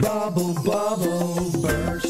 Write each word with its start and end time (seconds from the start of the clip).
Bubble, 0.00 0.54
bubble, 0.64 1.62
burst. 1.62 2.03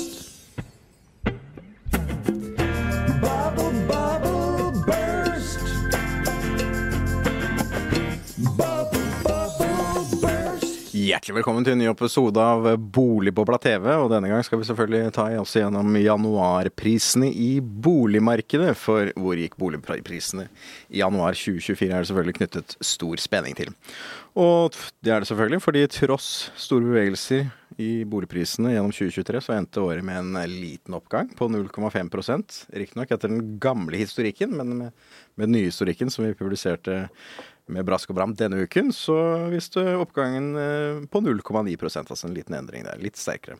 Hjertelig 11.15 11.37
velkommen 11.37 11.62
til 11.62 11.77
en 11.77 11.79
ny 11.79 11.85
episode 11.87 12.43
av 12.43 12.65
Boligbobla 12.91 13.55
TV. 13.62 13.85
Og 14.03 14.09
denne 14.11 14.27
gang 14.27 14.41
skal 14.43 14.59
vi 14.59 14.67
selvfølgelig 14.67 15.12
ta 15.15 15.29
oss 15.39 15.53
gjennom 15.55 15.95
januarprisene 15.95 17.29
i 17.30 17.61
boligmarkedet. 17.62 18.73
For 18.75 19.12
hvor 19.15 19.39
gikk 19.39 19.55
boligprisene 19.62 20.48
i 20.91 21.05
januar 21.05 21.39
2024 21.39 21.87
er 21.87 22.03
det 22.03 22.11
selvfølgelig 22.11 22.37
knyttet 22.41 22.75
stor 22.83 23.23
spenning 23.23 23.55
til. 23.55 23.71
Og 24.35 24.74
det 25.07 25.15
er 25.15 25.23
det 25.23 25.30
selvfølgelig 25.30 25.62
fordi 25.62 25.85
tross 26.01 26.33
store 26.59 26.91
bevegelser 26.91 27.46
i 27.79 27.93
boligprisene 28.10 28.74
gjennom 28.74 28.91
2023, 28.95 29.46
så 29.46 29.55
endte 29.55 29.87
året 29.87 30.02
med 30.07 30.19
en 30.19 30.51
liten 30.51 30.99
oppgang 30.99 31.30
på 31.38 31.46
0,5% 31.51 32.59
Riktignok 32.74 33.15
etter 33.15 33.30
den 33.30 33.57
gamle 33.62 33.99
historikken, 33.99 34.55
men 34.59 34.77
med, 34.79 35.07
med 35.35 35.46
den 35.46 35.60
nye 35.60 35.71
historikken 35.71 36.10
som 36.10 36.27
vi 36.27 36.37
publiserte 36.38 37.05
med 37.73 37.86
brask 37.88 38.10
og 38.12 38.18
bram 38.18 38.34
denne 38.36 38.64
uken, 38.66 38.91
så 38.92 39.14
viste 39.52 39.80
oppgangen 39.96 40.50
eh, 40.60 40.98
på 41.09 41.23
0,9% 41.24 42.10
altså 42.12 42.28
en 42.28 42.34
liten 42.37 42.56
endring 42.59 42.84
der. 42.84 43.00
Litt 43.00 43.16
sterkere. 43.20 43.56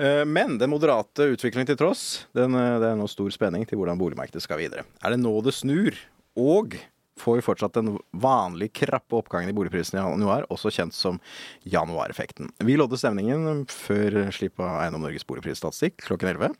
Eh, 0.00 0.22
Men 0.28 0.56
den 0.60 0.72
moderate 0.72 1.28
utviklingen 1.34 1.68
til 1.68 1.80
tross, 1.80 2.24
den, 2.36 2.56
eh, 2.56 2.78
det 2.80 2.92
er 2.92 2.96
nå 3.00 3.08
stor 3.12 3.32
spenning 3.34 3.66
til 3.68 3.80
hvordan 3.80 4.00
boligmarkedet 4.00 4.44
skal 4.44 4.62
videre. 4.62 4.86
Er 5.04 5.14
det 5.14 5.20
nå 5.20 5.34
det 5.44 5.54
snur? 5.56 5.98
Og 6.38 6.78
får 7.22 7.38
vi 7.38 7.44
fortsatt 7.46 7.76
den 7.78 7.94
vanlig 8.10 8.72
krappe 8.82 9.18
oppgangen 9.20 9.52
i 9.52 9.56
boligprisene 9.56 10.00
i 10.00 10.02
januar, 10.02 10.46
også 10.52 10.72
kjent 10.74 10.96
som 10.96 11.20
januareffekten. 11.68 12.50
Vi 12.66 12.76
lodde 12.78 12.98
stemningen 13.00 13.64
før 13.70 14.18
slipp 14.34 14.60
av 14.62 14.80
Eiendom 14.82 15.06
Norges 15.06 15.26
boligprisstatistikk 15.28 16.02
klokken 16.08 16.32
11. 16.34 16.58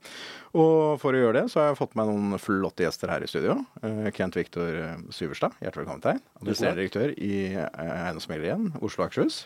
Og 0.52 1.00
for 1.02 1.16
å 1.16 1.22
gjøre 1.22 1.40
det, 1.40 1.46
så 1.52 1.62
har 1.62 1.70
jeg 1.70 1.80
fått 1.80 1.96
med 1.98 2.10
noen 2.10 2.38
flotte 2.42 2.84
gjester 2.86 3.10
her 3.12 3.24
i 3.24 3.30
studio. 3.30 3.58
Eh, 3.82 4.08
Kent 4.14 4.38
Viktor 4.38 4.78
Syverstad, 5.14 5.56
hjertelig 5.64 5.84
velkommen 5.84 6.04
til 6.04 6.14
deg. 6.14 6.24
Administrerende 6.42 6.82
direktør 6.82 7.14
i 7.16 7.34
eh, 7.56 7.82
Eiendomsmegler 8.06 8.54
1, 8.56 8.70
Oslo 8.82 9.04
og 9.04 9.08
Akershus. 9.08 9.44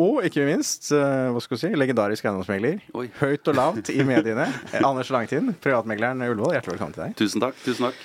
Og 0.00 0.24
ikke 0.26 0.42
minst, 0.48 0.88
eh, 0.90 1.28
hva 1.30 1.42
skal 1.42 1.54
vi 1.54 1.60
si, 1.62 1.70
legendarisk 1.78 2.26
eiendomsmegler. 2.26 2.80
Høyt 3.20 3.50
og 3.52 3.54
lavt 3.54 3.92
i 3.94 4.02
mediene. 4.06 4.48
Eh, 4.72 4.82
Anders 4.88 5.12
Langtind, 5.14 5.54
privatmegleren 5.62 6.24
Ullevål, 6.26 6.56
hjertelig 6.56 6.74
velkommen 6.74 6.96
til 6.96 7.06
deg. 7.06 7.16
Tusen 7.20 7.44
takk. 7.44 7.60
tusen 7.62 7.90
takk. 7.90 8.02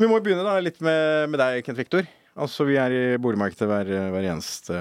Vi 0.00 0.08
må 0.08 0.16
begynne 0.24 0.46
da 0.46 0.54
litt 0.64 0.78
med, 0.80 1.28
med 1.28 1.40
deg, 1.42 1.60
Kent 1.66 1.76
Viktor. 1.82 2.06
Altså, 2.40 2.64
Vi 2.64 2.78
er 2.80 2.94
i 2.94 3.02
boligmarkedet 3.20 3.66
hver, 3.68 3.90
hver 4.14 4.28
eneste 4.30 4.78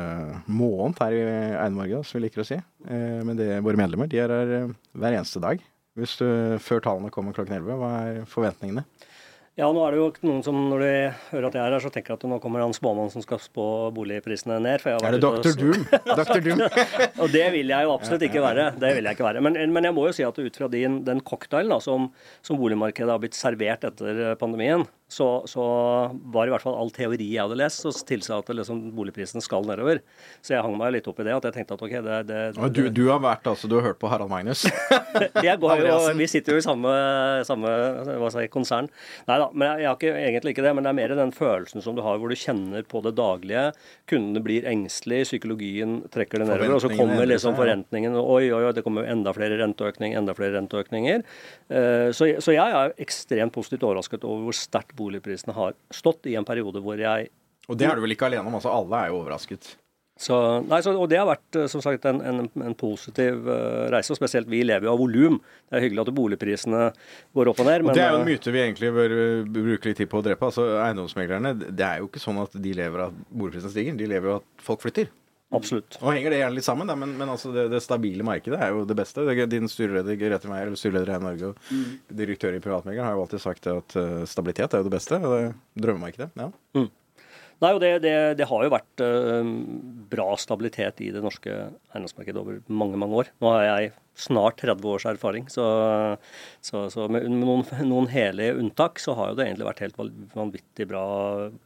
måned 0.48 1.02
her 1.04 1.16
i 1.18 1.24
Eiendom 1.60 2.06
som 2.08 2.20
vi 2.20 2.24
liker 2.24 2.46
å 2.46 2.48
si. 2.48 2.56
Eh, 2.88 3.20
men 3.28 3.36
det, 3.36 3.50
våre 3.66 3.80
medlemmer 3.82 4.08
de 4.08 4.22
er 4.24 4.32
her 4.32 4.54
eh, 4.62 4.72
hver 4.96 5.18
eneste 5.18 5.42
dag. 5.44 5.60
Hvis 6.00 6.16
du, 6.22 6.28
Før 6.64 6.80
tallene 6.86 7.12
kommer 7.12 7.36
klokken 7.36 7.58
11, 7.58 7.80
hva 7.82 7.90
er 8.06 8.22
forventningene? 8.32 8.86
Ja, 9.60 9.68
nå 9.76 9.82
er 9.84 9.92
det 9.92 10.00
jo 10.00 10.06
noen 10.24 10.44
som 10.46 10.56
når 10.70 10.84
de 10.86 10.92
hører 11.34 11.50
at 11.50 11.56
jeg 11.58 11.64
er 11.66 11.74
her, 11.76 11.84
så 11.84 11.90
tenker 11.92 12.16
at 12.16 12.22
nå 12.32 12.38
kommer 12.40 12.62
han 12.64 12.72
spåmannen 12.72 13.12
som 13.12 13.24
skal 13.26 13.42
spå 13.44 13.66
boligprisene 13.92 14.56
ned. 14.64 14.86
Er 14.88 15.18
det 15.18 15.20
Dr. 15.20 15.52
Doom? 15.60 15.84
Dr. 16.08 16.40
Doom. 16.46 16.64
Og 17.26 17.34
det 17.34 17.44
vil 17.58 17.74
jeg 17.74 17.90
jo 17.90 17.92
absolutt 17.92 18.24
ikke 18.30 18.46
være. 18.46 18.70
Det 18.80 18.94
vil 18.96 19.10
jeg 19.10 19.20
ikke 19.20 19.28
være. 19.28 19.44
Men, 19.44 19.60
men 19.76 19.90
jeg 19.90 19.98
må 19.98 20.06
jo 20.08 20.16
si 20.16 20.24
at 20.24 20.40
ut 20.40 20.62
fra 20.62 20.72
din, 20.72 21.02
den 21.04 21.20
cocktailen 21.28 21.76
da, 21.76 21.82
som, 21.84 22.08
som 22.46 22.62
boligmarkedet 22.62 23.12
har 23.12 23.20
blitt 23.20 23.36
servert 23.36 23.84
etter 23.90 24.24
pandemien, 24.40 24.88
så, 25.10 25.28
så 25.50 25.64
var 26.30 26.48
i 26.48 26.54
hvert 26.54 26.64
fall 26.64 26.78
all 26.78 26.92
teori 26.94 27.32
jeg 27.34 27.42
hadde 27.42 27.58
lest, 27.58 27.82
som 27.82 27.94
tilsa 28.06 28.38
at 28.40 28.52
liksom, 28.54 28.84
boligprisen 28.96 29.42
skal 29.44 29.66
nedover. 29.66 30.04
Så 30.46 30.54
jeg 30.54 30.64
hang 30.66 30.76
meg 30.78 30.94
litt 30.94 31.10
opp 31.10 31.20
i 31.20 31.26
det. 31.26 31.34
at 31.34 31.48
jeg 31.50 31.56
tenkte 31.58 31.78
at 31.80 31.84
ok, 31.88 31.96
det, 32.06 32.18
det, 32.30 32.42
det 32.56 32.70
Du, 32.78 32.82
du 32.94 33.04
har 33.10 33.22
vært, 33.24 33.50
altså, 33.50 33.70
du 33.72 33.80
har 33.80 33.88
hørt 33.90 34.00
på 34.02 34.12
Harald 34.12 34.30
Magnus? 34.30 34.68
går 35.58 35.82
jo, 35.88 35.98
vi 36.20 36.28
sitter 36.30 36.56
jo 36.56 36.62
i 36.62 36.66
samme, 36.66 36.92
samme 37.50 37.72
skal 38.22 38.46
konsern. 38.54 38.90
Nei 39.28 39.40
da, 39.42 39.50
men 39.54 39.66
jeg, 39.72 39.82
jeg 39.82 39.90
har 39.90 39.98
ikke, 39.98 40.14
egentlig 40.30 40.54
ikke 40.56 40.68
det. 40.68 40.76
Men 40.78 40.86
det 40.86 40.94
er 40.94 41.00
mer 41.02 41.16
den 41.24 41.34
følelsen 41.36 41.86
som 41.86 41.98
du 41.98 42.04
har 42.06 42.22
hvor 42.22 42.30
du 42.30 42.38
kjenner 42.38 42.86
på 42.86 43.02
det 43.06 43.16
daglige. 43.18 43.66
Kundene 44.10 44.44
blir 44.46 44.68
engstelige, 44.70 45.28
psykologien 45.32 46.00
trekker 46.14 46.44
det 46.44 46.52
nedover. 46.52 46.78
Og 46.78 46.84
så 46.86 46.94
kommer 46.94 47.26
liksom 47.26 47.56
seg, 47.56 47.62
forrentningen. 47.64 48.18
Oi, 48.20 48.52
oi, 48.54 48.62
oi, 48.70 48.74
det 48.78 48.86
kommer 48.86 49.10
enda 49.10 49.34
flere 49.36 49.58
renteøkninger, 49.64 50.22
enda 50.22 50.38
flere 50.38 50.60
renteøkninger. 50.60 51.26
Eh, 51.74 52.10
Så, 52.16 52.30
så 52.44 52.54
jeg 52.54 52.76
er 52.76 52.94
ekstremt 53.02 53.54
positivt 53.56 53.84
overrasket 53.88 54.26
over 54.28 54.48
hvor 54.50 54.58
sterkt 54.58 54.96
boligprisene 55.00 55.56
har 55.56 55.78
stått 55.94 56.30
i 56.30 56.38
en 56.40 56.48
periode 56.48 56.82
hvor 56.84 57.00
jeg 57.00 57.30
Og 57.70 57.78
det 57.78 57.88
er 57.88 58.00
du 58.00 58.04
vel 58.06 58.16
ikke 58.16 58.28
alene 58.30 58.50
om? 58.50 58.58
altså 58.60 58.74
Alle 58.74 59.04
er 59.04 59.14
jo 59.14 59.22
overrasket. 59.22 59.76
så, 60.20 60.36
nei, 60.68 60.82
så, 60.84 60.92
og 61.00 61.08
det 61.12 61.20
har 61.22 61.28
vært 61.30 61.60
eh, 61.60 61.68
som 61.72 61.84
sagt 61.86 62.06
en, 62.10 62.20
en, 62.22 62.50
en 62.66 62.76
positiv 62.76 63.46
uh, 63.48 63.88
reise. 63.94 64.12
og 64.12 64.20
Spesielt 64.20 64.50
vi 64.52 64.64
lever 64.66 64.90
jo 64.90 64.94
av 64.96 65.00
volum. 65.00 65.38
Det 65.70 65.78
er 65.78 65.86
hyggelig 65.86 66.04
at 66.04 66.12
boligprisene 66.18 66.82
går 67.38 67.52
opp 67.54 67.62
og 67.64 67.70
ned. 67.70 67.86
Og 67.88 67.96
det 67.96 68.04
er 68.04 68.12
jo 68.16 68.20
en 68.20 68.26
eh, 68.26 68.34
myte 68.34 68.56
vi 68.56 68.64
egentlig 68.66 68.92
bør 68.98 69.16
bruke 69.60 69.92
litt 69.92 70.02
tid 70.02 70.12
på 70.12 70.20
å 70.20 70.26
drepe. 70.26 70.50
altså 70.50 70.68
Eiendomsmeglerne, 70.82 71.56
det 71.62 71.88
er 71.88 72.04
jo 72.04 72.10
ikke 72.12 72.24
sånn 72.26 72.42
at 72.44 72.58
de 72.60 72.76
lever 72.82 73.06
av 73.06 73.14
at 73.14 73.24
boligprisene 73.32 73.76
stiger. 73.76 74.00
De 74.02 74.12
lever 74.12 74.32
jo 74.32 74.38
av 74.40 74.44
at 74.44 74.68
folk 74.72 74.84
flytter. 74.84 75.14
Absolutt. 75.50 75.98
Og 76.04 76.12
henger 76.14 76.30
det 76.30 76.44
gjerne 76.44 76.58
litt 76.60 76.68
sammen, 76.68 76.90
da, 76.90 76.96
men, 77.00 77.16
men 77.18 77.32
altså 77.34 77.50
det, 77.54 77.66
det 77.74 77.82
stabile 77.82 78.26
markedet 78.26 78.60
er 78.62 78.70
jo 78.76 78.84
det 78.86 78.98
beste. 79.00 79.26
Det, 79.26 79.48
din 79.50 79.70
styreleder 79.72 80.20
Grete 80.20 80.52
Meier, 80.52 80.70
eller 80.70 80.78
styreleder 80.78 81.16
i 81.16 81.26
Norge 81.26 81.50
og 81.50 82.14
direktør 82.22 82.54
i 82.54 82.62
Privatmegleren 82.62 83.08
har 83.08 83.18
jo 83.18 83.24
alltid 83.26 83.42
sagt 83.42 83.70
at 83.72 83.98
uh, 83.98 84.22
stabilitet 84.30 84.76
er 84.76 84.84
jo 84.84 84.90
det 84.90 84.94
beste. 84.94 85.18
Og 85.18 85.34
det 85.34 85.40
er 85.48 85.56
drømmemarkedet. 85.86 86.30
ja. 86.38 86.52
Nei, 87.60 87.74
og 87.76 87.82
det, 87.84 87.90
det, 88.06 88.14
det 88.40 88.46
har 88.48 88.62
jo 88.64 88.72
vært 88.72 89.02
uh, 89.04 89.50
bra 90.14 90.28
stabilitet 90.40 91.02
i 91.04 91.10
det 91.12 91.24
norske 91.26 91.52
eiendomsmarkedet 91.92 92.40
over 92.40 92.62
mange 92.72 93.02
mange 93.02 93.18
år. 93.24 93.34
Nå 93.42 93.52
har 93.52 93.66
jeg 93.66 93.90
snart 94.20 94.60
30 94.62 94.88
års 94.92 95.06
erfaring, 95.10 95.48
så, 95.52 95.66
så, 96.62 96.86
så 96.92 97.08
med 97.12 97.28
noen, 97.32 97.64
noen 97.92 98.10
hele 98.12 98.52
unntak 98.60 99.00
så 99.02 99.16
har 99.18 99.32
jo 99.32 99.40
det 99.40 99.48
egentlig 99.48 99.70
vært 99.70 99.84
helt 99.86 100.00
vanvittig 100.36 100.88
bra, 100.90 101.04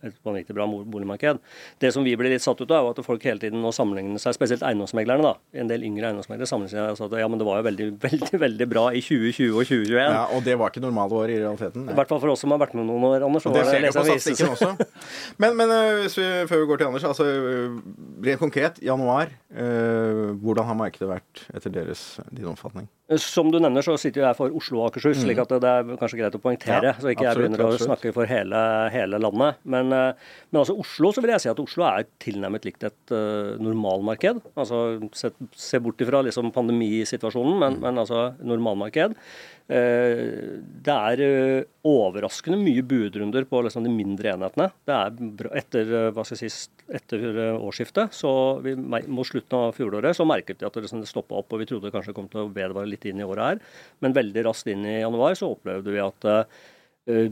et 0.05 0.17
vanvittig 0.25 0.55
bra 0.57 0.67
boligmarked. 0.69 1.41
Det 1.81 1.93
som 1.95 2.05
vi 2.05 2.15
blir 2.19 2.33
litt 2.33 2.45
satt 2.45 2.61
ut 2.61 2.69
av, 2.69 2.91
er 2.91 2.93
at 2.93 3.05
folk 3.05 3.25
hele 3.27 3.41
tiden 3.41 3.63
nå 3.63 3.73
sammenligner 3.75 4.21
seg, 4.21 4.37
spesielt 4.37 4.65
eiendomsmeglerne, 4.67 5.33
da. 5.33 5.59
En 5.63 5.71
del 5.71 5.85
yngre 5.87 6.11
eiendomsmeglere 6.11 6.49
sammenligner 6.49 6.93
seg 6.97 7.07
at 7.09 7.17
ja, 7.23 7.29
men 7.31 7.41
det 7.41 7.47
var 7.49 7.61
jo 7.61 7.67
veldig, 7.69 7.89
veldig, 8.07 8.41
veldig 8.45 8.69
bra 8.69 8.85
i 8.93 9.03
2020 9.03 9.57
og 9.57 9.63
2021. 9.63 9.97
ja. 9.99 10.23
Og 10.33 10.45
det 10.45 10.57
var 10.59 10.73
ikke 10.73 10.83
normale 10.83 11.19
år 11.23 11.33
i 11.33 11.39
realiteten. 11.41 11.89
I 11.89 11.97
hvert 11.97 12.11
fall 12.11 12.21
for 12.23 12.33
oss 12.33 12.43
som 12.45 12.53
har 12.53 12.61
vært 12.61 12.77
med 12.77 12.87
noen 12.89 13.07
år, 13.09 13.25
Anders. 13.25 13.47
Og 13.49 13.57
det 13.57 13.65
ser 13.69 13.81
du 13.83 13.89
på 13.89 14.05
statistikken 14.05 14.53
også. 14.53 14.71
Men, 15.41 15.55
men 15.57 15.71
hvis 16.03 16.15
vi, 16.17 16.25
før 16.47 16.61
vi 16.61 16.67
går 16.69 16.79
til 16.79 16.87
Anders, 16.87 17.05
altså 17.07 17.25
uh, 17.25 17.77
rent 18.23 18.41
konkret, 18.41 18.77
januar. 18.83 19.31
uh, 19.55 20.33
hvordan 20.43 20.67
har 20.67 20.77
markedet 20.77 21.09
vært 21.09 21.43
etter 21.55 21.73
deres, 21.73 22.03
din 22.43 22.51
omfatning. 22.51 22.89
Som 23.19 23.49
du 23.51 23.59
nevner, 23.61 23.83
så 23.85 23.95
sitter 23.99 24.23
jeg 24.23 24.37
for 24.37 24.53
Oslo 24.57 24.81
og 24.81 24.91
Akershus, 24.91 25.21
slik 25.23 25.41
at 25.43 25.51
det 25.61 25.69
er 25.69 25.89
kanskje 25.99 26.19
greit 26.21 26.37
å 26.37 26.41
poengtere. 26.43 26.91
Ja, 26.91 26.93
så 26.95 27.11
ikke 27.11 27.25
jeg 27.25 27.33
absolutt, 27.33 27.55
begynner 27.55 27.75
å 27.77 27.81
snakke 27.81 28.13
for 28.15 28.29
hele, 28.29 28.61
hele 28.93 29.19
landet. 29.21 29.59
Men, 29.63 29.91
eh, 29.95 30.29
men 30.51 30.61
altså 30.61 30.77
Oslo, 30.79 31.11
så 31.13 31.23
vil 31.23 31.33
jeg 31.33 31.43
si 31.45 31.51
at 31.51 31.63
Oslo 31.63 31.87
er 31.89 32.07
tilnærmet 32.23 32.67
likt 32.67 32.85
et 32.87 33.15
uh, 33.15 33.55
normalmarked. 33.63 34.43
Altså 34.55 34.83
se, 35.17 35.33
se 35.57 35.81
bort 35.83 36.01
ifra 36.03 36.23
liksom 36.25 36.53
pandemisituasjonen, 36.55 37.59
men, 37.59 37.81
men 37.83 38.03
altså 38.03 38.29
normalmarked. 38.43 39.17
Uh, 39.63 40.59
det 40.83 40.95
er 40.95 41.21
uh, 41.23 41.69
overraskende 41.87 42.59
mye 42.59 42.83
budrunder 42.87 43.45
på 43.47 43.61
liksom 43.65 43.83
de 43.85 43.91
mindre 43.91 44.33
enhetene. 44.33 44.69
Det 44.87 44.95
er 44.95 45.49
etter, 45.59 45.89
eh, 45.91 46.09
hva 46.15 46.23
skal 46.23 46.39
jeg 46.39 46.51
si, 46.53 46.69
etter 46.93 47.23
årsskiftet, 47.57 48.13
så 48.13 48.31
vi, 48.63 48.75
mot 48.77 49.27
slutten 49.27 49.57
av 49.57 49.77
fjoråret, 49.77 50.17
så 50.17 50.27
merket 50.29 50.61
vi 50.61 50.67
at 50.67 50.75
det, 50.77 50.85
liksom, 50.85 51.01
stoppa 51.09 51.39
opp. 51.41 51.53
og 51.53 51.63
Vi 51.63 51.69
trodde 51.69 51.89
det 51.89 51.95
kanskje 51.95 52.15
kom 52.17 52.29
til 52.31 52.43
å 52.43 52.51
vedvare 52.53 52.89
litt 52.89 53.07
inn 53.09 53.21
i 53.21 53.27
året 53.27 53.43
her. 53.47 53.79
Men 54.05 54.17
veldig 54.17 54.45
raskt 54.47 54.69
inn 54.71 54.85
i 54.85 54.99
januar 54.99 55.37
så 55.39 55.51
opplevde 55.55 55.93
vi 55.93 56.03
at 56.03 56.29
uh, 56.29 57.29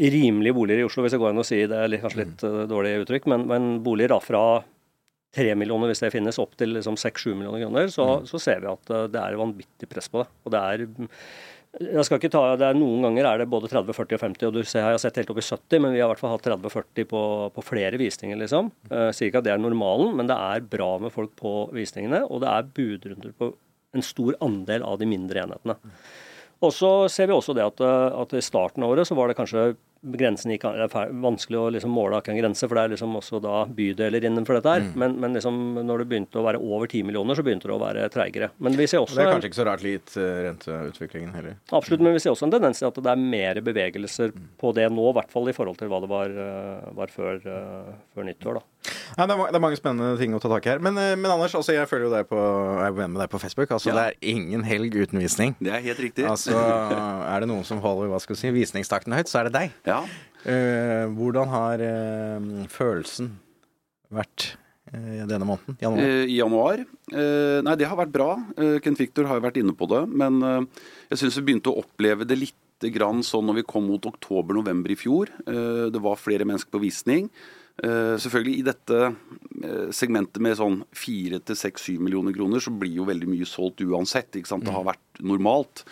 rimelige 0.00 0.56
boliger 0.56 0.84
i 0.84 0.88
Oslo, 0.88 1.04
hvis 1.04 1.16
det 1.16 1.22
går 1.22 1.34
an 1.34 1.42
å 1.42 1.46
si 1.46 1.62
det 1.68 1.80
er 1.80 1.96
kanskje 2.02 2.22
litt 2.22 2.44
uh, 2.46 2.62
dårlig 2.70 3.00
uttrykk, 3.02 3.26
men, 3.32 3.48
men 3.50 3.72
boliger 3.84 4.14
da 4.14 4.20
fra 4.24 4.44
3 5.36 5.54
millioner, 5.58 5.90
hvis 5.90 6.02
det 6.02 6.10
finnes, 6.14 6.38
opp 6.42 6.56
til 6.58 6.74
liksom 6.74 6.96
seks-sju 6.98 7.32
millioner 7.36 7.62
kroner, 7.62 7.90
så, 7.92 8.06
så 8.26 8.40
ser 8.42 8.64
vi 8.64 8.70
at 8.70 8.92
eh, 8.94 9.06
det 9.14 9.22
er 9.22 9.38
vanvittig 9.38 9.88
press 9.90 10.10
på 10.10 10.22
det. 10.22 10.28
Og 10.44 10.54
det 10.54 10.62
er 10.72 10.86
jeg 11.78 12.02
skal 12.06 12.18
ikke 12.18 12.32
ta, 12.34 12.42
det 12.58 12.66
er 12.66 12.78
Noen 12.78 13.04
ganger 13.06 13.28
er 13.28 13.40
det 13.40 13.50
både 13.50 13.68
30, 13.70 13.94
40 13.94 14.16
og 14.16 14.22
50, 14.24 14.48
og 14.48 14.56
du 14.56 14.60
ser, 14.64 14.82
jeg 14.82 14.96
har 14.96 15.02
sett 15.02 15.20
helt 15.20 15.30
opp 15.30 15.38
i 15.38 15.44
70, 15.46 15.82
men 15.84 15.92
vi 15.94 16.00
har 16.02 16.08
i 16.08 16.10
hvert 16.10 16.22
fall 16.22 16.32
hatt 16.34 16.48
30-40 16.48 17.06
på, 17.12 17.20
på 17.54 17.64
flere 17.64 18.00
visninger. 18.00 18.40
liksom. 18.40 18.72
Jeg 18.90 19.14
sier 19.14 19.30
ikke 19.30 19.44
at 19.44 19.46
det 19.46 19.54
er 19.54 19.62
normalen, 19.62 20.16
men 20.18 20.30
det 20.30 20.34
er 20.34 20.66
bra 20.72 20.90
med 21.02 21.14
folk 21.14 21.36
på 21.38 21.54
visningene, 21.76 22.24
og 22.26 22.42
det 22.42 22.50
er 22.50 22.72
budrunder 22.74 23.36
på 23.38 23.52
en 23.94 24.06
stor 24.06 24.34
andel 24.42 24.82
av 24.86 24.98
de 24.98 25.08
mindre 25.10 25.44
enhetene. 25.44 25.78
Og 26.60 26.74
så 26.74 26.90
ser 27.08 27.30
vi 27.30 27.36
også 27.38 27.54
det 27.56 27.64
at, 27.64 27.80
eh, 27.86 28.18
at 28.22 28.34
i 28.36 28.44
starten 28.44 28.84
av 28.84 28.92
året 28.92 29.08
så 29.08 29.16
var 29.16 29.30
det 29.30 29.38
kanskje 29.38 29.70
grensen 30.00 30.54
gikk, 30.54 30.64
det 30.64 30.86
er 30.88 31.10
vanskelig 31.20 31.58
å 31.60 31.66
liksom 31.74 31.92
måle 31.92 32.16
akkurat 32.16 32.32
en 32.34 32.40
grense, 32.40 32.64
for 32.64 32.78
det 32.78 32.82
er 32.82 32.92
liksom 32.94 33.16
også 33.18 33.40
da 33.44 33.56
bydeler 33.76 34.24
innenfor 34.24 34.56
dette 34.56 34.72
her. 34.72 34.86
Men, 34.98 35.16
men 35.20 35.36
liksom 35.36 35.58
når 35.84 36.02
det 36.02 36.08
begynte 36.12 36.40
å 36.40 36.44
være 36.46 36.60
over 36.62 36.88
10 36.88 37.04
millioner, 37.08 37.36
så 37.36 37.44
begynte 37.44 37.68
det 37.68 37.76
å 37.76 37.82
være 37.82 38.06
treigere. 38.12 38.50
Men 38.64 38.78
vi 38.80 38.88
ser 38.90 39.04
også 39.04 39.18
det 39.18 39.26
er 39.26 39.34
kanskje 39.34 39.50
ikke 39.52 39.60
så 39.60 39.68
rart 39.68 39.84
litt 39.84 40.16
eh, 40.16 40.40
renteutviklingen 40.48 41.34
heller. 41.36 41.58
Absolutt, 41.76 42.04
men 42.06 42.16
vi 42.16 42.24
ser 42.24 42.32
også 42.32 42.48
en 42.48 42.56
tendens 42.56 42.80
til 42.80 42.88
at 42.88 43.02
det 43.04 43.12
er 43.12 43.24
mer 43.36 43.60
bevegelser 43.66 44.32
på 44.60 44.72
det 44.76 44.88
nå, 44.88 45.10
i 45.10 45.16
hvert 45.20 45.34
fall 45.34 45.52
i 45.52 45.56
forhold 45.56 45.80
til 45.80 45.92
hva 45.92 46.00
det 46.04 46.12
var, 46.12 46.36
eh, 46.46 46.90
var 46.96 47.12
før, 47.12 47.42
eh, 47.44 47.94
før 48.14 48.30
nyttår. 48.30 48.60
da. 48.60 48.66
Ja, 49.16 49.26
det, 49.26 49.34
er, 49.34 49.50
det 49.52 49.60
mange 49.62 49.78
spennende 49.78 50.14
ting 50.20 50.32
å 50.36 50.40
ta 50.40 50.48
tak 50.52 50.66
i 50.66 50.72
her. 50.72 50.80
Men, 50.82 50.96
eh, 51.00 51.12
men 51.18 51.32
Anders, 51.32 51.54
altså, 51.58 51.74
jeg 51.76 51.88
følger 51.90 52.08
jo 52.08 52.12
deg 52.14 52.28
på, 52.30 52.38
jeg 52.38 52.86
er 52.86 52.96
venn 52.96 53.12
med 53.12 53.22
deg 53.22 53.32
på 53.32 53.40
Facebook. 53.42 53.74
Altså, 53.76 53.90
Ja. 53.90 53.96
Det 53.98 54.06
er 54.06 54.32
ingen 54.32 54.64
helg 54.64 54.96
uten 54.96 55.20
visning. 55.20 55.54
Det 55.60 55.74
er 55.76 55.84
helt 55.84 56.00
riktig. 56.00 56.24
Altså, 56.28 56.56
Er 57.30 57.42
det 57.42 57.50
noen 57.50 57.66
som 57.68 57.82
holder 57.82 58.10
hva 58.10 58.20
skal 58.22 58.38
si, 58.38 58.52
visningstakten 58.54 59.14
høyt, 59.16 59.28
så 59.30 59.42
er 59.42 59.50
det 59.50 59.54
deg. 59.58 59.76
Ja. 59.88 60.00
Uh, 60.40 61.04
hvordan 61.12 61.50
har 61.52 61.82
uh, 61.84 62.64
følelsen 62.72 63.34
vært 64.10 64.54
denne 64.90 65.46
måneden? 65.46 65.76
Januar? 65.78 66.08
I 66.26 66.34
januar? 66.34 66.80
Nei, 67.62 67.74
det 67.78 67.86
har 67.86 67.98
vært 68.00 68.10
bra. 68.10 68.32
Kent 68.82 68.98
Victor 68.98 69.28
har 69.28 69.38
jo 69.38 69.44
vært 69.44 69.60
inne 69.60 69.74
på 69.78 69.86
det. 69.86 70.00
Men 70.10 70.40
jeg 70.42 71.20
syns 71.20 71.36
vi 71.38 71.44
begynte 71.46 71.70
å 71.70 71.84
oppleve 71.84 72.26
det 72.26 72.34
litt 72.40 72.88
grann 72.90 73.22
sånn 73.22 73.46
når 73.46 73.60
vi 73.60 73.64
kom 73.70 73.86
mot 73.86 74.08
oktober-november 74.10 74.90
i 74.90 74.96
fjor. 74.98 75.30
Det 75.46 76.02
var 76.02 76.18
flere 76.18 76.48
mennesker 76.48 76.74
på 76.74 76.82
visning. 76.82 77.28
Eh, 77.80 78.16
selvfølgelig 78.20 78.56
I 78.58 78.64
dette 78.66 78.96
eh, 79.08 79.86
segmentet 79.96 80.42
med 80.44 80.58
sånn 80.58 80.80
4-6-7 80.92 81.96
millioner 82.02 82.34
kroner, 82.36 82.60
så 82.60 82.72
blir 82.74 82.98
jo 82.98 83.06
veldig 83.08 83.28
mye 83.30 83.48
solgt 83.48 83.80
uansett. 83.86 84.36
ikke 84.36 84.50
sant? 84.50 84.66
Det 84.66 84.74
har 84.74 84.84
vært 84.90 85.22
normalt. 85.24 85.84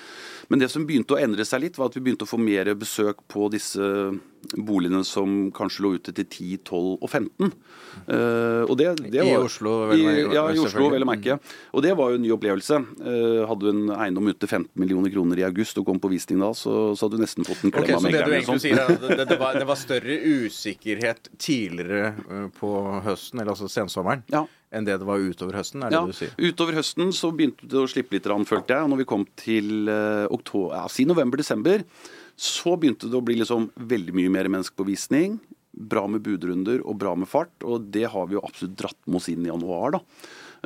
Men 0.53 0.61
det 0.61 0.71
som 0.73 0.85
begynte 0.89 1.17
å 1.17 1.21
endre 1.21 1.47
seg 1.49 1.65
litt, 1.65 1.79
var 1.81 1.89
at 1.89 1.97
vi 1.97 2.05
begynte 2.05 2.29
å 2.29 2.31
få 2.31 2.41
mer 2.41 2.69
besøk 2.79 3.25
på 3.33 3.49
disse 3.53 3.89
boligene 4.55 5.03
som 5.07 5.49
kanskje 5.55 5.85
lå 5.85 5.93
ute 5.99 6.15
til 6.15 6.27
10, 6.27 6.59
12 6.65 6.99
og 6.99 7.09
15. 7.11 7.53
Uh, 8.09 8.63
og 8.69 8.75
det, 8.79 8.93
det 9.11 9.25
I 9.27 9.35
Oslo, 9.37 9.73
vel 9.91 10.03
å 10.03 10.09
merke, 10.09 10.35
Ja, 10.37 10.45
i 10.55 10.61
Oslo, 10.63 10.89
vel 10.93 11.05
å 11.05 11.09
merke. 11.09 11.39
Og 11.75 11.85
det 11.85 11.95
var 11.99 12.13
jo 12.13 12.21
en 12.21 12.25
ny 12.25 12.31
opplevelse. 12.35 12.79
Uh, 13.03 13.43
hadde 13.51 13.67
du 13.67 13.71
en 13.73 13.95
eiendom 13.99 14.31
ute 14.31 14.41
til 14.45 14.53
15 14.53 14.71
millioner 14.79 15.13
kroner 15.15 15.43
i 15.43 15.47
august 15.49 15.81
og 15.81 15.89
kom 15.89 16.01
på 16.03 16.11
visning 16.13 16.41
da, 16.43 16.53
så, 16.57 16.77
så 16.95 17.07
hadde 17.07 17.19
du 17.19 17.25
nesten 17.25 17.49
fått 17.49 17.65
en 17.67 17.75
klem 17.75 17.97
av 17.99 18.07
megleren. 18.07 18.37
det 18.39 18.61
sier 18.63 18.79
sånn. 18.79 18.79
er 18.79 18.95
at 18.95 19.19
det, 19.23 19.29
det, 19.33 19.41
var, 19.41 19.59
det 19.59 19.67
var 19.69 19.81
større 19.81 20.19
usikkerhet 20.29 21.33
tidligere 21.41 22.13
eh, 22.15 22.47
på 22.59 22.71
høsten, 23.07 23.43
eller 23.43 23.55
altså 23.55 23.69
sensommeren, 23.73 24.25
Ja. 24.33 24.45
enn 24.75 24.87
det 24.87 24.99
det 25.01 25.09
var 25.09 25.23
utover 25.23 25.59
høsten? 25.59 25.83
Er 25.85 25.93
det 25.93 25.99
Ja, 25.99 26.05
det 26.07 26.15
du 26.15 26.19
sier? 26.21 26.35
Utover 26.39 26.79
høsten 26.79 27.13
så 27.17 27.33
begynte 27.35 27.69
det 27.69 27.81
å 27.81 27.89
slippe 27.91 28.17
litt, 28.17 28.29
følte 28.49 28.75
jeg. 28.75 28.85
Og 28.85 28.93
når 28.93 29.03
vi 29.03 29.09
kom 29.09 29.27
til 29.39 29.91
uh, 29.91 30.27
oktober, 30.35 30.77
ja, 30.77 30.87
si 30.93 31.07
november-desember, 31.09 31.85
så 32.39 32.77
begynte 32.79 33.11
det 33.11 33.19
å 33.19 33.25
bli 33.25 33.41
liksom 33.41 33.69
veldig 33.91 34.15
mye 34.15 34.31
mer 34.31 34.49
menneskepåvisning. 34.53 35.41
Bra 35.79 36.05
med 36.11 36.23
budrunder 36.27 36.85
og 36.87 37.01
bra 37.03 37.17
med 37.19 37.31
fart, 37.31 37.55
og 37.67 37.91
det 37.95 38.07
har 38.13 38.29
vi 38.31 38.39
jo 38.39 38.45
absolutt 38.47 38.77
dratt 38.79 38.99
med 39.07 39.19
oss 39.19 39.29
inn 39.33 39.47
i 39.47 39.51
januar. 39.51 39.99
da. 39.99 40.03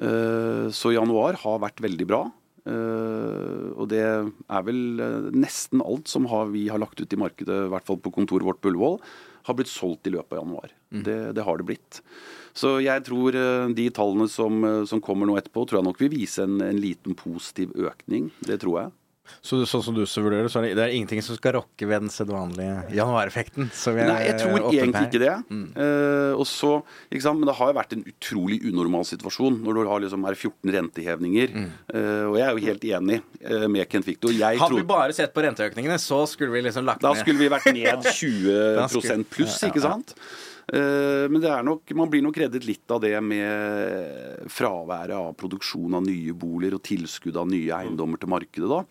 Eh, 0.00 0.68
så 0.72 0.92
januar 0.94 1.40
har 1.42 1.60
vært 1.64 1.82
veldig 1.84 2.06
bra. 2.08 2.22
Eh, 2.68 3.72
og 3.72 3.88
det 3.90 4.04
er 4.04 4.64
vel 4.68 5.02
eh, 5.02 5.32
nesten 5.34 5.82
alt 5.84 6.12
som 6.12 6.28
har, 6.30 6.52
vi 6.52 6.68
har 6.70 6.80
lagt 6.80 7.00
ut 7.00 7.12
i 7.12 7.20
markedet, 7.20 7.64
i 7.66 7.72
hvert 7.72 7.88
fall 7.88 8.00
på 8.04 8.14
kontoret 8.14 8.46
vårt 8.46 8.62
på 8.62 8.72
Ullevål, 8.72 9.00
har 9.48 9.58
blitt 9.58 9.72
solgt 9.72 10.06
i 10.06 10.14
løpet 10.14 10.36
av 10.36 10.44
januar. 10.44 10.72
Det, 10.92 11.18
det 11.34 11.42
har 11.42 11.58
det 11.58 11.66
blitt. 11.66 12.02
Så 12.54 12.76
jeg 12.84 13.02
tror 13.08 13.34
de 13.74 13.86
tallene 13.96 14.28
som, 14.30 14.60
som 14.86 15.00
kommer 15.02 15.26
nå 15.26 15.38
etterpå, 15.40 15.64
tror 15.66 15.80
jeg 15.80 15.88
nok 15.88 16.02
vil 16.04 16.12
vise 16.12 16.44
en, 16.44 16.60
en 16.62 16.78
liten 16.78 17.16
positiv 17.18 17.72
økning. 17.74 18.28
Det 18.44 18.60
tror 18.62 18.76
jeg. 18.78 18.92
Så 19.40 19.58
du- 19.58 19.64
sånn 19.66 19.82
som 19.82 19.94
du 19.94 20.02
så 20.04 20.20
vurderer, 20.22 20.48
så 20.52 20.58
er 20.60 20.68
det, 20.68 20.76
det 20.76 20.84
er 20.84 20.92
ingenting 20.94 21.22
som 21.22 21.34
skal 21.36 21.52
rokke 21.56 21.86
ved 21.88 22.02
den 22.02 22.10
sedvanlige 22.10 22.90
januareffekten? 22.92 23.70
Nei, 24.06 24.26
jeg 24.28 24.38
tror 24.38 24.58
egentlig 24.70 24.94
her. 24.94 25.08
ikke 25.08 25.22
det. 25.22 25.34
Eh, 25.80 26.32
og 26.36 26.44
så, 26.46 26.82
ikke 27.10 27.22
sant? 27.22 27.38
Men 27.40 27.46
det 27.48 27.56
har 27.56 27.72
jo 27.72 27.78
vært 27.80 27.92
en 27.96 28.04
utrolig 28.04 28.60
unormal 28.68 29.04
situasjon 29.08 29.62
når 29.64 29.74
du 29.74 29.88
har 29.88 30.00
liksom 30.00 30.24
her 30.26 30.34
14 30.34 30.72
rentehevninger. 30.76 31.48
Eh, 31.94 32.24
og 32.28 32.36
jeg 32.36 32.46
er 32.46 32.52
jo 32.58 32.66
helt 32.66 32.86
enig 32.92 33.22
uh, 33.48 33.66
med 33.68 33.88
Kent 33.88 34.04
Victor. 34.06 34.30
Hadde 34.32 34.58
tror- 34.58 34.76
vi 34.76 34.82
bare 34.82 35.12
sett 35.12 35.32
på 35.34 35.42
renteøkningene, 35.42 35.98
så 35.98 36.26
skulle 36.28 36.52
vi 36.52 36.62
liksom 36.68 36.84
lagt 36.84 37.00
Da 37.00 37.12
ned. 37.14 37.22
skulle 37.24 37.38
vi 37.38 37.48
vært 37.48 37.72
ned 37.72 38.02
20 38.04 38.76
Da 38.76 38.86
skulle- 38.88 39.24
pluss, 39.24 39.58
ikke 39.62 39.80
sant? 39.80 40.14
Eh, 40.72 41.26
Men 41.28 41.40
det 41.42 41.50
er 41.50 41.62
nok, 41.66 41.82
man 41.94 42.08
blir 42.08 42.22
nok 42.22 42.36
reddet 42.38 42.64
litt 42.64 42.88
av 42.90 43.00
det 43.02 43.18
med 43.20 44.46
fraværet 44.48 45.14
av 45.16 45.34
produksjon 45.36 45.94
av 45.98 46.04
nye 46.06 46.32
boliger 46.32 46.76
og 46.78 46.82
tilskudd 46.86 47.36
av 47.36 47.48
nye 47.50 47.68
eiendommer 47.82 48.18
til 48.22 48.30
markedet. 48.30 48.68
da. 48.70 48.84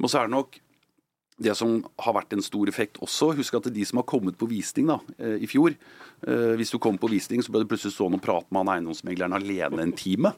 Men 0.00 0.10
så 0.10 0.20
er 0.20 0.28
det 0.28 0.36
nok 0.36 0.58
det 1.40 1.54
som 1.56 1.78
har 2.04 2.16
vært 2.16 2.34
en 2.36 2.44
stor 2.44 2.68
effekt 2.68 3.00
også. 3.00 3.32
Husk 3.38 3.56
at 3.56 3.70
de 3.72 3.84
som 3.88 4.00
har 4.00 4.08
kommet 4.08 4.36
på 4.40 4.48
visning 4.50 4.90
da, 4.90 4.98
eh, 5.18 5.38
i 5.40 5.48
fjor 5.48 5.72
eh, 5.72 6.56
Hvis 6.60 6.72
du 6.74 6.78
kom 6.78 6.98
på 7.00 7.08
visning, 7.08 7.40
så 7.40 7.52
ble 7.52 7.64
du 7.64 7.70
plutselig 7.70 7.94
stående 7.96 8.20
og 8.20 8.24
prate 8.24 8.50
med 8.50 8.60
han 8.64 8.74
eiendomsmegleren 8.76 9.36
alene 9.38 9.86
en 9.86 9.96
time. 9.96 10.34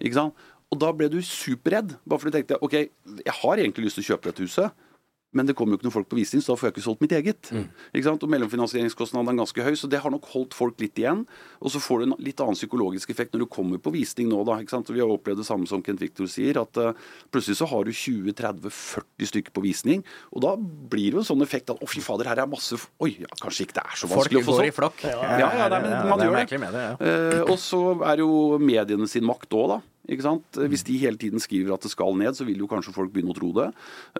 Ikke 0.00 0.18
sant? 0.18 0.44
Og 0.72 0.80
da 0.80 0.90
ble 0.92 1.08
du 1.12 1.20
superredd. 1.22 1.94
Bare 2.04 2.20
fordi 2.20 2.34
du 2.34 2.38
tenkte 2.40 2.60
OK, 2.64 2.76
jeg 3.24 3.36
har 3.40 3.62
egentlig 3.62 3.86
lyst 3.86 4.00
til 4.00 4.04
å 4.04 4.10
kjøpe 4.12 4.30
dette 4.30 4.44
huset. 4.44 4.84
Men 5.34 5.48
det 5.48 5.56
kommer 5.58 5.74
jo 5.74 5.80
ikke 5.80 5.88
noen 5.88 5.96
folk 5.96 6.08
på 6.12 6.18
visning, 6.18 6.42
så 6.44 6.52
da 6.52 6.60
får 6.60 6.68
jeg 6.68 6.74
ikke 6.76 6.84
solgt 6.86 7.02
mitt 7.04 7.14
eget. 7.16 7.50
Ikke 7.90 8.06
sant? 8.06 8.22
Og 8.22 8.30
Mellomfinansieringskostnaden 8.30 9.32
er 9.32 9.40
ganske 9.42 9.66
høy, 9.66 9.72
så 9.78 9.90
det 9.90 10.00
har 10.04 10.12
nok 10.14 10.28
holdt 10.32 10.54
folk 10.54 10.78
litt 10.82 10.98
igjen. 11.00 11.24
Og 11.60 11.74
så 11.74 11.82
får 11.82 12.00
du 12.00 12.06
en 12.06 12.16
litt 12.22 12.40
annen 12.44 12.58
psykologisk 12.58 13.10
effekt 13.10 13.34
når 13.34 13.44
du 13.44 13.48
kommer 13.50 13.82
på 13.82 13.92
visning 13.94 14.30
nå. 14.30 14.44
da, 14.46 14.60
ikke 14.62 14.76
sant? 14.76 14.90
Og 14.92 14.98
Vi 14.98 15.02
har 15.02 15.10
opplevd 15.10 15.42
det 15.42 15.48
samme 15.48 15.66
som 15.70 15.82
Kent 15.84 16.02
Victor 16.04 16.30
sier, 16.30 16.60
at 16.62 16.78
uh, 16.80 16.92
plutselig 17.34 17.58
så 17.60 17.68
har 17.70 17.84
du 17.84 17.92
20-30-40 17.92 19.30
stykker 19.32 19.54
på 19.54 19.64
visning. 19.64 20.04
Og 20.32 20.44
da 20.44 20.54
blir 20.58 21.10
det 21.10 21.18
jo 21.18 21.24
en 21.24 21.30
sånn 21.32 21.44
effekt 21.46 21.72
at 21.74 21.82
å 21.82 21.90
fy 21.90 22.02
fader, 22.04 22.30
her 22.30 22.44
er 22.44 22.50
masse 22.50 22.78
Oi, 23.02 23.14
ja, 23.22 23.30
kanskje 23.40 23.66
ikke 23.66 23.78
det 23.78 23.84
er 23.84 23.98
så 23.98 24.08
Folk 24.08 24.24
vanskelig 24.24 24.40
å 24.40 24.46
få 24.46 24.58
går 24.58 24.68
i 24.68 24.74
flokk. 24.74 25.02
Ja, 25.08 25.18
ja, 25.40 25.66
nei, 25.72 25.80
men 25.84 25.94
man 26.10 26.22
gjør 26.22 26.38
det. 26.38 26.84
ja. 26.84 26.94
Eh, 27.00 27.40
og 27.42 27.58
så 27.60 27.80
er 28.06 28.22
jo 28.22 28.30
mediene 28.62 29.08
sin 29.10 29.26
makt 29.26 29.56
òg, 29.56 29.74
da. 29.74 29.80
Ikke 30.04 30.26
sant? 30.26 30.58
Hvis 30.70 30.84
de 30.84 30.98
hele 31.00 31.20
tiden 31.20 31.40
skriver 31.40 31.74
at 31.74 31.84
det 31.84 31.92
skal 31.92 32.16
ned, 32.18 32.36
så 32.36 32.44
vil 32.44 32.60
jo 32.60 32.68
kanskje 32.68 32.92
folk 32.94 33.12
begynne 33.14 33.32
å 33.32 33.38
tro 33.38 33.50
det. 33.56 33.70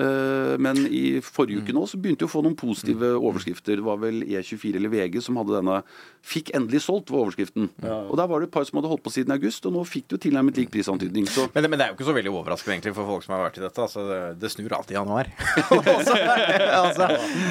Eh, 0.01 0.55
men 0.63 0.85
i 0.89 1.21
forrige 1.25 1.61
uke 1.65 1.77
nå 1.77 1.85
så 1.91 2.01
begynte 2.01 2.25
vi 2.25 2.31
å 2.31 2.33
få 2.33 2.45
noen 2.45 2.57
positive 2.59 3.15
overskrifter. 3.19 3.81
Det 3.81 3.87
var 3.87 4.01
vel 4.01 4.23
E24 4.25 4.81
eller 4.81 4.93
VG 4.93 5.21
som 5.25 5.41
hadde 5.41 5.59
denne 5.59 5.83
'Fikk 6.25 6.55
endelig 6.57 6.81
solgt', 6.87 7.11
var 7.13 7.27
overskriften. 7.27 7.69
Og 7.85 8.17
der 8.17 8.29
var 8.31 8.41
det 8.41 8.49
et 8.49 8.55
par 8.55 8.65
som 8.65 8.79
hadde 8.79 8.89
holdt 8.89 9.05
på 9.05 9.13
siden 9.13 9.35
august, 9.35 9.67
og 9.69 9.75
nå 9.77 9.83
fikk 9.85 10.09
du 10.09 10.17
tilnærmet 10.17 10.57
lik 10.57 10.71
prisantydning. 10.73 11.29
Så 11.29 11.51
Men 11.53 11.63
det, 11.63 11.69
men 11.69 11.79
det 11.79 11.85
er 11.85 11.93
jo 11.93 11.99
ikke 11.99 12.09
så 12.09 12.17
veldig 12.17 12.33
overraskende 12.33 12.79
egentlig 12.79 12.95
for 12.97 13.05
folk 13.05 13.27
som 13.27 13.35
har 13.37 13.45
vært 13.45 13.59
i 13.61 13.65
dette. 13.67 13.85
Altså, 13.85 14.07
det, 14.09 14.21
det 14.41 14.51
snur 14.55 14.73
alltid 14.73 14.97
i 14.97 14.99
januar. 14.99 15.29
altså, 15.69 16.17
altså, 16.81 17.11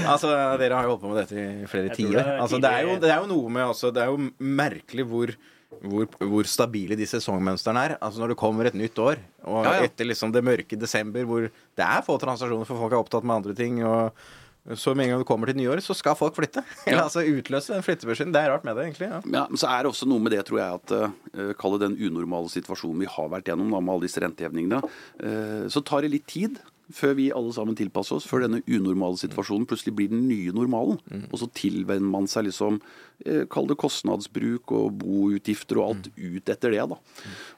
altså, 0.10 0.34
dere 0.58 0.74
har 0.74 0.88
jo 0.88 0.96
holdt 0.96 1.04
på 1.06 1.14
med 1.14 1.22
dette 1.22 1.38
i 1.38 1.70
flere 1.70 1.94
tiår. 1.94 2.18
det 2.18 2.26
Altså, 2.40 2.58
det, 2.58 2.72
er 2.72 2.88
jo, 2.88 2.98
det 2.98 3.12
er 3.14 3.22
jo 3.22 3.30
noe 3.30 3.54
med 3.54 3.70
også, 3.70 3.94
Det 3.94 4.02
er 4.02 4.10
jo 4.10 4.32
merkelig 4.42 5.06
hvor 5.06 5.36
hvor, 5.81 6.08
hvor 6.20 6.48
stabile 6.50 6.96
de 7.00 7.08
sesongmønstrene 7.10 7.81
er. 7.88 7.96
Altså 8.02 8.22
Når 8.24 8.34
det 8.34 8.40
kommer 8.40 8.66
et 8.70 8.78
nytt 8.78 9.00
år, 9.02 9.18
og 9.44 9.66
Ja, 9.66 9.74
ja. 9.80 9.90
etter 9.90 10.06
liksom 10.08 10.31
det 10.31 10.44
mørke 10.46 10.78
desember, 10.80 11.25
hvor 11.25 11.50
det 11.50 11.84
er 11.90 12.02
få 12.06 12.20
transaksjoner, 12.22 12.66
for 12.70 12.78
folk 12.78 12.94
er 12.94 13.02
opptatt 13.04 13.24
med 13.28 13.36
andre 13.42 13.54
ting. 13.58 13.84
og 13.84 14.14
så 14.80 14.94
med 14.96 15.04
en 15.04 15.10
gang 15.12 15.20
det 15.20 15.28
kommer 15.28 15.50
til 15.52 15.58
nyåret, 15.60 15.84
så 15.84 15.92
skal 15.94 16.16
folk 16.16 16.36
flytte. 16.38 16.62
Eller 16.88 17.02
Ja. 17.02 17.04
altså 17.10 17.20
utløse 17.20 17.74
den 17.74 17.84
flyttebørsen. 17.84 18.31
Det 18.31 18.40
er 18.40 18.50
rart 18.54 18.64
med 18.64 18.78
det, 18.78 18.86
egentlig. 18.88 19.10
ja. 19.12 19.20
Ja, 19.28 19.42
men 19.50 19.58
så 19.60 19.68
er 19.68 19.84
det 19.84 19.92
også 19.92 20.08
noe 20.08 20.24
med 20.24 20.31
det, 20.31 20.46
tror 20.48 20.62
jeg, 20.62 20.80
at 20.80 20.94
uh, 21.36 21.53
Kalle 21.60 21.80
den 21.82 21.98
unormale 22.00 22.48
situasjonen 22.48 23.03
vi 23.03 23.10
har 23.12 23.27
vært 23.27 23.50
gjennom 23.51 23.74
da, 23.75 23.82
med 23.84 23.92
alle 23.98 24.08
disse 24.08 24.24
rentehevingene. 24.24 24.80
Uh, 25.20 25.68
så 25.68 25.84
tar 25.84 26.06
det 26.08 26.13
litt 26.15 26.27
tid 26.32 26.62
før 26.92 27.13
vi 27.16 27.30
alle 27.32 27.54
sammen 27.56 27.78
tilpasser 27.80 28.18
oss, 28.18 28.25
før 28.28 28.44
denne 28.44 28.60
unormale 28.68 29.16
situasjonen 29.22 29.66
plutselig 29.70 29.94
blir 29.96 30.10
den 30.12 30.25
nye 30.28 30.52
normalen. 30.56 31.00
Og 31.32 31.40
så 31.40 31.48
tilvenner 31.56 32.10
man 32.12 32.28
seg 32.28 32.50
liksom 32.50 32.82
eh, 33.25 33.46
Kall 33.50 33.70
det 33.70 33.78
kostnadsbruk 33.80 34.74
og 34.75 34.98
boutgifter 35.00 35.80
og 35.80 35.86
alt 35.94 36.10
ut 36.18 36.50
etter 36.52 36.75
det, 36.75 36.84
da. 36.92 36.98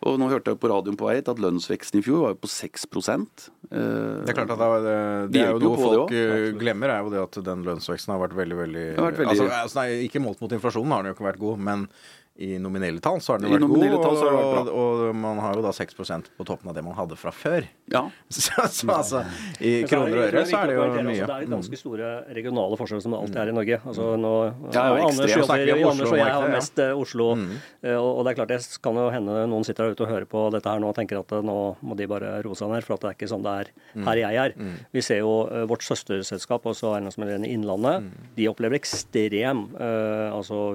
Og 0.05 0.19
nå 0.21 0.29
hørte 0.29 0.53
jeg 0.53 0.61
på 0.61 0.69
radioen 0.71 0.99
på 0.99 1.07
vei 1.09 1.17
hit 1.17 1.31
at 1.31 1.41
lønnsveksten 1.41 1.99
i 2.01 2.05
fjor 2.05 2.21
var 2.27 2.35
jo 2.35 2.41
på 2.45 2.51
6 2.53 2.85
eh, 2.85 3.15
Det 3.71 4.29
er 4.29 4.37
klart 4.37 4.53
at 4.53 4.59
det, 4.61 4.67
er- 4.69 5.29
det, 5.31 5.41
er 5.41 5.51
jo 5.55 5.63
noe 5.63 5.79
folk 5.81 6.03
også. 6.11 6.21
eh, 6.21 6.51
glemmer, 6.61 6.93
er 6.93 7.01
jo 7.03 7.15
det 7.15 7.23
at 7.23 7.39
den 7.49 7.63
lønnsveksten 7.65 8.13
har 8.13 8.21
vært 8.27 8.37
veldig 8.37 8.59
veldig, 8.61 8.85
har 8.99 9.09
vært 9.11 9.23
veldig- 9.23 9.33
Altså, 9.35 9.49
altså, 9.63 9.79
nei, 9.81 9.89
Ikke 10.07 10.21
målt 10.21 10.41
mot 10.41 10.51
inflasjonen 10.51 10.91
har 10.93 11.03
den 11.03 11.13
jo 11.13 11.17
ikke 11.17 11.29
vært 11.31 11.41
god, 11.41 11.59
men 11.59 11.87
i 12.35 12.57
nominelle 12.59 12.99
tall 12.99 13.21
så 13.23 13.33
har 13.33 13.39
den 13.39 13.47
I 13.47 13.53
jo 13.53 13.55
vært 13.55 13.63
god. 13.63 13.71
nominelle 13.71 13.99
tall 14.03 14.17
har 14.19 14.33
vært 14.35 14.45
og, 14.45 14.67
bra. 14.67 15.09
og 15.09 15.19
man 15.23 15.37
har 15.39 15.55
jo 15.55 15.61
da 15.63 15.71
6% 15.75 16.31
på 16.35 16.45
toppen 16.47 16.71
av 16.71 16.75
det 16.75 16.83
man 16.83 16.95
hadde 16.97 17.15
fra 17.19 17.31
før. 17.31 17.67
Ja. 17.91 18.01
Så, 18.35 18.51
så 18.73 18.87
altså, 18.91 19.21
i 19.63 19.85
så 19.85 19.87
kroner 19.87 20.17
og 20.17 20.23
øre 20.25 20.41
så 20.49 20.57
er 20.59 20.71
det 20.71 20.75
jo 20.75 20.83
mye. 20.83 21.13
altså, 21.13 21.27
Det 21.29 21.35
er 21.35 21.51
ganske 21.53 21.77
store 21.79 22.09
regionale 22.35 22.77
forskjeller 22.79 23.03
som 23.05 23.13
det 23.15 23.19
alltid 23.21 23.39
er 23.43 23.51
i 23.51 23.55
Norge. 23.55 23.77
Altså, 23.87 24.07
nå, 24.19 24.31
Ja, 24.75 24.83
jo, 24.89 25.05
Anders, 25.07 25.31
jobber, 25.31 25.63
Oslo, 25.63 25.89
Anders 25.91 26.11
og 26.11 26.17
jeg 26.17 26.25
har 26.25 26.47
Oslo-markedet, 26.49 26.81
ja. 26.81 26.89
eh, 26.89 27.01
Oslo. 27.05 27.27
mm. 27.39 27.55
Og, 27.95 28.09
og 28.09 28.21
det 28.25 28.33
er 28.33 28.39
klart, 28.41 28.51
det 28.51 28.79
kan 28.83 28.99
jo 28.99 29.05
hende 29.13 29.37
noen 29.53 29.67
sitter 29.67 29.85
der 29.87 29.95
ute 29.95 30.05
og 30.07 30.11
hører 30.11 30.27
på 30.35 30.43
dette 30.57 30.73
her 30.73 30.83
nå 30.83 30.91
og 30.91 30.97
tenker 30.99 31.21
at 31.21 31.35
eh, 31.37 31.45
nå 31.45 31.57
må 31.85 31.97
de 31.99 32.09
bare 32.11 32.33
roe 32.45 32.57
seg 32.59 32.73
ned, 32.73 32.83
for 32.87 32.97
at 32.97 33.05
det 33.05 33.11
er 33.13 33.17
ikke 33.19 33.31
sånn 33.31 33.45
det 33.45 33.55
er 33.61 33.71
her 34.09 34.23
jeg 34.25 34.41
er. 34.43 34.57
Vi 34.97 35.05
ser 35.05 35.21
jo 35.21 35.35
eh, 35.47 35.63
vårt 35.69 35.85
søsterselskap, 35.87 36.67
også 36.73 36.95
eiendomsmegleren 36.97 37.47
i 37.47 37.53
Innlandet, 37.55 38.09
de 38.35 38.49
opplever 38.51 38.81
ekstrem 38.81 39.67
uh, 39.77 40.33
altså 40.35 40.73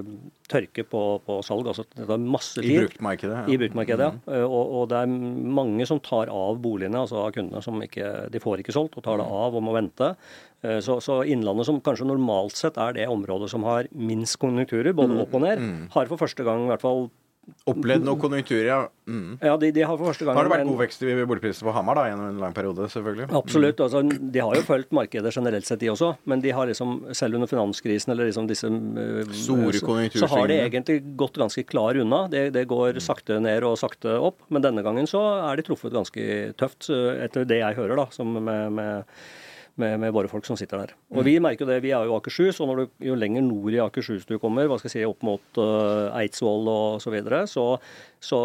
tørke 0.51 0.85
på, 0.89 1.03
på 1.27 1.41
salg. 1.51 1.69
altså 1.71 1.85
Det 1.91 2.07
tar 2.09 2.23
masse 2.23 2.63
tid. 2.63 2.71
I 2.71 2.79
bruktmarkedet. 2.85 3.37
ja. 3.43 3.45
I 3.51 3.59
bruktmarkedet, 3.61 4.07
ja. 4.09 4.35
Eh, 4.39 4.45
Og, 4.47 4.73
og 4.81 4.89
det 4.95 5.03
er 5.03 5.13
mange 5.61 5.87
som 5.91 6.01
tar 6.01 6.31
av 6.33 6.59
boligene, 6.63 7.03
altså 7.05 7.27
av 7.27 7.35
kundene 7.37 7.63
som 7.67 7.77
ikke 7.85 8.31
De 8.33 8.41
får 8.43 8.63
ikke 8.65 8.73
solgt 8.79 8.97
og 8.97 9.05
tar 9.05 9.19
det 9.21 9.27
av 9.27 9.55
og 9.59 9.63
må 9.67 9.75
vente. 9.77 10.15
Eh, 10.63 10.81
Så, 10.81 11.01
så 11.05 11.21
Innlandet, 11.27 11.67
som 11.67 11.81
kanskje 11.81 12.07
normalt 12.09 12.57
sett 12.57 12.77
er 12.81 12.93
det 12.97 13.09
området 13.11 13.51
som 13.53 13.65
har 13.69 13.89
minst 13.93 14.39
konjunkturer, 14.41 14.93
både 14.97 15.21
opp 15.25 15.35
og 15.35 15.43
ned, 15.45 15.63
har 15.95 16.07
for 16.07 16.17
første 16.21 16.45
gang 16.47 16.65
i 16.65 16.71
hvert 16.73 16.83
fall 16.85 17.11
Opplevd 17.71 18.05
noe 18.07 18.17
konjunktur, 18.21 18.61
ja. 18.67 18.81
Mm. 19.11 19.39
Ja, 19.43 19.57
de, 19.59 19.71
de 19.75 19.83
har 19.83 19.97
for 19.99 20.07
første 20.13 20.25
gang 20.25 20.37
Har 20.39 20.47
det 20.47 20.53
vært 20.53 20.61
en- 20.63 20.69
god 20.71 20.79
vekst 20.85 21.03
i 21.03 21.15
boligprisene 21.27 21.67
på 21.67 21.73
Hamar 21.75 21.99
da, 21.99 22.05
gjennom 22.11 22.29
en 22.31 22.39
lang 22.39 22.53
periode, 22.55 22.87
selvfølgelig? 22.93 23.27
Absolutt. 23.35 23.81
altså 23.83 24.03
De 24.07 24.39
har 24.45 24.55
jo 24.55 24.63
fulgt 24.69 24.93
markedet 24.95 25.33
generelt 25.35 25.67
sett, 25.67 25.81
de 25.83 25.91
også. 25.91 26.13
Men 26.31 26.41
de 26.45 26.53
har 26.55 26.67
liksom, 26.71 26.95
selv 27.19 27.35
under 27.41 27.51
finanskrisen 27.51 28.13
eller 28.15 28.31
liksom 28.31 28.47
disse 28.47 28.71
øh, 28.71 29.25
Store 29.35 29.73
konjunktursvingene. 29.83 30.23
Så 30.23 30.31
har 30.31 30.47
de 30.53 30.61
egentlig 30.63 30.99
gått 31.17 31.35
ganske 31.43 31.67
klar 31.67 31.99
unna. 31.99 32.23
Det, 32.31 32.53
det 32.55 32.67
går 32.71 33.01
sakte 33.03 33.41
ned 33.43 33.67
og 33.67 33.77
sakte 33.83 34.15
opp. 34.21 34.39
Men 34.49 34.63
denne 34.63 34.83
gangen 34.87 35.07
så 35.11 35.21
er 35.51 35.57
de 35.59 35.67
truffet 35.67 35.93
ganske 35.93 36.55
tøft, 36.61 36.87
øh, 36.95 37.25
etter 37.27 37.45
det 37.51 37.59
jeg 37.65 37.75
hører, 37.81 37.97
da, 37.97 38.07
som 38.15 38.31
med, 38.39 38.71
med 38.79 39.05
med, 39.81 39.97
med 40.03 40.13
våre 40.15 40.31
folk 40.31 40.47
som 40.47 40.59
sitter 40.59 40.85
der. 40.85 40.93
Og 41.15 41.25
Vi 41.27 41.39
merker 41.43 41.65
jo 41.65 41.71
det, 41.71 41.81
vi 41.85 41.95
er 41.97 42.09
jo 42.09 42.17
Akershus, 42.19 42.61
og 42.61 42.71
når 42.71 42.83
du, 42.83 42.93
jo 43.11 43.17
lenger 43.19 43.47
nord 43.47 43.75
i 43.75 43.81
Akershus 43.83 44.29
du 44.29 44.37
kommer, 44.43 44.69
hva 44.71 44.79
skal 44.81 44.91
jeg 44.91 44.99
si, 44.99 45.09
opp 45.09 45.25
mot 45.27 45.61
uh, 45.63 46.13
Eidsvoll 46.21 46.69
og 46.71 47.01
så 47.03 47.13
videre, 47.15 47.43
så, 47.51 47.65
så, 48.23 48.41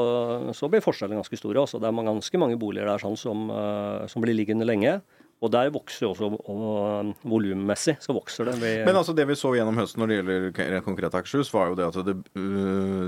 så 0.56 0.72
blir 0.72 0.84
forskjellene 0.86 1.22
ganske 1.22 1.39
store. 1.42 1.65
Også. 1.65 1.82
Det 1.82 1.92
er 1.92 2.10
ganske 2.10 2.42
mange 2.42 2.60
boliger 2.62 2.89
der 2.89 3.04
sånn 3.04 3.20
som, 3.20 3.48
uh, 3.51 4.08
som 4.12 4.25
blir 4.25 4.38
liggende 4.38 4.68
lenge. 4.68 5.00
Og 5.44 5.51
der 5.51 5.68
vokser 5.70 6.08
også 6.08 6.30
og, 6.32 7.10
volummessig, 7.27 7.98
så 8.01 8.15
vokser 8.15 8.48
det. 8.50 8.56
Vi, 8.62 8.72
Men 8.88 8.98
altså 8.98 9.13
det 9.13 9.27
vi 9.30 9.36
så 9.38 9.51
gjennom 9.54 9.77
høsten 9.77 10.01
når 10.01 10.12
det 10.12 10.20
gjelder 10.20 10.86
konkret 10.86 11.18
Akershus, 11.20 11.51
var 11.54 11.70
jo 11.70 11.77
det 11.77 11.89
at 11.92 12.00
det, 12.08 12.15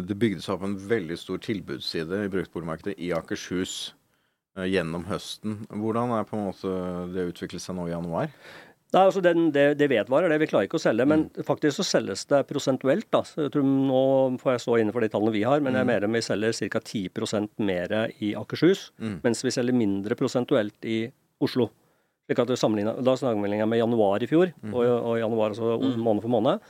det 0.10 0.18
bygde 0.20 0.44
seg 0.44 0.58
opp 0.58 0.68
en 0.68 0.76
veldig 0.92 1.18
stor 1.18 1.40
tilbudsside 1.42 2.26
i 2.28 2.34
bruktboligmarkedet 2.34 2.98
i 3.00 3.14
Akershus 3.16 3.96
gjennom 4.66 5.06
høsten. 5.10 5.60
Hvordan 5.70 6.14
er 6.18 6.26
på 6.28 6.38
en 6.38 6.48
måte 6.50 6.72
det 7.14 7.28
utviklet 7.34 7.62
seg 7.62 7.78
nå 7.78 7.86
i 7.90 7.94
januar? 7.94 8.32
Nei, 8.96 9.02
altså 9.04 9.20
den, 9.20 9.50
det, 9.52 9.66
det 9.82 9.90
vedvarer, 9.92 10.32
det. 10.32 10.38
Vi 10.40 10.48
klarer 10.48 10.70
ikke 10.70 10.80
å 10.80 10.82
selge. 10.82 11.06
Men 11.10 11.26
faktisk 11.46 11.82
så 11.82 11.86
selges 11.90 12.24
det 12.32 12.40
prosentuelt. 12.48 13.10
da. 13.12 13.20
Så 13.28 13.44
jeg 13.46 13.54
tror 13.58 13.66
Nå 13.68 14.04
får 14.40 14.54
jeg 14.56 14.64
stå 14.64 14.78
innenfor 14.80 15.04
de 15.04 15.10
tallene 15.12 15.36
vi 15.36 15.44
har, 15.44 15.60
men 15.64 15.76
jeg 15.76 15.90
mener 15.90 16.14
vi 16.14 16.24
selger 16.24 16.56
ca. 16.72 16.80
10% 16.80 17.66
mer 17.68 17.98
i 18.24 18.32
Akershus. 18.40 18.92
Mens 19.26 19.44
vi 19.44 19.52
selger 19.54 19.76
mindre 19.76 20.16
prosentuelt 20.20 20.88
i 20.88 21.02
Oslo. 21.44 21.68
Slik 22.28 22.40
at 22.44 22.50
Da 22.50 22.58
sammenligner 22.60 23.62
jeg 23.64 23.72
med 23.72 23.80
januar 23.80 24.24
i 24.24 24.28
fjor, 24.28 24.50
og, 24.72 24.80
og 24.84 25.20
januar 25.20 25.54
altså 25.54 25.78
måned 26.00 26.24
for 26.24 26.32
måned. 26.32 26.64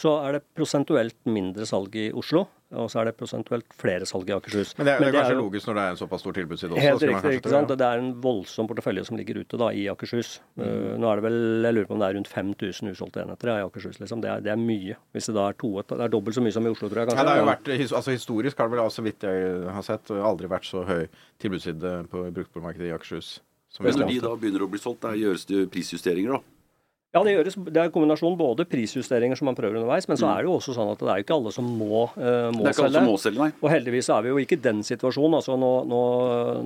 Så 0.00 0.10
er 0.26 0.36
det 0.38 0.44
prosentuelt 0.56 1.16
mindre 1.30 1.66
salg 1.68 1.94
i 1.98 2.08
Oslo, 2.16 2.44
og 2.74 2.88
så 2.90 3.00
er 3.00 3.08
det 3.08 3.14
prosentuelt 3.18 3.76
flere 3.78 4.06
salg 4.08 4.30
i 4.30 4.34
Akershus. 4.34 4.72
Men 4.78 4.88
det 4.88 4.94
er, 4.94 5.02
det 5.04 5.08
er 5.08 5.16
kanskje 5.18 5.34
er, 5.36 5.38
logisk 5.38 5.68
når 5.68 5.76
det 5.78 5.84
er 5.84 5.94
en 5.94 6.00
såpass 6.00 6.24
stor 6.24 6.34
tilbudsside 6.38 6.74
også. 6.74 6.84
Helt 6.84 7.04
riktig. 7.10 7.34
ikke 7.38 7.52
sant? 7.52 7.74
Det 7.78 7.86
er 7.86 8.02
en 8.02 8.10
voldsom 8.24 8.70
portefølje 8.70 9.04
som 9.06 9.18
ligger 9.20 9.38
ute 9.44 9.60
da 9.60 9.70
i 9.70 9.84
Akershus. 9.92 10.32
Uh, 10.58 10.96
nå 10.98 11.10
er 11.10 11.20
det 11.20 11.26
vel, 11.28 11.38
Jeg 11.68 11.78
lurer 11.78 11.88
på 11.90 11.96
om 11.96 12.02
det 12.02 12.08
er 12.08 12.18
rundt 12.18 12.32
5000 12.32 12.90
usolgte 12.96 13.22
enheter 13.22 13.52
ja, 13.52 13.56
i 13.62 13.68
Akershus. 13.68 14.00
liksom. 14.02 14.24
Det 14.24 14.32
er, 14.32 14.44
det 14.44 14.54
er 14.56 14.60
mye. 14.60 14.98
Hvis 15.14 15.30
det 15.30 15.36
da 15.38 15.46
er 15.52 15.58
to, 15.62 15.72
det 15.78 16.00
er 16.08 16.14
dobbelt 16.16 16.38
så 16.38 16.44
mye 16.44 16.56
som 16.58 16.66
i 16.66 16.74
Oslo, 16.74 16.90
tror 16.90 17.04
jeg. 17.04 17.12
Ja, 17.12 17.14
kanskje. 17.14 17.26
det 17.30 17.36
har 17.36 17.42
jo 17.44 17.50
vært, 17.52 17.96
altså 18.00 18.18
Historisk 18.18 18.58
har 18.58 18.70
det 18.70 18.76
vel, 18.76 18.84
altså, 18.88 19.02
så 19.02 19.06
vidt 19.06 19.28
jeg 19.30 19.74
har 19.78 19.86
sett, 19.86 20.14
aldri 20.32 20.50
vært 20.50 20.70
så 20.70 20.86
høy 20.88 21.04
tilbudsside 21.42 21.96
på 22.10 22.26
bruktboligmarkedet 22.34 22.90
i 22.90 22.96
Akershus. 22.96 23.36
Som 23.74 23.86
Men 23.86 23.96
når 23.98 24.10
de 24.12 24.20
da 24.22 24.34
begynner 24.38 24.62
å 24.62 24.70
bli 24.70 24.78
solgt, 24.78 25.02
der 25.02 25.16
gjøres 25.18 25.48
det 25.50 25.64
prisjusteringer, 25.74 26.36
da. 26.36 26.53
Ja, 27.14 27.20
det 27.22 27.30
gjøres. 27.36 27.54
Det 27.70 27.78
er 27.78 27.86
en 27.86 27.92
kombinasjon 27.94 28.34
både 28.36 28.64
prisjusteringer 28.66 29.38
som 29.38 29.46
man 29.46 29.54
prøver 29.54 29.76
underveis, 29.78 30.08
men 30.10 30.18
så 30.18 30.26
er 30.32 30.42
det 30.42 30.48
jo 30.50 30.56
også 30.58 30.72
sånn 30.74 30.88
at 30.90 30.98
det 30.98 31.06
er 31.12 31.20
jo 31.20 31.24
ikke 31.24 31.36
alle 31.36 31.52
som 31.54 31.68
må, 31.78 32.00
uh, 32.16 32.50
må 32.50 32.64
Det 32.64 32.72
er 32.72 32.74
ikke 32.74 32.82
alle 32.84 32.90
selge. 32.90 32.92
som 32.98 33.06
må 33.06 33.14
selge, 33.22 33.38
nei. 33.44 33.50
Og 33.62 33.70
heldigvis 33.70 34.08
er 34.10 34.24
vi 34.26 34.32
jo 34.32 34.40
ikke 34.42 34.58
i 34.58 34.62
den 34.64 34.80
situasjonen. 34.82 35.36
altså 35.38 35.54
Nå, 35.62 35.70
nå, 35.86 36.00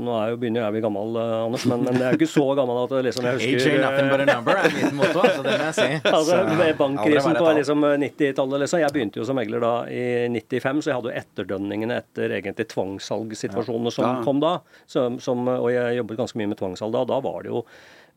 nå 0.01 0.15
er 0.23 0.31
jo, 0.33 0.39
begynner 0.41 0.63
jeg 0.65 0.73
å 0.73 0.77
bli 0.79 0.83
gammel, 0.87 1.19
uh, 1.21 1.45
Anders, 1.45 1.67
men, 1.69 1.85
men 1.85 1.99
jeg 2.01 2.07
er 2.09 2.17
jo 2.17 2.21
ikke 2.23 2.31
så 2.33 2.47
gammel 2.57 2.81
at 2.87 2.95
det 2.97 3.03
liksom 3.11 3.29
jeg 3.29 3.37
husker 3.45 3.75
ain't 3.77 3.85
nothing 3.85 4.09
but 4.15 4.25
a 4.25 4.29
number 4.33 4.57
er 4.63 4.73
mitt 4.79 4.97
motto, 5.03 5.21
altså 5.29 5.45
det 5.45 5.59
må 5.61 5.69
jeg 5.69 5.79
si. 5.83 5.89
Altså, 6.19 6.41
med 6.63 6.81
bankkrisen 6.81 7.39
på 7.43 7.53
liksom 7.61 7.85
90-tallet. 8.07 8.65
Liksom. 8.65 8.81
Jeg 8.87 8.97
begynte 8.97 9.21
jo 9.21 9.29
som 9.29 9.37
megler 9.39 9.61
da 9.69 9.75
i 9.93 10.03
95, 10.33 10.81
så 10.81 10.91
jeg 10.95 10.97
hadde 11.03 11.13
jo 11.13 11.21
etterdønningene 11.21 12.01
etter 12.01 12.39
egentlig 12.41 12.67
tvangssalgssituasjonene 12.73 13.93
som 13.93 14.05
Ja. 14.09 14.17
kom 14.25 14.41
da. 14.41 14.61
Som, 14.87 15.21
som, 15.21 15.45
og 15.49 15.69
jeg 15.73 15.97
jobbet 16.01 16.17
ganske 16.25 16.39
mye 16.41 16.49
med 16.55 16.59
tvangssalg 16.61 16.93
da. 16.97 17.05
Da 17.05 17.21
var 17.21 17.43
det 17.45 17.53
jo 17.53 17.61
eh, 17.61 18.08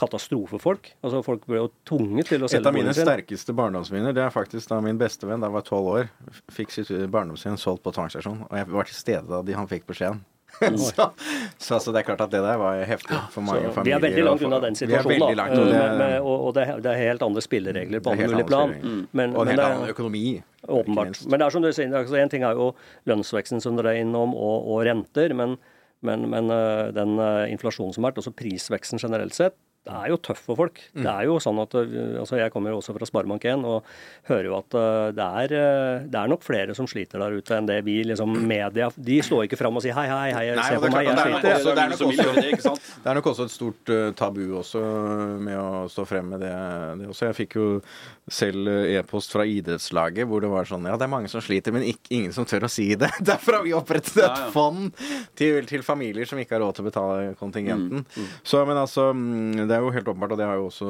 katastrofefolk. 0.00 0.92
Altså 1.04 1.22
Folk 1.26 1.44
ble 1.48 1.60
jo 1.60 1.68
tvunget 1.88 2.30
til 2.32 2.44
å 2.44 2.48
selge 2.50 2.62
Et 2.64 2.70
av 2.70 2.76
mine 2.76 2.94
sterkeste 2.96 3.54
barndomsminner 3.56 4.16
det 4.16 4.24
er 4.24 4.34
faktisk 4.34 4.70
da 4.72 4.80
min 4.84 4.98
bestevenn 5.00 5.42
da 5.42 5.50
jeg 5.50 5.58
var 5.58 5.66
tolv 5.68 5.92
år, 5.94 6.10
fikk 6.52 6.72
sitt 6.74 6.92
barndomshjem 7.12 7.58
solgt 7.60 7.84
på 7.84 7.92
tvangsstasjon. 7.96 8.44
Og 8.48 8.60
jeg 8.60 8.70
var 8.72 8.88
til 8.90 8.96
stede 8.98 9.26
da 9.30 9.42
de, 9.44 9.56
han 9.58 9.68
fikk 9.70 9.88
beskjeden. 9.90 10.22
så, 10.60 11.04
så 11.62 11.76
så, 11.78 11.92
det 11.94 12.00
er 12.00 12.06
klart 12.08 12.24
at 12.24 12.32
det 12.32 12.40
der 12.42 12.56
var 12.58 12.80
heftig 12.84 13.14
for 13.30 13.46
mange 13.46 13.68
Så 13.70 13.84
vi 13.86 13.92
er 13.94 14.00
veldig 14.02 14.24
langt 14.26 14.42
unna 14.42 14.58
den 14.64 14.74
situasjonen. 14.74 15.20
da. 15.22 15.28
langt, 15.38 15.52
og 15.54 15.60
Eh, 15.62 15.70
det, 15.70 15.78
med, 15.78 15.98
med, 16.00 16.14
og 16.26 16.46
og 16.48 16.54
det, 16.56 16.64
er- 16.66 16.80
det 16.82 16.90
er 16.90 17.02
helt 17.04 17.22
andre 17.22 17.44
spilleregler 17.44 18.02
på 18.02 18.10
alle 18.10 18.26
mulige 18.32 18.48
plan. 18.48 18.72
Mm. 18.82 19.04
Men, 19.12 19.36
og 19.36 19.44
en 19.46 19.52
helt 19.54 19.62
annen 19.68 19.92
økonomi. 19.94 20.24
Åpenbart. 20.66 21.22
Men 21.30 21.40
det 21.40 21.46
er 21.46 21.54
som 21.54 21.62
du 21.62 21.70
sier, 21.72 21.94
altså 21.94 22.18
en 22.18 22.32
ting 22.34 22.42
er 22.44 22.58
jo 22.58 22.72
lønnsveksten 23.08 23.62
som 23.62 23.78
dere 23.78 23.94
er 23.94 24.02
innom, 24.02 24.34
og, 24.34 24.66
og 24.74 24.82
renter. 24.90 25.32
Men, 25.38 25.54
men, 26.06 26.28
men 26.32 26.50
øh, 26.54 26.90
den 26.96 27.18
øh, 27.18 27.50
inflasjonen 27.52 27.94
som 27.94 28.04
har 28.04 28.10
vært, 28.10 28.22
også 28.22 28.34
prisveksten 28.36 29.00
generelt 29.02 29.36
sett, 29.36 29.56
det 29.88 29.94
er 29.96 30.10
jo 30.12 30.16
tøff 30.20 30.42
for 30.44 30.58
folk. 30.58 30.76
Mm. 30.92 31.02
Det 31.06 31.10
er 31.10 31.24
jo 31.24 31.38
sånn 31.40 31.58
at, 31.62 31.72
øh, 31.80 32.18
altså 32.20 32.36
Jeg 32.36 32.52
kommer 32.52 32.68
jo 32.74 32.76
også 32.82 32.92
fra 32.92 33.06
Sparebank1 33.08 33.62
og 33.64 33.86
hører 34.28 34.44
jo 34.50 34.56
at 34.58 34.74
øh, 34.76 35.06
det 35.16 35.24
er, 35.24 35.54
øh, 35.56 36.02
det 36.12 36.18
er 36.20 36.28
nok 36.28 36.42
flere 36.44 36.74
som 36.76 36.86
sliter 36.90 37.18
der 37.22 37.32
ute 37.40 37.56
enn 37.56 37.66
det 37.70 37.78
vi 37.86 37.94
liksom 38.04 38.34
media 38.52 38.90
De 38.94 39.16
står 39.24 39.46
ikke 39.48 39.56
fram 39.56 39.80
og 39.80 39.82
sier 39.82 39.96
hei, 39.96 40.04
hei, 40.10 40.28
hei, 40.36 40.44
Nei, 40.58 40.66
se 40.68 40.76
på 40.82 40.90
er 40.90 40.94
meg, 40.98 41.08
jeg 41.08 41.16
er 41.16 41.22
sliter. 41.24 41.70
det 43.04 43.10
er 43.10 43.14
nok 43.18 43.30
også- 43.32 43.46
et 43.48 43.54
stort 43.54 43.88
eh, 43.96 44.10
tabu 44.20 44.42
også 44.60 44.82
med 45.40 45.56
å 45.56 45.86
stå 45.90 46.04
frem 46.08 46.28
med 46.34 46.44
det, 46.44 46.52
det 47.00 47.08
også. 47.10 47.30
Jeg 47.30 47.38
fikk 47.40 47.56
jo 47.56 47.66
selv 48.30 48.68
eh, 48.68 48.98
e-post 49.00 49.32
fra 49.32 49.46
idrettslaget 49.48 50.28
hvor 50.28 50.44
det 50.44 50.50
var 50.52 50.68
sånn 50.68 50.84
Ja, 50.90 50.96
det 51.00 51.06
er 51.08 51.12
mange 51.16 51.32
som 51.32 51.40
sliter, 51.44 51.72
men 51.74 51.88
ikke, 51.88 52.12
ingen 52.20 52.36
som 52.36 52.44
tør 52.48 52.68
å 52.68 52.70
si 52.70 52.90
det. 53.00 53.10
Derfor 53.32 53.58
har 53.60 53.64
vi 53.66 53.72
opprettet 53.76 54.12
et 54.20 54.26
Ja, 54.26 54.44
ja. 54.44 54.50
fond 54.54 54.92
til, 55.40 55.64
til 55.70 55.82
familier 55.86 56.28
som 56.28 56.38
ikke 56.42 56.58
har 56.58 56.64
råd 56.66 56.76
til 56.78 56.84
å 56.86 56.90
betale 56.90 57.34
kontingenten. 57.40 58.04
Mm, 58.04 58.28
Så, 58.44 58.60
men 58.68 58.76
altså, 58.80 59.10
mm, 59.16 59.69
det 59.70 59.76
er 59.76 59.84
jo 59.84 59.92
helt 59.94 60.08
åpenbart, 60.10 60.34
og 60.34 60.40
det 60.40 60.48
har 60.48 60.58
jo 60.58 60.68
også 60.68 60.88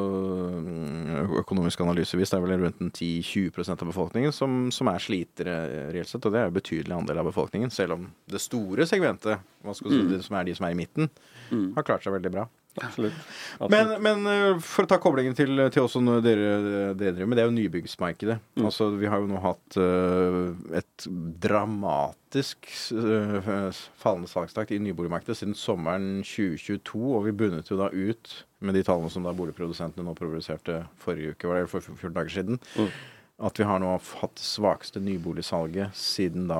mm, 0.66 1.34
økonomisk 1.42 1.82
analyse 1.84 2.18
vist, 2.18 2.32
det 2.34 2.40
er 2.40 2.46
vel 2.46 2.64
rundt 2.64 2.80
10-20% 2.96 3.76
av 3.76 3.90
befolkningen 3.92 4.34
som, 4.34 4.62
som 4.74 4.90
er 4.92 5.04
slitere 5.04 5.56
eh, 5.66 5.90
reelt 5.96 6.10
sett, 6.10 6.24
og 6.24 6.34
det 6.34 6.42
er 6.42 6.48
jo 6.48 6.56
betydelig 6.56 6.96
andel 6.96 7.22
av 7.22 7.30
befolkningen, 7.30 7.72
selv 7.74 7.98
om 7.98 8.08
det 8.30 8.42
store 8.42 8.88
segmentet, 8.88 9.44
si, 9.74 9.90
Mm. 9.90 10.08
det 10.12 10.22
som 10.24 10.36
er 10.38 10.48
de 10.48 10.54
som 10.56 10.66
er 10.66 10.72
i 10.72 10.78
midten, 10.78 11.10
har 11.76 11.84
klart 11.84 12.04
seg 12.04 12.14
veldig 12.14 12.32
bra. 12.32 12.48
Absolutt. 12.78 13.12
Men, 13.58 13.66
Absolutt. 13.66 14.02
men 14.02 14.22
men, 14.22 14.60
for 14.62 14.86
å 14.86 14.90
ta 14.90 14.98
koblingen 15.02 15.34
til, 15.36 15.58
til 15.74 15.84
også 15.84 16.02
når 16.04 16.20
dere, 16.22 16.50
dere 16.94 17.14
driver 17.16 17.30
med, 17.30 17.38
det 17.38 17.42
er 17.42 17.48
jo 17.48 17.56
nybyggsmarkedet. 17.56 18.36
Mm. 18.58 18.66
Altså, 18.68 18.90
vi 19.00 19.10
har 19.10 19.22
jo 19.22 19.30
nå 19.30 19.40
hatt 19.42 19.78
uh, 19.80 20.52
et 20.78 21.08
dramatisk 21.42 22.70
uh, 22.94 23.72
fallende 24.00 24.30
salgstakt 24.30 24.70
i 24.74 24.80
nyboligmarkedet 24.82 25.40
siden 25.40 25.58
sommeren 25.58 26.22
2022, 26.22 27.02
og 27.16 27.26
vi 27.26 27.36
bundet 27.42 27.72
jo 27.72 27.80
da 27.80 27.90
ut 27.90 28.36
med 28.60 28.74
de 28.74 28.82
tallene 28.86 29.10
som 29.10 29.24
da 29.24 29.32
boligprodusentene 29.36 30.04
nå 30.04 30.14
produserte 30.18 30.82
forrige 31.00 31.32
uke, 31.34 31.48
var 31.48 31.62
det 31.62 31.70
for 31.72 31.80
14 31.80 32.12
dager 32.16 32.30
siden. 32.34 32.60
Mm. 32.76 32.90
At 33.40 33.56
vi 33.56 33.64
har 33.64 33.78
nå 33.80 33.94
hatt 34.20 34.34
det 34.36 34.44
svakeste 34.44 35.00
nyboligsalget 35.00 35.94
siden 35.96 36.46
da 36.50 36.58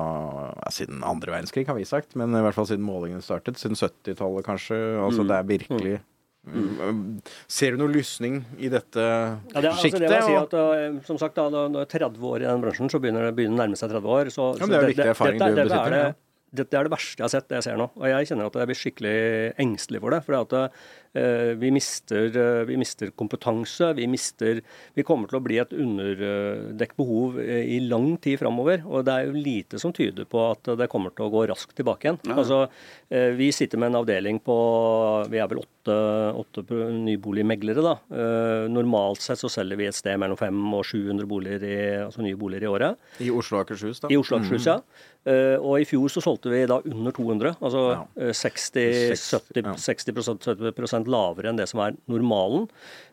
ja, 0.55 0.71
Siden 0.73 1.03
andre 1.05 1.29
verdenskrig, 1.35 1.67
har 1.67 1.77
vi 1.77 1.85
sagt, 1.85 2.15
men 2.17 2.33
i 2.33 2.41
hvert 2.41 2.57
fall 2.57 2.65
siden 2.65 2.81
målingene 2.87 3.21
startet. 3.21 3.59
Siden 3.61 3.77
70-tallet, 3.77 4.43
kanskje. 4.47 4.79
Altså, 5.03 5.27
det 5.27 5.37
er 5.37 5.51
virkelig 5.55 5.99
Mm. 6.41 7.19
Ser 7.45 7.75
du 7.75 7.83
noe 7.83 7.91
lysning 7.93 8.39
i 8.57 8.65
dette 8.73 8.97
Ja, 8.97 9.35
det, 9.61 9.61
altså, 9.61 9.83
sjiktet? 9.83 10.07
det 10.09 10.21
si 10.25 10.33
at, 10.33 10.53
uh, 10.57 10.95
som 11.05 11.19
sagt, 11.21 11.35
da, 11.37 11.43
når 11.53 11.69
det 11.75 11.83
er 11.85 11.99
30 11.99 12.17
år 12.31 12.41
i 12.41 12.47
den 12.47 12.63
bransjen, 12.63 12.89
så 12.89 12.97
begynner 12.97 13.29
det 13.29 13.45
å 13.45 13.53
nærme 13.53 13.77
seg 13.77 13.91
30 13.93 14.09
år. 14.09 14.31
Så, 14.33 14.47
Ja, 14.57 14.65
men 14.65 14.69
det 14.69 14.77
er 14.77 14.81
jo 14.81 14.87
det- 14.87 14.95
viktig 14.95 15.05
det- 15.05 15.13
erfaring 15.13 15.37
dette, 15.37 15.49
du 15.51 15.55
dette 15.55 15.69
besitter, 15.69 15.93
Er 15.93 16.03
det, 16.09 16.15
dette 16.51 16.73
er 16.79 16.83
det 16.83 16.91
verste 16.91 17.17
jeg 17.21 17.23
har 17.23 17.29
sett, 17.29 17.47
det 17.47 17.55
jeg 17.61 17.63
ser 17.63 17.77
nå. 17.77 17.89
Og 17.95 18.05
jeg 18.09 18.27
kjenner 18.27 18.45
at 18.47 18.53
jeg 18.57 18.67
blir 18.67 18.81
skikkelig 18.81 19.55
engstelig 19.59 19.99
for 20.01 20.09
det. 20.09 20.23
For 20.25 20.33
at 20.41 20.53
eh, 20.53 20.67
vi, 21.13 21.71
mister, 21.75 22.29
eh, 22.31 22.63
vi 22.69 22.77
mister 22.79 23.09
kompetanse. 23.11 23.89
Vi 23.97 24.05
mister 24.07 24.61
Vi 24.95 25.03
kommer 25.03 25.27
til 25.27 25.39
å 25.39 25.43
bli 25.43 25.57
et 25.59 25.73
underdekt 25.75 26.95
behov 26.99 27.39
eh, 27.41 27.65
i 27.75 27.79
lang 27.83 28.13
tid 28.23 28.39
framover. 28.39 28.83
Og 28.87 29.03
det 29.07 29.13
er 29.17 29.27
jo 29.27 29.35
lite 29.43 29.79
som 29.81 29.93
tyder 29.95 30.25
på 30.29 30.43
at 30.51 30.71
det 30.79 30.87
kommer 30.91 31.11
til 31.15 31.27
å 31.27 31.31
gå 31.33 31.43
raskt 31.51 31.75
tilbake 31.77 32.07
igjen. 32.07 32.19
Ja. 32.29 32.37
Altså, 32.39 32.61
eh, 33.11 33.31
vi 33.35 33.51
sitter 33.55 33.77
med 33.81 33.91
en 33.91 34.01
avdeling 34.03 34.39
på 34.43 34.57
Vi 35.31 35.37
er 35.41 35.47
vel 35.51 35.61
åtte, 35.61 35.97
åtte 36.37 36.63
nyboligmeglere, 37.05 37.81
da. 37.83 37.95
Eh, 38.11 38.67
normalt 38.71 39.21
sett 39.23 39.39
så 39.41 39.49
selger 39.51 39.79
vi 39.79 39.87
et 39.89 39.97
sted 39.97 40.19
mellom 40.21 40.37
500 40.39 40.79
og 40.79 40.85
700 40.87 41.27
boliger 41.29 41.63
i, 41.67 41.77
altså 42.05 42.23
nye 42.25 42.37
boliger 42.39 42.67
i 42.67 42.71
året. 42.71 42.97
I 43.21 43.31
Oslo 43.33 43.59
og 43.59 43.65
Akershus, 43.65 43.99
da? 44.03 44.11
I 44.11 44.19
Oslo 44.19 44.37
og 44.37 44.45
Akershus, 44.45 44.67
ja. 44.69 44.79
Eh, 45.21 45.57
og 45.61 45.75
i 45.81 45.85
fjor 45.85 46.09
så 46.09 46.21
solgte 46.23 46.49
vi 46.49 46.63
da 46.69 46.79
under 46.81 47.13
200. 47.13 47.55
Altså 47.61 47.81
Ja. 47.91 48.05
eh, 48.17 48.31
60, 48.33 49.13
Seks, 49.13 49.27
70, 49.53 49.65
ja. 49.65 49.73
60 49.77 50.13
70 50.15 50.71
lavere 51.09 51.51
enn 51.51 51.61
det 51.61 51.69
som 51.71 51.81
er 51.85 51.97
normalen. 52.11 52.67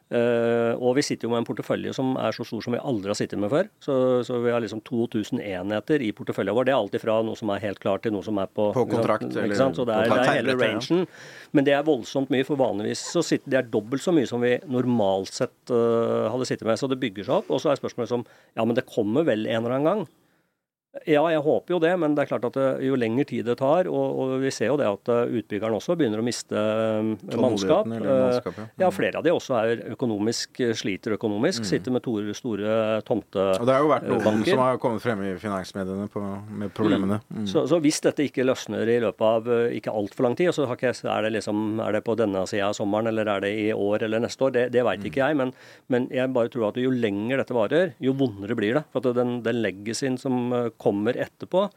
Uh, 0.08 0.72
og 0.80 0.94
vi 0.96 1.02
sitter 1.04 1.26
jo 1.26 1.34
med 1.34 1.42
en 1.42 1.46
portefølje 1.50 1.92
som 1.92 2.14
er 2.16 2.32
så 2.32 2.44
stor 2.48 2.62
som 2.64 2.72
vi 2.72 2.80
aldri 2.80 3.10
har 3.12 3.18
sittet 3.18 3.40
med 3.40 3.50
før. 3.52 3.66
Så, 3.84 3.94
så 4.24 4.38
vi 4.40 4.52
har 4.54 4.62
liksom 4.64 4.80
2000 4.88 5.42
enheter 5.44 6.04
i 6.04 6.08
porteføljen 6.16 6.56
vår. 6.56 6.68
Det 6.68 6.72
er 6.72 6.78
alltid 6.78 7.02
fra 7.02 7.18
noe 7.26 7.36
som 7.36 7.52
er 7.52 7.60
helt 7.66 7.80
klart 7.82 8.06
til 8.06 8.14
noe 8.16 8.24
som 8.24 8.40
er 8.40 8.48
på 8.48 8.70
På 8.76 8.86
kontrakt, 8.88 9.28
ikke 9.28 9.58
sant? 9.58 9.76
Så 9.76 9.84
det 9.88 9.98
er, 9.98 10.08
det 10.08 10.22
er 10.22 10.38
hele 10.38 10.56
rangen. 10.56 11.04
Men 11.52 11.68
det 11.68 11.76
er 11.76 11.84
voldsomt 11.84 12.32
mye, 12.32 12.46
for 12.48 12.60
vanligvis 12.60 13.04
så 13.12 13.24
sitter 13.24 13.52
det 13.52 13.60
er 13.60 13.68
dobbelt 13.74 14.04
så 14.04 14.14
mye 14.16 14.28
som 14.30 14.40
vi 14.44 14.54
normalt 14.64 15.34
sett 15.42 15.74
uh, 15.74 16.30
hadde 16.32 16.48
sittet 16.48 16.64
med. 16.68 16.80
Så 16.80 16.88
det 16.88 17.00
bygger 17.04 17.28
seg 17.28 17.42
opp. 17.42 17.52
Og 17.52 17.60
så 17.60 17.74
er 17.74 17.80
spørsmålet 17.80 18.14
som 18.14 18.24
Ja, 18.56 18.64
men 18.64 18.78
det 18.78 18.88
kommer 18.88 19.28
vel 19.28 19.44
en 19.44 19.60
eller 19.60 19.76
annen 19.76 19.90
gang? 19.90 20.08
Ja, 21.06 21.22
jeg 21.30 21.42
håper 21.44 21.74
jo 21.76 21.78
det, 21.82 21.92
men 22.00 22.14
det 22.16 22.24
er 22.24 22.30
klart 22.32 22.46
at 22.48 22.56
jo 22.82 22.96
lengre 22.98 23.26
tid 23.28 23.46
det 23.48 23.58
tar, 23.60 23.88
og, 23.90 24.18
og 24.18 24.34
vi 24.42 24.50
ser 24.54 24.72
jo 24.72 24.78
det 24.80 24.88
at 24.88 25.10
eh, 25.12 25.36
utbyggeren 25.40 25.76
også 25.76 25.96
begynner 25.98 26.22
å 26.22 26.26
miste 26.26 26.56
eh, 26.58 27.10
mannskap. 27.38 27.86
Mannskap, 27.88 28.58
ja. 28.58 28.66
Eh, 28.66 28.82
ja, 28.82 28.90
flere 28.94 29.20
av 29.20 29.26
de 29.26 29.32
også 29.34 29.56
er 29.60 29.82
økonomisk, 29.94 30.60
eh, 30.64 30.74
sliter 30.78 31.16
økonomisk. 31.18 31.66
Sitter 31.68 31.94
med 31.94 32.02
store, 32.04 32.34
store 32.36 32.76
tomte... 33.08 33.44
Og 33.58 33.66
det 33.68 33.76
har 33.76 33.84
jo 33.84 33.90
vært 33.92 34.08
noen 34.08 34.24
banker. 34.24 34.52
som 34.54 34.62
har 34.64 34.80
kommet 34.82 35.04
frem 35.04 35.22
i 35.26 35.32
finansmediene 35.40 36.08
på, 36.12 36.22
med 36.62 36.72
problemene. 36.76 37.20
Mm. 37.28 37.46
Så, 37.50 37.66
så 37.70 37.80
hvis 37.84 38.00
dette 38.04 38.26
ikke 38.26 38.46
løsner 38.46 38.88
i 38.88 38.98
løpet 39.04 39.26
av 39.28 39.50
eh, 39.54 39.76
ikke 39.78 39.94
altfor 39.94 40.28
lang 40.28 40.38
tid, 40.38 40.52
så 40.56 40.68
har 40.68 40.78
ikke, 40.78 40.94
er, 41.04 41.26
det 41.26 41.34
liksom, 41.36 41.82
er 41.84 41.98
det 41.98 42.04
på 42.06 42.16
denne 42.18 42.44
sida 42.50 42.70
av 42.70 42.78
sommeren, 42.78 43.10
eller 43.12 43.28
er 43.34 43.44
det 43.44 43.52
i 43.58 43.68
år 43.74 44.06
eller 44.08 44.24
neste 44.24 44.48
år, 44.48 44.54
det, 44.56 44.66
det 44.74 44.84
veit 44.86 45.04
ikke 45.08 45.22
jeg. 45.24 45.38
Men, 45.38 45.54
men 45.92 46.08
jeg 46.14 46.32
bare 46.36 46.52
tror 46.52 46.70
at 46.70 46.80
jo 46.80 46.92
lenger 46.94 47.42
dette 47.42 47.56
varer, 47.56 47.94
jo 48.02 48.14
vondere 48.18 48.56
blir 48.58 48.78
det. 48.80 48.84
For 48.94 49.04
at 49.04 49.18
den, 49.18 49.38
den 49.46 49.62
legacyen 49.64 50.18
som 50.20 50.48
eh, 50.54 50.70
kommer 50.88 51.16
etterpå, 51.20 51.68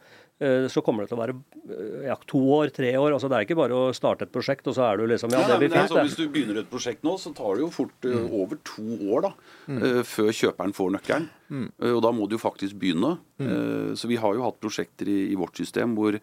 eh, 0.42 0.64
så 0.72 0.82
kommer 0.82 1.04
det 1.04 1.12
til 1.12 1.18
å 1.18 1.22
være 1.22 1.34
eh, 1.68 2.08
ja, 2.08 2.16
to 2.26 2.40
år, 2.56 2.72
tre 2.74 2.90
år. 2.98 3.12
altså 3.14 3.28
Det 3.30 3.36
er 3.38 3.46
ikke 3.46 3.58
bare 3.60 3.76
å 3.78 3.92
starte 3.94 4.26
et 4.26 4.32
prosjekt, 4.34 4.66
og 4.72 4.74
så 4.78 4.88
er 4.88 4.98
du 4.98 5.04
liksom 5.12 5.30
Ja, 5.36 5.42
Ja, 5.44 5.48
det 5.52 5.58
blir 5.62 5.74
fint, 5.76 5.92
sånn, 5.92 6.00
det. 6.00 6.06
hvis 6.08 6.18
du 6.18 6.24
begynner 6.34 6.60
et 6.62 6.70
prosjekt 6.72 7.04
nå, 7.06 7.14
så 7.20 7.34
tar 7.36 7.54
det 7.60 7.62
jo 7.66 7.70
fort 7.76 8.08
eh, 8.08 8.24
over 8.42 8.58
to 8.66 8.86
år 9.12 9.28
da, 9.28 9.32
eh, 9.76 10.00
før 10.08 10.32
kjøperen 10.40 10.74
får 10.74 10.90
nøkkelen. 10.96 11.28
Eh, 11.52 11.92
og 11.92 12.00
da 12.02 12.10
må 12.16 12.26
du 12.30 12.34
jo 12.38 12.42
faktisk 12.42 12.80
begynne. 12.82 13.18
Eh, 13.38 13.92
så 13.94 14.08
vi 14.10 14.16
har 14.18 14.34
jo 14.34 14.42
hatt 14.48 14.58
prosjekter 14.64 15.06
i, 15.12 15.20
i 15.32 15.36
vårt 15.38 15.56
system 15.62 15.94
hvor 15.98 16.18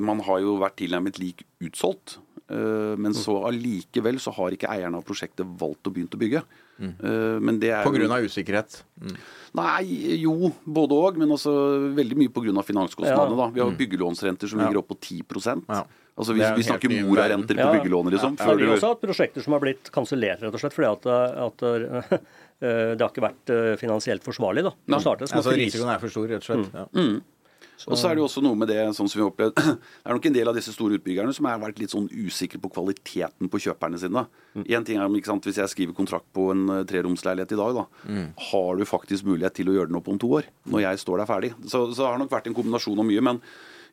man 0.00 0.22
har 0.24 0.38
jo 0.40 0.54
vært 0.56 0.78
tilnærmet 0.80 1.18
lik 1.20 1.42
utsolgt. 1.60 2.14
men 2.48 3.12
så 3.14 3.34
allikevel 3.46 4.16
så 4.18 4.32
har 4.32 4.50
ikke 4.56 4.70
eierne 4.72 4.96
av 4.96 5.04
prosjektet 5.04 5.44
valgt 5.60 5.84
å 5.86 5.92
begynne 5.92 6.16
å 6.16 6.18
bygge. 6.18 6.40
Eh, 6.88 7.38
men 7.44 7.60
det 7.60 7.70
er 7.76 7.84
På 7.84 7.92
grunn 7.94 8.12
av 8.14 8.24
usikkerhet. 8.24 8.82
Mm. 9.00 9.16
Nei, 9.60 9.84
jo, 10.22 10.52
både 10.64 10.96
òg, 10.96 11.16
men 11.20 11.32
også 11.34 11.52
veldig 11.96 12.18
mye 12.20 12.32
pga. 12.32 12.62
finanskostnadene. 12.66 13.34
Ja. 13.34 13.40
da. 13.40 13.48
Vi 13.54 13.64
har 13.64 13.72
byggelånsrenter 13.80 14.48
som 14.50 14.62
ligger 14.62 14.82
opp 14.82 14.92
på 14.92 14.98
10 15.00 15.64
Ja. 15.68 15.84
Altså 16.20 16.34
vi, 16.36 16.42
vi 16.56 16.62
snakker 16.66 16.92
morarenter 17.06 17.54
på. 17.56 17.64
Ja. 17.64 17.72
byggelån, 17.72 18.10
liksom. 18.12 18.36
Ja, 18.38 18.44
før 18.44 18.60
vi 18.60 18.68
også 18.68 18.92
hatt 18.92 19.00
prosjekter 19.00 19.42
som 19.44 19.54
har 19.56 19.62
blitt 19.62 19.90
kansellert, 19.94 20.42
rett 20.42 20.54
og 20.54 20.60
slett, 20.60 20.76
fordi 20.76 20.90
at, 20.90 21.06
at 21.46 21.62
eh, 21.64 22.16
det 22.96 23.00
har 23.00 23.08
ikke 23.08 23.24
vært 23.24 23.52
eh, 23.54 23.74
finansielt 23.80 24.26
forsvarlig. 24.26 24.66
da. 24.68 24.74
Ja. 24.90 25.00
Altså, 25.00 25.54
risikoen 25.56 25.94
er 25.94 26.02
for 26.02 26.12
stor, 26.12 26.28
rett 26.28 26.44
og 26.44 26.50
slett. 26.50 26.74
Ja. 26.76 26.88
Og 27.88 27.96
så 27.96 28.10
er 28.10 28.16
det 28.16 28.22
jo 28.22 28.26
også 28.26 28.42
noe 28.44 28.58
med 28.60 28.68
det, 28.68 28.78
sånn 28.96 29.08
som 29.08 29.18
vi 29.18 29.24
har 29.24 29.30
opplevd 29.30 29.56
Det 29.60 30.04
er 30.04 30.16
nok 30.16 30.28
en 30.28 30.36
del 30.36 30.50
av 30.50 30.58
disse 30.58 30.74
store 30.74 30.98
utbyggerne 30.98 31.32
som 31.36 31.48
har 31.48 31.62
vært 31.62 31.80
litt 31.80 31.94
sånn 31.94 32.10
usikre 32.12 32.60
på 32.60 32.72
kvaliteten 32.74 33.50
på 33.52 33.62
kjøperne 33.66 34.00
sine. 34.02 34.26
En 34.60 34.86
ting 34.86 34.98
er 34.98 35.06
om, 35.06 35.16
ikke 35.16 35.32
sant, 35.32 35.48
Hvis 35.48 35.60
jeg 35.62 35.72
skriver 35.72 35.96
kontrakt 35.96 36.28
på 36.36 36.50
en 36.52 36.66
eh, 36.74 36.84
treromsleilighet 36.90 37.56
i 37.56 37.60
dag, 37.60 37.80
da, 37.80 37.86
har 38.50 38.80
du 38.80 38.86
faktisk 38.88 39.28
mulighet 39.28 39.56
til 39.60 39.70
å 39.70 39.76
gjøre 39.78 39.92
den 39.92 40.00
opp 40.00 40.10
om 40.12 40.20
to 40.20 40.32
år? 40.40 40.48
Når 40.70 40.84
jeg 40.86 41.02
står 41.04 41.22
der 41.22 41.30
ferdig. 41.30 41.52
Så, 41.64 41.86
så 41.94 42.02
det 42.02 42.08
har 42.10 42.22
nok 42.22 42.32
vært 42.32 42.50
en 42.50 42.56
kombinasjon 42.56 43.00
av 43.00 43.08
mye. 43.08 43.24
men 43.30 43.44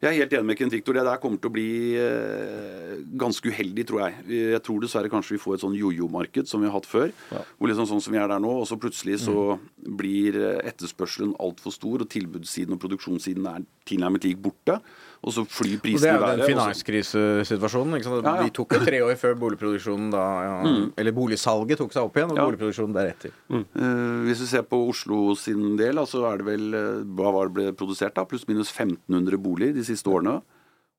jeg 0.01 0.10
er 0.12 0.18
helt 0.22 0.34
enig 0.38 0.46
med 0.51 0.58
Kent 0.60 0.72
Victor. 0.75 0.94
Det 0.98 1.04
der 1.08 1.18
kommer 1.24 1.38
til 1.42 1.50
å 1.50 1.54
bli 1.56 1.68
eh, 1.98 2.98
ganske 3.18 3.50
uheldig, 3.51 3.86
tror 3.89 4.04
jeg. 4.06 4.13
Jeg 4.54 4.62
tror 4.66 4.84
dessverre 4.84 5.10
kanskje 5.12 5.36
vi 5.38 5.42
får 5.44 5.58
et 5.58 5.66
sånn 5.66 5.77
jojo-marked 5.77 6.48
som 6.50 6.62
vi 6.62 6.70
har 6.70 6.75
hatt 6.77 6.89
før. 6.89 7.12
Hvor 7.58 7.72
liksom 7.72 7.89
sånn 7.89 8.04
som 8.06 8.13
vi 8.16 8.22
er 8.22 8.27
der 8.32 8.39
nå, 8.44 8.54
og 8.62 8.68
så 8.70 8.77
plutselig 8.82 9.20
så 9.25 9.58
blir 9.98 10.38
eh, 10.38 10.62
etterspørselen 10.70 11.36
altfor 11.42 11.74
stor, 11.75 12.06
og 12.06 12.10
tilbudssiden 12.13 12.77
og 12.77 12.82
produksjonssiden 12.84 13.46
er 13.56 13.66
tilnærmet 13.88 14.25
lik 14.27 14.42
borte. 14.44 14.80
Og 15.25 15.34
så 15.34 15.42
flyr 15.50 15.80
Og 15.82 15.88
været. 15.88 16.01
det 16.04 16.10
er 16.13 16.20
jo 16.22 16.27
den 16.38 16.51
finanskrisesituasjonen. 16.51 17.96
ikke 17.98 18.06
sant? 18.06 18.25
Ja, 18.27 18.36
ja. 18.38 18.44
Vi 18.46 18.51
tok 18.54 18.75
jo 18.77 18.82
tre 18.86 19.00
år 19.01 19.16
før 19.18 19.34
boligproduksjonen 19.42 20.12
da 20.13 20.24
ja, 20.46 20.58
Eller 21.01 21.16
boligsalget 21.16 21.80
tok 21.82 21.96
seg 21.96 22.06
opp 22.06 22.20
igjen, 22.20 22.32
og 22.36 22.38
Ja. 22.38 22.46
boligproduksjonen 22.46 22.94
deretter. 22.94 23.34
Eh, 23.50 24.20
hvis 24.27 24.44
vi 24.44 24.50
ser 24.51 24.62
på 24.70 24.77
Oslo 24.92 25.34
sin 25.36 25.75
del, 25.80 25.98
så 26.06 26.22
er 26.32 26.38
det 26.38 26.46
vel 26.46 26.68
Hva 27.18 27.32
var 27.34 27.50
det 27.50 27.54
ble 27.58 27.74
produsert, 27.74 28.13
da? 28.13 28.25
Pluss 28.30 28.46
minus 28.48 28.70
1500 28.72 29.38
boliger 29.42 29.74
de 29.74 29.87
siste 29.88 30.12
årene. 30.12 30.39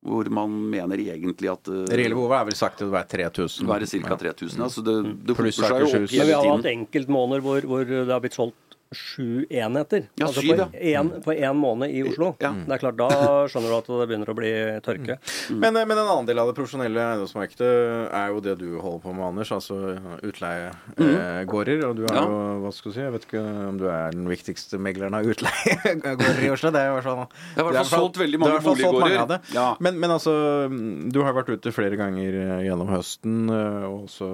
Hvor 0.09 0.28
man 0.30 0.52
mener 0.71 1.00
egentlig 1.02 1.49
at 1.50 1.66
uh, 1.66 1.80
Det 1.88 1.97
reelle 1.99 2.14
behovet 2.14 2.37
er 2.38 2.45
vel 2.47 2.57
sagt 2.59 2.78
til 2.78 2.87
å 2.87 2.92
være 2.95 3.09
3000. 3.11 3.66
være 3.66 3.88
ca. 3.90 4.18
3000. 4.21 4.62
Altså 4.62 4.85
det, 4.87 4.95
det 5.26 5.35
Pluss 5.35 5.59
hoper 5.59 5.66
seg 5.66 5.83
jo 5.83 5.88
opp 5.88 5.97
Akershus. 5.97 6.12
Men 6.14 6.28
vi 6.28 6.37
har 6.37 6.47
hatt 6.52 6.68
enkeltmåneder 6.71 7.42
hvor, 7.42 7.66
hvor 7.73 7.88
det 7.90 8.12
har 8.12 8.23
blitt 8.23 8.38
solgt 8.38 8.68
sju 8.95 9.45
enheter. 9.50 10.07
Ja, 10.16 10.26
altså 10.26 10.40
syv, 10.40 10.57
på, 10.57 10.68
ja. 10.80 11.00
en, 11.00 11.11
på 11.25 11.35
én 11.35 11.57
måned 11.59 11.92
i 11.92 12.02
Oslo. 12.09 12.33
Ja. 12.40 12.52
Det 12.66 12.76
er 12.78 12.83
klart, 12.83 12.97
Da 12.99 13.09
skjønner 13.50 13.68
du 13.73 13.76
at 13.78 13.90
det 13.90 14.07
begynner 14.11 14.33
å 14.33 14.37
bli 14.38 14.52
tørke. 14.85 15.18
Men, 15.50 15.76
eh, 15.76 15.85
men 15.88 15.97
en 15.99 16.04
annen 16.06 16.28
del 16.28 16.41
av 16.41 16.49
det 16.50 16.56
profesjonelle 16.58 17.02
eiendomsmarkedet 17.04 17.71
er 18.17 18.32
jo 18.32 18.41
det 18.45 18.56
du 18.63 18.69
holder 18.80 19.02
på 19.04 19.15
med, 19.15 19.26
Anders. 19.28 19.52
Altså 19.52 19.78
utleiegårder. 20.25 21.84
og 21.89 21.97
du 21.97 22.04
er 22.06 22.15
Ja. 22.15 22.25
jo, 22.25 22.39
hva 22.65 22.73
skal 22.73 22.93
du 22.93 22.95
si, 22.97 23.02
jeg 23.04 23.13
vet 23.13 23.26
ikke 23.28 23.45
om 23.69 23.78
du 23.78 23.86
er 23.93 24.10
den 24.13 24.28
viktigste 24.28 24.78
megleren 24.80 25.15
av 25.15 25.25
utleiegårder 25.28 26.43
i 26.47 26.50
Oslo. 26.54 26.71
Det 26.75 26.80
er 26.80 26.89
i 26.91 26.95
hvert 26.97 27.04
fall 27.08 27.19
Jeg 27.19 27.28
har 27.28 27.60
i 27.60 27.63
hvert 27.63 27.75
fall 27.75 27.84
det 27.84 27.86
solgt 27.93 28.19
veldig 28.25 28.39
mange 28.43 28.60
boliggårder. 28.65 29.41
Ja. 29.54 29.69
Men, 29.80 29.99
men 30.00 30.10
altså, 30.10 30.32
du 31.13 31.21
har 31.23 31.36
vært 31.36 31.52
ute 31.52 31.73
flere 31.75 31.97
ganger 32.00 32.34
eh, 32.43 32.65
gjennom 32.69 32.89
høsten, 32.93 33.49
eh, 33.52 33.84
og 33.89 34.06
også 34.08 34.28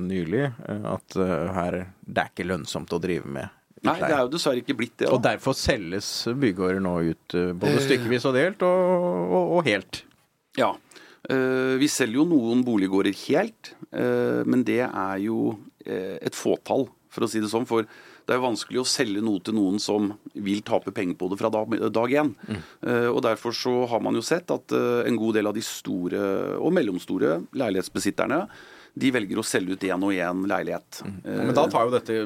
nylig, 0.00 0.46
eh, 0.68 0.84
at 0.94 1.16
her 1.54 1.80
det 2.10 2.22
er 2.24 2.30
ikke 2.32 2.48
lønnsomt 2.48 2.92
å 2.96 2.98
drive 3.02 3.26
med 3.30 3.48
Nei, 3.86 3.96
det 4.02 4.12
er 4.12 4.22
jo 4.26 4.30
dessverre 4.34 4.60
ikke 4.60 4.76
blitt 4.76 4.98
det. 5.00 5.08
Og 5.08 5.22
derfor 5.24 5.56
selges 5.56 6.08
bygårder 6.36 6.82
nå 6.84 6.94
ut 7.12 7.36
eh, 7.38 7.50
både 7.56 7.80
stykkevis 7.86 8.28
og 8.28 8.36
delt, 8.36 8.64
og, 8.66 9.26
og, 9.30 9.56
og 9.56 9.66
helt. 9.68 10.02
Ja. 10.58 10.74
Eh, 11.28 11.76
vi 11.80 11.88
selger 11.90 12.20
jo 12.20 12.28
noen 12.28 12.64
boliggårder 12.66 13.16
helt, 13.26 13.74
eh, 13.92 14.40
men 14.48 14.64
det 14.68 14.82
er 14.86 15.18
jo 15.24 15.54
eh, 15.84 16.16
et 16.20 16.36
fåtall, 16.36 16.88
for 17.10 17.26
å 17.26 17.30
si 17.30 17.42
det 17.42 17.50
sånn. 17.52 17.68
For 17.68 17.86
det 17.86 18.34
er 18.34 18.38
jo 18.38 18.46
vanskelig 18.46 18.82
å 18.82 18.88
selge 18.88 19.22
noe 19.24 19.42
til 19.44 19.56
noen 19.56 19.80
som 19.82 20.12
vil 20.34 20.60
tape 20.66 20.92
penger 20.94 21.16
på 21.18 21.30
det 21.32 21.40
fra 21.40 21.50
dag, 21.50 22.12
én. 22.14 22.34
Mm. 22.46 22.60
og 23.10 23.22
derfor 23.26 23.54
så 23.56 23.72
har 23.90 24.02
man 24.04 24.14
jo 24.14 24.22
sett 24.22 24.52
at 24.54 24.76
eh, 24.76 25.06
en 25.08 25.18
god 25.18 25.40
del 25.40 25.50
av 25.50 25.56
de 25.56 25.64
store 25.64 26.20
og 26.60 26.76
mellomstore 26.76 27.40
leilighetsbesitterne 27.58 28.44
de 28.94 29.10
velger 29.14 29.38
å 29.38 29.44
selge 29.46 29.76
ut 29.76 29.84
én 29.86 30.02
og 30.02 30.12
én 30.14 30.40
leilighet. 30.50 31.00
Mm. 31.06 31.18
Men 31.24 31.52
da 31.56 31.64
tar 31.70 31.86
jo 31.86 31.92
dette 31.94 32.16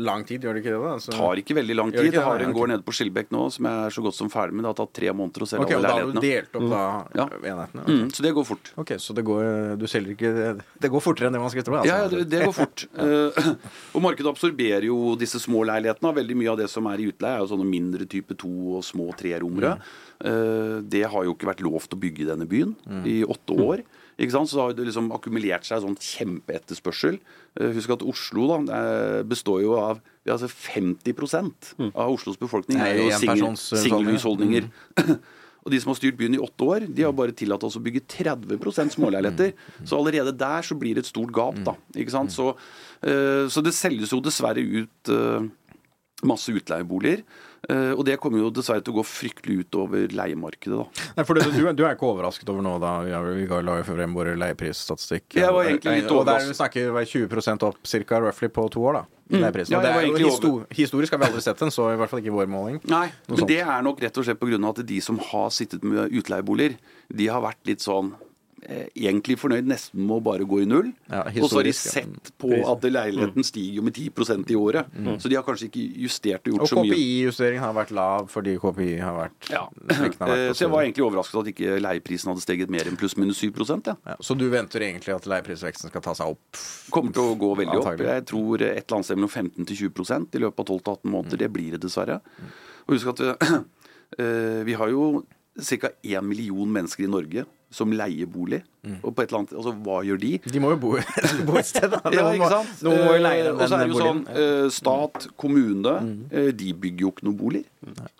lang 0.00 0.24
tid, 0.24 0.44
gjør 0.44 0.56
det 0.56 0.62
ikke 0.64 0.72
det? 0.72 0.80
da? 0.80 0.92
Altså, 0.96 1.12
tar 1.14 1.40
ikke 1.42 1.56
veldig 1.58 1.76
lang 1.76 1.92
tid. 1.92 2.08
Det 2.08 2.14
det? 2.16 2.24
har 2.24 2.44
en 2.44 2.54
gård 2.56 2.70
nede 2.72 2.86
på 2.86 2.94
Skilbekk 2.96 3.32
nå 3.34 3.42
som 3.54 3.68
jeg 3.68 3.88
er 3.88 3.96
så 3.96 4.04
godt 4.06 4.16
som 4.16 4.30
ferdig 4.32 4.56
med. 4.56 4.64
Det 4.64 4.70
har 4.72 4.78
tatt 4.80 4.94
tre 4.96 5.12
måneder 5.16 5.44
å 5.44 5.48
selge 5.50 5.66
ok, 5.66 5.72
og 5.74 5.76
alle 5.78 5.90
da 5.90 5.98
har 5.98 6.08
du 6.08 6.20
delt 6.24 6.58
opp 6.60 6.66
da 6.72 6.84
Ja. 7.20 7.26
enhetene? 7.52 7.84
Mm, 7.84 8.06
så 8.16 8.24
det 8.24 8.32
går 8.38 8.48
fort. 8.48 8.72
Ok, 8.80 8.94
så 9.04 9.16
det 9.16 9.24
går, 9.28 9.76
du 9.80 9.86
selger 9.90 10.14
ikke 10.16 10.32
Det 10.80 10.90
går 10.92 11.04
fortere 11.04 11.28
enn 11.28 11.36
det 11.36 11.42
man 11.44 11.52
skulle 11.52 11.68
tro? 11.68 11.76
Altså. 11.80 11.92
Ja, 11.92 12.08
det, 12.08 12.24
det 12.32 12.44
går 12.46 12.56
fort. 12.56 12.86
Eh, 13.04 13.48
og 13.94 14.02
markedet 14.02 14.30
absorberer 14.30 14.86
jo 14.86 15.14
disse 15.18 15.38
små 15.42 15.64
leilighetene. 15.68 16.12
Veldig 16.16 16.36
mye 16.38 16.52
av 16.54 16.58
det 16.60 16.68
som 16.72 16.86
er 16.88 17.02
i 17.02 17.08
utleie, 17.10 17.36
er 17.36 17.42
jo 17.42 17.50
sånne 17.50 17.66
mindre 17.68 18.06
type 18.10 18.36
to 18.40 18.50
og 18.78 18.84
små 18.86 19.10
trerommere. 19.18 19.76
Mm. 20.24 20.88
det 20.88 21.02
har 21.10 21.24
jo 21.26 21.34
ikke 21.34 21.48
vært 21.50 21.62
lov 21.66 21.84
til 21.84 21.98
å 21.98 22.00
bygge 22.00 22.22
i 22.22 22.28
denne 22.28 22.46
byen 22.48 22.72
i 23.04 23.16
åtte 23.26 23.56
år. 23.60 23.82
Så 24.18 24.60
har 24.60 24.74
det 24.74 24.86
liksom 24.86 25.10
akkumulert 25.12 25.66
seg 25.66 25.82
sånn 25.82 25.96
kjempeetterspørsel. 25.98 27.18
Eh, 27.60 27.72
husk 27.74 27.90
at 27.90 28.02
Oslo 28.02 28.46
da, 28.50 28.58
eh, 28.74 29.22
består 29.22 29.62
jo 29.62 29.74
av 29.78 30.00
altså 30.26 30.48
50% 30.48 31.74
av 31.94 32.12
Oslos 32.12 32.38
befolkning 32.38 32.78
er 32.80 32.96
jo 32.96 33.10
singelhusholdninger. 33.12 34.70
Og 35.64 35.72
de 35.72 35.80
som 35.80 35.90
har 35.90 35.96
styrt 35.96 36.18
byen 36.18 36.34
i 36.36 36.38
åtte 36.44 36.60
år, 36.60 36.84
de 36.92 37.02
har 37.06 37.12
bare 37.16 37.32
tillatt 37.32 37.62
oss 37.64 37.78
å 37.78 37.80
bygge 37.80 38.02
30% 38.04 38.98
småleiligheter. 38.98 39.54
Så 39.88 39.96
allerede 39.96 40.34
der 40.36 40.60
så 40.60 40.76
blir 40.76 40.92
det 40.94 41.06
et 41.06 41.08
stort 41.08 41.32
gap, 41.32 41.56
da. 41.64 41.72
Ikke 41.96 42.12
sant? 42.12 42.34
Så, 42.34 42.50
eh, 43.00 43.48
så 43.48 43.64
det 43.64 43.72
selges 43.72 44.12
jo 44.12 44.20
dessverre 44.20 44.60
ut 44.60 45.14
masse 46.24 46.52
utleieboliger. 46.52 47.24
Eh, 47.70 47.92
og 47.94 48.04
det 48.06 48.18
kommer 48.22 48.40
jo 48.42 48.50
dessverre 48.54 48.84
til 48.84 48.94
å 48.94 48.98
gå 49.00 49.04
fryktelig 49.08 49.64
ut 49.64 49.78
over 49.80 50.12
leiemarkedet, 50.12 50.76
da. 50.76 51.06
Nei, 51.18 51.24
for 51.28 51.38
du, 51.38 51.44
du, 51.54 51.60
du 51.76 51.82
er 51.86 51.96
ikke 51.96 52.08
overrasket 52.10 52.50
over 52.52 52.64
nå, 52.64 52.76
da? 52.82 52.94
Vi 53.04 53.46
la 53.48 53.78
jo 53.80 53.86
frem 53.88 54.16
vår 54.16 54.34
leieprisstatistikk. 54.40 55.38
Jeg 55.38 55.54
var 55.54 55.70
egentlig 55.70 56.02
litt 56.02 56.12
Og 56.14 56.24
der 56.28 56.46
snakker 56.56 56.92
vi 56.98 57.04
20% 57.14 57.66
opp 57.68 57.80
ca. 57.84 58.20
roughly 58.26 58.50
på 58.52 58.66
to 58.74 58.84
år, 58.90 59.00
da. 59.00 59.04
i 59.30 59.40
Ja, 59.40 59.80
det 59.80 59.94
er 59.94 60.06
jo 60.10 60.58
historisk 60.74 61.14
har 61.14 61.22
vi 61.22 61.30
aldri 61.30 61.44
sett 61.44 61.62
den, 61.62 61.72
så 61.72 61.88
i 61.92 61.96
hvert 62.00 62.12
fall 62.12 62.20
ikke 62.20 62.32
i 62.32 62.36
vår 62.36 62.50
måling. 62.50 62.80
Nei, 62.84 63.06
Noe 63.08 63.34
men 63.34 63.42
sånt. 63.42 63.48
det 63.54 63.60
er 63.64 63.82
nok 63.86 64.02
rett 64.04 64.20
og 64.20 64.28
slett 64.28 64.40
pga. 64.40 64.60
at 64.68 64.84
de 64.86 65.00
som 65.00 65.18
har 65.30 65.50
sittet 65.54 65.84
med 65.84 66.12
utleieboliger, 66.12 66.76
de 67.08 67.28
har 67.32 67.40
vært 67.44 67.62
litt 67.66 67.84
sånn 67.84 68.14
egentlig 68.64 69.36
fornøyd 69.40 69.66
nesten 69.68 70.02
med 70.06 70.16
å 70.16 70.22
bare 70.24 70.46
gå 70.48 70.60
i 70.62 70.68
null. 70.68 70.90
Ja, 71.10 71.22
og 71.28 71.48
så 71.50 71.58
har 71.60 71.66
de 71.68 71.72
sett 71.76 72.30
på 72.40 72.50
at 72.56 72.86
leiligheten 72.88 73.44
stiger 73.46 73.78
jo 73.80 73.84
med 73.86 73.96
10% 73.98 74.50
i 74.54 74.56
året. 74.58 74.90
Så 75.22 75.30
de 75.30 75.36
har 75.38 75.44
kanskje 75.46 75.68
ikke 75.68 75.84
justert 76.04 76.48
og 76.48 76.54
gjort 76.56 76.64
Og 76.66 76.70
så 76.72 76.82
mye. 76.82 76.94
KPI-justeringen 76.94 77.64
har 77.64 77.74
vært 77.76 77.92
lav 77.96 78.28
fordi 78.32 78.56
KPI 78.62 78.98
har 79.02 79.18
vært 79.18 79.50
Ja. 79.52 79.64
har 79.68 80.08
vært 80.08 80.20
Eh, 80.24 80.52
Så 80.52 80.64
jeg 80.64 80.70
var 80.70 80.82
egentlig 80.82 81.04
overrasket 81.04 81.40
at 81.40 81.50
ikke 81.52 81.80
leieprisen 81.80 82.30
hadde 82.32 82.42
steget 82.44 82.70
mer 82.70 82.88
enn 82.88 82.96
pluss-minus 82.96 83.38
7 83.38 83.52
ja. 83.86 83.96
ja. 84.06 84.16
Så 84.20 84.36
du 84.36 84.48
venter 84.48 84.80
egentlig 84.80 85.14
at 85.14 85.26
leieprisveksten 85.26 85.90
skal 85.90 86.00
ta 86.02 86.14
seg 86.14 86.26
opp? 86.34 86.60
Kommer 86.90 87.12
til 87.12 87.22
å 87.22 87.36
gå 87.38 87.56
veldig 87.56 87.78
opp. 87.80 88.00
Jeg 88.00 88.26
tror 88.26 88.62
et 88.62 88.84
eller 88.84 88.96
annet 88.96 89.04
sted 89.04 89.16
mellom 89.16 89.30
15 89.30 89.66
til 89.66 89.76
20% 89.90 90.34
i 90.34 90.38
løpet 90.38 90.60
av 90.60 90.80
12-18 90.80 91.10
måneder. 91.10 91.36
Det 91.38 91.52
blir 91.52 91.70
det 91.72 91.80
dessverre. 91.84 92.20
Og 92.86 92.96
husk 92.96 93.12
at 93.14 93.20
vi, 93.20 94.24
vi 94.68 94.72
har 94.74 94.88
jo 94.88 95.24
ca. 95.54 95.90
1 96.02 96.24
million 96.26 96.70
mennesker 96.70 97.04
i 97.04 97.10
Norge 97.10 97.44
som 97.74 97.90
leier 97.96 98.28
bolig. 98.30 98.60
Og 99.02 99.10
på 99.16 99.24
et 99.24 99.30
eller 99.32 99.40
annet, 99.42 99.54
altså 99.58 99.72
hva 99.82 100.00
gjør 100.06 100.18
de? 100.22 100.32
De 100.54 100.60
må 100.62 100.70
jo 100.74 100.80
bo, 100.82 100.90
bo 101.48 101.56
et 101.58 101.66
sted, 101.70 101.88
da. 101.90 102.00
Ja, 102.14 102.26
ikke 102.36 102.50
sant? 102.52 102.82
Noen 102.86 103.00
må 103.02 103.14
jo 103.16 103.22
leie 103.24 103.42
den, 103.46 103.54
den, 103.56 103.62
Og 103.64 103.70
så 103.72 103.78
er 103.80 103.88
det 103.88 103.94
jo 103.94 104.02
sånn, 104.02 104.20
boligen. 104.26 104.44
eh, 104.44 104.68
stat, 104.76 105.26
kommune, 105.40 105.94
eh, 106.30 106.50
de 106.54 106.74
bygger 106.84 107.08
jo 107.08 107.14
ikke 107.16 107.26
noen 107.30 107.40
boliger. 107.40 108.12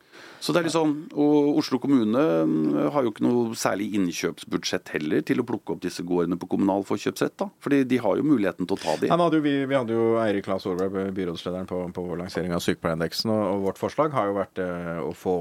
Så 0.44 0.52
det 0.52 0.60
er 0.60 0.72
sånn, 0.72 0.92
Og 1.16 1.58
Oslo 1.62 1.78
kommune 1.80 2.20
mm, 2.44 2.90
har 2.92 3.06
jo 3.06 3.12
ikke 3.14 3.24
noe 3.24 3.56
særlig 3.56 3.86
innkjøpsbudsjett 3.96 4.92
heller 4.92 5.24
til 5.24 5.40
å 5.40 5.46
plukke 5.48 5.72
opp 5.74 5.80
disse 5.84 6.04
gårdene 6.04 6.36
på 6.40 6.48
kommunal 6.52 6.84
forkjøpsrett. 6.84 7.36
da. 7.40 7.48
Fordi 7.64 7.80
de 7.88 8.00
har 8.04 8.20
jo 8.20 8.26
muligheten 8.26 8.68
til 8.68 8.76
å 8.76 8.82
ta 8.82 8.96
de. 9.00 9.08
Ja, 9.08 9.16
hadde 9.16 9.40
jo, 9.40 9.44
vi, 9.46 9.54
vi 9.70 9.78
hadde 9.78 9.96
jo 9.96 10.10
Eirik 10.20 10.44
Claes 10.44 10.66
Aalberg, 10.68 11.14
byrådslederen, 11.16 11.68
på, 11.70 11.80
på 11.96 12.06
lansering 12.20 12.52
av 12.52 12.60
sykepleierindeksen. 12.64 13.32
Og, 13.32 13.44
og 13.54 13.66
vårt 13.70 13.80
forslag 13.80 14.12
har 14.16 14.28
jo 14.28 14.36
vært 14.36 14.62
eh, 14.64 15.00
å 15.00 15.12
få 15.16 15.34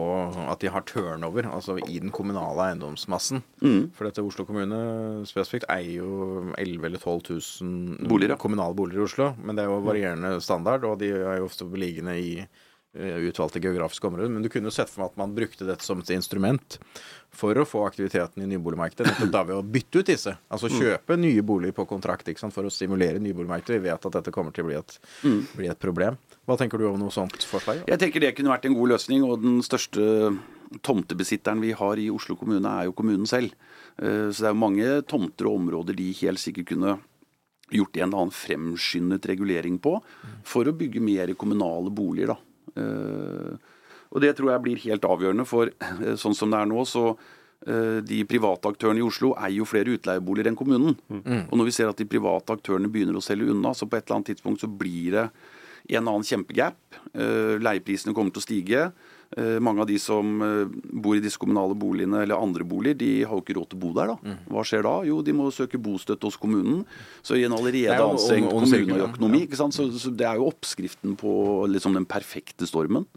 at 0.47 0.63
de 0.63 0.71
har 0.71 0.87
turnover, 0.87 1.49
altså 1.51 1.77
i 1.83 1.99
den 1.99 2.13
kommunale 2.15 2.69
eiendomsmassen. 2.69 3.43
Mm. 3.63 3.91
For 3.97 4.07
dette 4.07 4.23
Oslo 4.23 4.47
kommune 4.47 4.79
spesifikt 5.27 5.67
eier 5.73 5.99
jo 5.99 6.53
11 6.55 6.87
eller 6.87 7.01
12 7.01 7.33
000 7.61 8.07
Boliger, 8.07 8.37
ja. 8.37 8.39
kommunale 8.39 8.75
boliger 8.77 9.03
i 9.03 9.07
Oslo. 9.09 9.33
Men 9.43 9.57
det 9.57 9.65
er 9.65 9.73
jo 9.73 9.83
varierende 9.83 10.37
standard, 10.43 10.87
og 10.87 11.01
de 11.03 11.11
er 11.17 11.41
jo 11.41 11.49
ofte 11.49 11.67
beliggende 11.67 12.15
i 12.19 12.37
utvalgte 12.93 13.59
geografiske 13.59 14.05
områder. 14.07 14.29
Men 14.29 14.43
du 14.45 14.49
kunne 14.49 14.69
jo 14.69 14.71
sett 14.75 14.89
for 14.89 15.01
meg 15.03 15.11
at 15.11 15.17
man 15.17 15.33
brukte 15.35 15.65
dette 15.65 15.81
som 15.83 15.99
et 15.99 16.09
instrument 16.13 16.77
for 17.33 17.57
å 17.57 17.65
få 17.65 17.81
aktiviteten 17.87 18.43
i 18.43 18.49
nyboligmarkedet. 18.51 19.07
Nettopp 19.09 19.31
da 19.33 19.43
ved 19.43 19.55
å 19.57 19.63
bytte 19.65 19.99
ut 20.03 20.05
disse. 20.05 20.35
Altså 20.51 20.69
Mm. 20.69 20.79
kjøpe 20.79 21.17
nye 21.17 21.41
boliger 21.41 21.73
på 21.73 21.87
kontrakt 21.87 22.29
sant? 22.37 22.53
for 22.53 22.63
å 22.63 22.71
stimulere 22.71 23.19
nyboligmarkedet. 23.19 23.81
Vi 23.81 23.89
vet 23.89 24.05
at 24.05 24.11
dette 24.11 24.31
kommer 24.31 24.51
til 24.53 24.63
å 24.65 24.67
bli 24.67 24.75
et, 24.75 24.99
Mm. 25.23 25.47
bli 25.55 25.67
et 25.67 25.79
problem. 25.79 26.17
Hva 26.47 26.57
tenker 26.57 26.77
du 26.77 26.87
om 26.87 26.99
noe 26.99 27.09
sånt 27.09 27.33
forslag? 27.43 27.83
Jeg 27.87 27.97
tenker 27.99 28.19
det 28.19 28.35
kunne 28.35 28.49
vært 28.55 28.65
en 28.65 28.75
god 28.75 28.89
løsning, 28.89 29.23
og 29.23 29.41
den 29.41 29.61
største 29.61 30.37
tomtebesitteren 30.81 31.59
vi 31.61 31.71
har 31.71 31.95
i 31.97 32.09
Oslo 32.09 32.35
kommune, 32.35 32.65
er 32.65 32.85
jo 32.85 32.93
kommunen 32.93 33.25
selv. 33.27 33.51
Eh, 33.99 34.29
Så 34.31 34.37
det 34.41 34.45
er 34.49 34.53
jo 34.53 34.59
mange 34.59 35.01
tomter 35.07 35.45
og 35.47 35.59
områder 35.59 35.95
de 35.95 36.11
helt 36.13 36.37
sikkert 36.39 36.65
kunne 36.67 36.99
gjort 37.71 37.97
en 37.97 38.09
eller 38.09 38.17
annen 38.21 38.31
fremskyndet 38.31 39.25
regulering 39.25 39.79
på, 39.79 40.01
for 40.43 40.65
å 40.65 40.77
bygge 40.77 41.01
mer 41.01 41.33
kommunale 41.33 41.89
boliger, 41.89 42.27
da. 42.27 42.37
Eh, 42.75 43.53
Og 44.13 44.21
det 44.21 44.35
tror 44.37 44.51
jeg 44.51 44.61
blir 44.61 44.83
helt 44.85 45.05
avgjørende, 45.09 45.45
for 45.49 45.71
eh, 45.71 46.13
sånn 46.21 46.35
som 46.37 46.51
det 46.53 46.59
er 46.59 46.67
nå, 46.69 46.83
så 46.85 47.05
eh, 47.65 47.97
de 48.05 48.19
private 48.29 48.69
aktørene 48.69 49.01
i 49.01 49.05
Oslo 49.07 49.31
eier 49.33 49.57
jo 49.57 49.65
flere 49.65 49.95
utleieboliger 49.97 50.51
enn 50.51 50.59
kommunen. 50.59 50.93
Og 51.49 51.57
når 51.57 51.65
vi 51.65 51.73
ser 51.73 51.89
at 51.89 51.97
de 51.97 52.05
private 52.05 52.53
aktørene 52.53 52.91
begynner 52.93 53.17
å 53.17 53.25
selge 53.25 53.49
unna, 53.49 53.73
så 53.73 53.87
på 53.89 53.97
et 53.97 54.05
eller 54.05 54.19
annet 54.19 54.29
tidspunkt 54.33 54.61
så 54.61 54.69
blir 54.69 55.17
det 55.17 55.25
en 55.97 56.07
annen 56.07 56.23
kjempegap. 56.23 56.77
Leieprisene 57.59 58.13
kommer 58.15 58.31
til 58.31 58.39
å 58.39 58.45
stige. 58.45 58.83
Eh, 59.37 59.59
Mange 59.63 59.81
av 59.81 59.87
de 59.89 59.97
som 60.01 60.41
eh, 60.45 60.67
bor 60.93 61.15
i 61.17 61.21
disse 61.23 61.39
kommunale 61.41 61.75
boligene 61.79 62.21
eller 62.25 62.37
andre 62.39 62.65
boliger, 62.67 62.97
de 62.99 63.11
har 63.23 63.33
jo 63.37 63.41
ikke 63.43 63.55
råd 63.57 63.69
til 63.71 63.79
å 63.79 63.83
bo 63.85 63.93
der. 63.97 64.13
da. 64.13 64.35
Hva 64.51 64.63
skjer 64.67 64.83
da? 64.85 64.95
Jo, 65.09 65.21
de 65.25 65.33
må 65.37 65.49
søke 65.53 65.79
bostøtte 65.81 66.27
hos 66.29 66.37
kommunen. 66.37 66.83
Så 67.25 67.37
i 67.39 67.45
en 67.47 67.55
allerede 67.55 67.93
er 67.93 68.03
anstrengt 68.03 68.51
kommuneøkonomi, 68.53 69.45
ikke 69.47 69.59
sant? 69.59 69.73
Så, 69.77 69.87
så 69.97 70.11
det 70.13 70.27
er 70.29 70.37
jo 70.41 70.49
oppskriften 70.51 71.15
på 71.19 71.33
liksom 71.71 71.93
den 71.97 72.05
perfekte 72.09 72.67
stormen. 72.69 73.07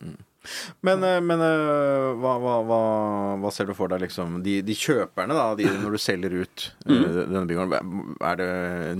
Men, 0.86 1.04
eh, 1.06 1.20
men 1.24 1.42
eh, 1.44 2.10
hva, 2.22 2.36
hva, 2.42 2.56
hva, 2.66 2.80
hva 3.42 3.52
ser 3.54 3.70
du 3.70 3.74
for 3.76 3.92
deg, 3.92 4.04
liksom? 4.06 4.40
De, 4.44 4.58
de 4.66 4.76
kjøperne, 4.76 5.36
da, 5.36 5.48
de, 5.58 5.68
når 5.82 5.96
du 5.96 6.00
selger 6.02 6.36
ut 6.42 6.66
mm. 6.86 7.04
denne 7.32 7.46
bygården, 7.50 8.14
er 8.32 8.40
det 8.40 8.50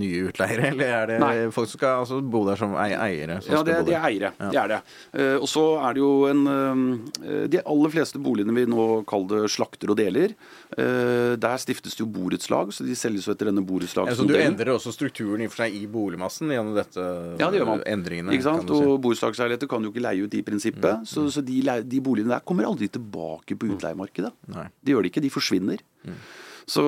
nye 0.00 0.24
utleiere, 0.30 0.68
eller 0.74 0.96
er 1.00 1.06
det 1.06 1.16
Mm. 1.16 1.22
Nei. 1.22 1.50
folk 1.54 1.68
som 1.70 1.78
skal 1.78 2.00
altså, 2.02 2.18
bo 2.20 2.42
der 2.46 2.58
som 2.60 2.74
eiere? 2.76 3.38
Som 3.44 3.54
Ja, 3.54 3.62
det, 3.64 3.76
det 3.88 3.94
er 3.96 4.04
eiere. 4.08 4.30
Det 4.36 4.58
er 4.60 4.72
det. 4.72 4.78
Eh, 5.16 5.36
og 5.40 5.48
så 5.48 5.64
er 5.80 5.96
det 5.96 6.02
jo 6.02 6.10
en 6.28 6.42
eh, 6.50 7.46
De 7.52 7.62
aller 7.62 7.92
fleste 7.94 8.20
boligene 8.22 8.54
vi 8.56 8.66
nå 8.68 8.86
kaller 9.08 9.46
det 9.46 9.52
slakter 9.54 9.92
og 9.92 9.98
deler, 10.00 10.34
eh, 10.76 11.34
der 11.40 11.62
stiftes 11.62 11.96
det 11.96 12.04
jo 12.04 12.08
borettslag, 12.12 12.72
så 12.74 12.86
de 12.86 12.96
selges 12.98 13.28
jo 13.28 13.34
etter 13.34 13.50
denne 13.50 13.62
Ja, 13.62 13.64
så 13.64 13.66
du 13.66 13.72
borettslagsmodellen. 13.72 14.46
endrer 14.52 14.72
også 14.74 14.92
strukturen 14.94 15.42
i 15.44 15.48
og 15.48 15.54
for 15.54 15.64
seg 15.64 15.76
i 15.78 15.86
boligmassen 15.90 16.52
gjennom 16.52 16.76
dette 16.76 17.06
Ja, 17.40 17.50
det 17.50 17.60
gjør 17.60 17.70
man. 17.72 17.84
endringene? 17.86 18.34
Ikke 18.36 18.48
sant? 18.48 18.66
du 18.66 18.74
si. 18.76 18.84
Og 18.84 19.00
borettslagsleiligheter 19.04 19.70
kan 19.70 19.84
jo 19.86 19.92
ikke 19.94 20.04
leie 20.04 20.26
ut 20.26 20.34
i 20.36 20.42
prinsippet. 20.46 21.06
Så, 21.08 21.26
så 21.36 21.44
de, 21.44 21.60
de 21.86 22.00
boligene 22.04 22.34
der 22.34 22.44
kommer 22.46 22.68
aldri 22.68 22.88
tilbake 22.92 23.58
på 23.58 23.70
utleiemarkedet. 23.74 24.32
Nei. 24.54 24.66
Det 24.80 24.94
gjør 24.94 25.06
det 25.06 25.12
ikke. 25.12 25.24
De 25.24 25.32
forsvinner. 25.34 25.84
Så 26.66 26.84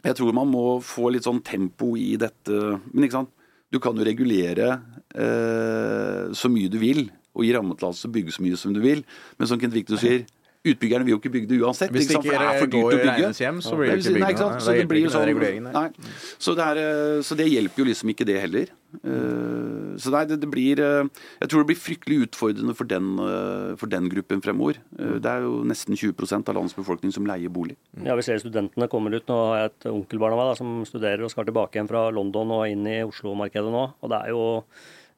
jeg 0.00 0.16
tror 0.16 0.36
man 0.36 0.48
må 0.48 0.64
få 0.84 1.10
litt 1.12 1.26
sånn 1.28 1.42
tempo 1.44 1.92
i 2.00 2.14
dette. 2.20 2.56
Men 2.92 3.06
ikke 3.06 3.18
sant? 3.20 3.32
Du 3.70 3.78
kan 3.82 3.94
jo 3.94 4.06
regulere 4.06 4.68
eh, 5.14 6.30
så 6.34 6.50
mye 6.50 6.70
du 6.72 6.80
vil, 6.82 7.04
og 7.36 7.44
gi 7.46 7.52
rammetillatelse 7.54 8.02
til 8.02 8.10
å 8.10 8.14
bygge 8.16 8.34
så 8.34 8.42
mye 8.42 8.58
som 8.58 8.72
du 8.74 8.80
vil. 8.82 9.04
Men 9.38 9.50
som 9.50 9.60
Kent 9.62 9.76
Victor 9.76 10.00
sier, 10.00 10.24
utbyggerne 10.60 11.06
vil 11.06 11.14
jo 11.14 11.18
ikke 11.20 11.30
bygge 11.32 11.48
det 11.48 11.58
uansett. 11.64 11.92
Hvis 11.94 12.08
det 12.10 12.16
sant? 12.18 12.26
For 12.26 12.34
ikke 12.36 12.48
er 12.50 12.58
for 12.60 12.68
dyrt 12.68 12.92
å 12.92 12.98
bygge. 13.00 13.28
hjem, 13.40 13.60
så 13.64 13.76
blir 13.78 13.88
det 13.90 13.94
ikke 14.02 14.12
bygd 14.12 14.20
Nei, 14.20 14.30
ikke 14.34 14.42
noe. 14.44 14.50
sant? 14.50 14.64
Så 14.66 14.74
det 14.76 14.88
blir 14.90 15.00
jo 15.06 15.12
sånn. 15.14 15.70
Nei. 15.72 15.86
Så 16.36 16.54
det, 16.58 16.66
er, 16.66 16.80
eh, 16.84 17.22
så 17.24 17.38
det 17.38 17.46
hjelper 17.48 17.80
jo 17.80 17.86
liksom 17.88 18.12
ikke 18.12 18.26
det 18.28 18.36
heller. 18.44 18.74
Eh, 19.00 19.96
Så 20.00 20.10
nei, 20.12 20.24
det, 20.26 20.36
det 20.42 20.48
blir 20.50 20.80
eh, 20.82 21.08
Jeg 21.40 21.48
tror 21.50 21.62
det 21.62 21.68
blir 21.70 21.78
fryktelig 21.80 22.18
utfordrende 22.26 22.74
for 22.76 22.84
den, 22.90 23.08
for 23.80 23.86
den 23.90 24.08
gruppen 24.12 24.42
fremover. 24.44 24.78
Det 24.96 25.30
er 25.32 25.46
jo 25.46 25.62
nesten 25.64 25.96
20% 25.96 26.48
av 26.52 26.56
landets 26.58 26.76
befolkning 26.76 27.12
som 27.14 27.24
leier 27.28 27.48
bolig. 27.52 27.76
Ja, 28.04 28.16
Vi 28.18 28.26
ser 28.26 28.40
studentene 28.42 28.88
kommer 28.92 29.14
ut. 29.16 29.26
Nå 29.30 29.40
har 29.50 29.58
jeg 29.64 29.72
et 29.72 29.90
onkelbarn 29.94 30.36
av 30.36 30.42
meg 30.42 30.52
da, 30.52 30.56
som 30.60 30.80
studerer 30.88 31.24
og 31.24 31.32
skal 31.32 31.48
tilbake 31.48 31.78
igjen 31.78 31.88
fra 31.90 32.08
London 32.12 32.52
og 32.58 32.66
inn 32.68 32.84
i 32.86 33.00
Oslo-markedet 33.06 33.72
nå. 33.72 33.86
Og 34.02 34.12
det 34.12 34.20
er 34.26 34.34
jo 34.34 34.44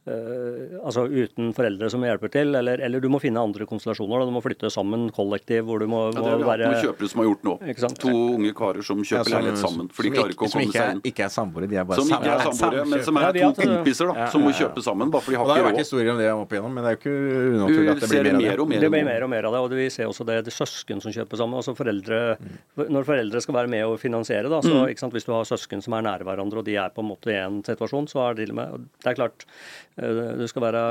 altså 0.07 1.05
uten 1.07 1.53
foreldre 1.55 1.89
som 1.93 2.03
hjelper 2.03 2.31
til, 2.35 2.55
eller, 2.59 2.81
eller 2.83 3.01
du 3.03 3.07
må 3.13 3.21
finne 3.23 3.39
andre 3.43 3.67
konstellasjoner. 3.71 4.19
Da. 4.23 4.27
Du 4.27 4.35
må 4.35 4.43
flytte 4.43 4.71
sammen 4.73 5.07
kollektiv 5.15 5.65
hvor 5.69 5.79
du 5.83 5.87
må, 5.91 6.01
Ja, 6.11 6.19
det 6.19 6.33
er 6.33 6.43
har 6.43 6.47
være 6.49 6.71
kjøpere 6.83 7.09
som 7.13 7.23
har 7.23 7.29
gjort 7.31 7.45
nå. 7.47 7.55
Ikke 7.71 7.85
sant? 7.85 7.99
To 8.03 8.11
unge 8.35 8.53
karer 8.59 8.83
som 8.87 8.99
Ja, 8.99 9.05
kjøper 9.13 9.31
som- 9.31 9.37
leilighet 9.39 9.59
sammen. 9.63 9.91
For 9.95 10.03
de 10.03 10.11
klarer 10.11 10.35
ikke 10.35 10.47
å 10.47 10.51
komme 10.51 10.65
ikke 10.67 10.79
seg 10.81 10.91
inn. 10.97 11.03
ikke 11.13 11.25
er 11.27 11.33
samboere, 11.33 11.69
de 11.71 11.77
er 11.77 11.85
bare 11.85 12.01
Som 12.03 12.11
ikke 12.11 12.33
er 12.33 12.45
samboere, 12.51 12.87
men 12.89 13.03
som 13.07 13.17
er 13.17 13.23
ja, 13.23 13.33
to 13.33 13.63
har 13.63 13.77
kompiser 13.77 14.07
da, 14.11 14.15
Ja, 14.23 14.27
som 14.31 14.43
må 14.43 14.51
ja, 14.51 14.57
ja. 14.59 14.69
kjøpe 14.69 14.83
sammen. 14.83 15.11
Bare 15.11 15.23
for 15.23 15.31
de 15.31 15.39
Og 15.39 15.47
råd. 15.47 15.55
det 15.55 15.63
har 15.63 15.73
vært 15.73 15.79
historier 15.85 16.11
om 16.11 16.19
det 16.19 16.31
opp 16.33 16.51
igjennom, 16.51 16.73
men 16.75 16.83
det 16.85 16.91
er 16.91 16.97
jo 16.97 17.01
ikke 17.03 17.15
unaturlig 17.53 17.91
at 17.93 18.01
det 18.01 18.09
blir 18.11 18.23
det 18.23 18.33
mer 18.33 18.43
mer 18.43 18.61
og 18.61 18.69
mer. 18.69 18.81
Det 18.81 18.91
blir 18.91 19.05
mer 19.05 19.23
og 19.23 19.31
mer 19.31 19.45
av 19.45 19.53
det, 19.53 19.61
og 19.63 19.71
vi 19.71 19.89
ser 19.91 20.07
også 20.11 20.27
det, 20.27 20.45
det 20.45 20.53
søsken 20.53 21.01
som 21.03 21.13
kjøper 21.13 21.37
sammen. 21.39 21.55
altså 21.63 21.77
foreldre, 21.77 22.37
Når 22.77 23.05
foreldre 23.07 23.41
skal 23.43 23.55
være 23.55 23.69
med 23.69 23.85
og 23.87 23.99
finansiere, 24.01 24.49
da, 24.51 24.61
så 24.61 24.89
ikke 24.91 24.99
sant, 24.99 25.13
hvis 25.13 25.25
du 25.25 25.33
har 25.33 25.45
søsken 25.45 25.83
som 25.83 25.93
er 25.95 26.03
nære 26.03 26.25
hverandre, 26.25 26.59
og 26.59 26.65
de 26.65 26.75
er 26.77 26.91
på 26.91 26.99
en 27.03 27.09
måte 27.09 27.31
i 27.31 27.39
en 27.39 27.63
situasjon, 27.63 28.09
så 28.09 28.31
er 28.31 28.35
det 28.35 28.47
til 28.49 28.51
og 28.51 28.57
med 28.57 28.89
Det 29.03 29.07
er 29.13 29.15
klart, 29.15 29.45
eh, 29.45 29.92
du 29.93 30.47
skal 30.49 30.65
være, 30.65 30.83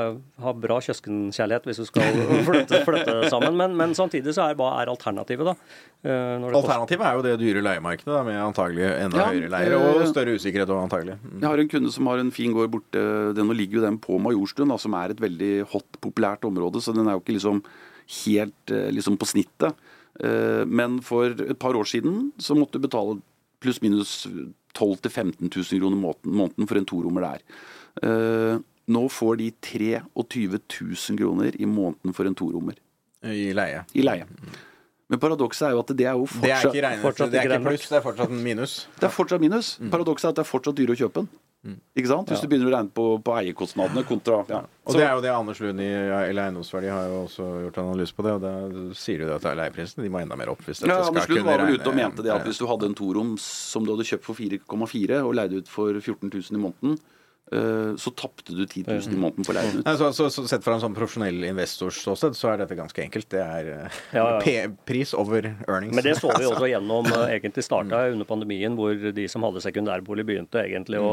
ha 0.44 0.52
bra 0.54 0.76
søskenkjærlighet 0.84 1.64
hvis 1.66 1.80
du 1.82 1.86
skal 1.88 2.20
flytte, 2.46 2.78
flytte 2.86 3.16
sammen, 3.32 3.56
men, 3.58 3.74
men 3.78 3.96
samtidig 3.98 4.34
så 4.36 4.44
er 4.46 4.58
hva 4.58 4.68
er 4.78 4.92
alternativet, 4.92 5.48
da? 5.48 5.54
Eh, 6.02 6.34
når 6.38 6.52
det 6.52 6.60
Alternativet 6.60 7.06
er 7.06 7.16
jo 7.18 7.24
det 7.26 7.32
dyre 7.40 7.62
leiemarkedet, 7.66 8.10
da, 8.10 8.22
med 8.26 8.38
antagelig 8.42 8.86
enda 8.90 9.18
Ja, 9.18 9.26
høyere 9.30 9.50
leier 9.50 9.74
eh, 9.76 9.88
og 9.90 10.06
større 10.10 10.36
usikkerhet. 10.38 10.70
Og 10.70 10.84
antagelig. 10.84 11.16
Mm. 11.22 11.40
Jeg 11.40 11.48
har 11.48 11.62
en 11.62 11.72
kunde 11.74 11.92
som 11.94 12.10
har 12.10 12.22
en 12.22 12.32
fin 12.34 12.54
gård 12.54 12.70
borte. 12.74 13.02
Den, 13.38 13.50
ligger 13.58 13.80
jo 13.80 13.84
den 13.88 13.98
på 14.02 14.18
Majorstuen, 14.22 14.70
da, 14.70 14.78
som 14.82 14.94
er 14.98 15.14
et 15.14 15.22
veldig 15.22 15.52
hot, 15.74 15.98
populært 16.02 16.46
område. 16.46 16.82
Så 16.82 16.94
den 16.94 17.06
er 17.06 17.18
jo 17.18 17.24
ikke 17.24 17.36
liksom 17.38 17.62
helt 18.22 18.74
eh, 18.74 18.88
liksom 18.94 19.18
på 19.18 19.30
snittet. 19.34 19.78
Eh, 20.22 20.62
Men 20.66 21.00
for 21.02 21.34
et 21.34 21.58
par 21.58 21.78
år 21.78 21.90
siden 21.90 22.30
så 22.38 22.58
måtte 22.58 22.78
du 22.78 22.86
betale 22.86 23.18
pluss-minus 23.62 24.24
12 24.78 25.06
000-15 25.06 25.50
000 25.50 25.82
kroner 25.82 25.98
måneden, 25.98 26.34
måneden 26.34 26.70
for 26.70 26.78
en 26.80 26.86
torommer 26.88 27.26
der. 27.28 27.42
Nå 28.92 29.04
får 29.12 29.38
de 29.40 29.48
23 29.68 30.02
000 30.18 31.22
kroner 31.22 31.56
i 31.58 31.68
måneden 31.68 32.16
for 32.16 32.28
en 32.28 32.36
torommer 32.38 32.78
I 33.22 33.52
leie. 33.56 33.84
i 33.94 34.04
leie. 34.04 34.26
Men 35.12 35.20
paradokset 35.20 35.66
er 35.68 35.74
jo 35.76 35.80
at 35.82 35.90
det 35.92 36.06
er 36.08 36.16
jo 36.16 36.24
Det 36.24 36.48
er 36.48 36.56
fortsatt 36.56 36.72
ikke 36.72 36.84
regnet, 36.86 37.04
fortsatt 37.04 37.32
det 37.32 37.40
er 37.40 37.50
ikke 37.50 37.64
pluss, 37.68 37.88
det 37.90 37.96
er 37.98 38.04
fortsatt 38.04 38.30
en 38.32 38.42
minus. 38.42 38.76
Det 38.96 39.08
er 39.08 39.12
fortsatt 39.12 39.42
minus. 39.42 39.72
Paradokset 39.92 40.28
er 40.28 40.32
at 40.32 40.38
det 40.38 40.44
er 40.46 40.48
fortsatt 40.48 40.78
dyrere 40.78 40.96
å 40.96 41.00
kjøpe 41.02 41.22
den. 41.24 41.32
Ikke 41.94 42.08
sant? 42.10 42.30
Hvis 42.32 42.40
du 42.42 42.48
begynner 42.50 42.72
å 42.72 42.74
regne 42.74 42.90
på, 42.90 43.04
på 43.22 43.34
eierkostnadene 43.38 44.02
kontra 44.08 44.40
ja. 44.50 44.62
Og 44.82 44.96
det 44.98 45.04
er 45.06 45.12
jo 45.14 45.20
det 45.22 45.30
Anders 45.30 45.60
Lund 45.62 45.78
i 45.84 45.86
Eiendomsverdi 46.32 46.88
har 46.90 47.04
jo 47.06 47.20
også 47.28 47.46
gjort 47.68 47.78
analyse 47.84 48.16
på 48.16 48.24
det, 48.26 48.32
og 48.34 48.42
da 48.42 48.96
sier 48.98 49.22
de 49.22 49.28
det 49.28 49.36
at 49.36 49.46
leieprisene 49.60 50.02
de 50.02 50.10
må 50.10 50.18
enda 50.24 50.34
mer 50.40 50.50
opp 50.50 50.64
hvis 50.66 50.80
dette 50.82 50.90
Ja, 50.90 51.04
skal 51.04 51.12
Anders 51.12 51.30
Lund 51.30 51.46
var 51.46 51.62
vel 51.62 51.76
ute 51.78 51.92
og 51.92 51.94
mente 52.00 52.24
det 52.26 52.32
at 52.34 52.48
hvis 52.48 52.58
du 52.58 52.66
hadde 52.66 52.88
en 52.90 52.96
toroms 52.98 53.44
som 53.70 53.86
du 53.86 53.92
hadde 53.94 54.08
kjøpt 54.10 54.26
for 54.26 54.40
4,4 54.42 55.20
og 55.22 55.36
leide 55.38 55.60
ut 55.62 55.70
for 55.70 55.94
14 56.00 56.32
000 56.32 56.58
i 56.58 56.62
måneden, 56.64 56.98
så 57.98 58.10
tapte 58.16 58.54
du 58.56 58.62
10 58.66 58.84
000 58.88 59.12
i 59.12 59.18
måneden 59.20 59.44
på 59.46 59.52
leien 59.56 59.80
ut. 59.80 59.84
Nei, 59.86 59.94
så, 60.00 60.08
så, 60.16 60.28
så 60.32 60.44
Sett 60.48 60.64
fra 60.64 60.74
en 60.78 60.82
sånn 60.82 60.94
profesjonell 60.96 61.44
investors 61.48 61.98
ståsted, 62.02 62.36
så 62.38 62.50
er 62.52 62.62
dette 62.62 62.76
ganske 62.78 63.02
enkelt. 63.04 63.28
Det 63.32 63.40
er 63.42 63.68
eh, 63.74 63.98
Ja, 64.16 64.24
ja. 64.34 64.40
P- 64.42 64.70
pris 64.88 65.12
over 65.18 65.50
earnings. 65.68 65.94
Men 65.96 66.04
det 66.06 66.16
så 66.20 66.30
vi 66.38 66.46
også 66.48 66.68
gjennom 66.74 67.06
eh, 67.12 67.34
egentlig 67.38 67.64
starta 67.66 68.02
under 68.12 68.28
pandemien, 68.28 68.76
hvor 68.78 68.94
de 68.96 69.26
som 69.28 69.44
hadde 69.46 69.62
sekundærbolig, 69.64 70.24
begynte 70.28 70.62
egentlig 70.64 71.00
å, 71.02 71.12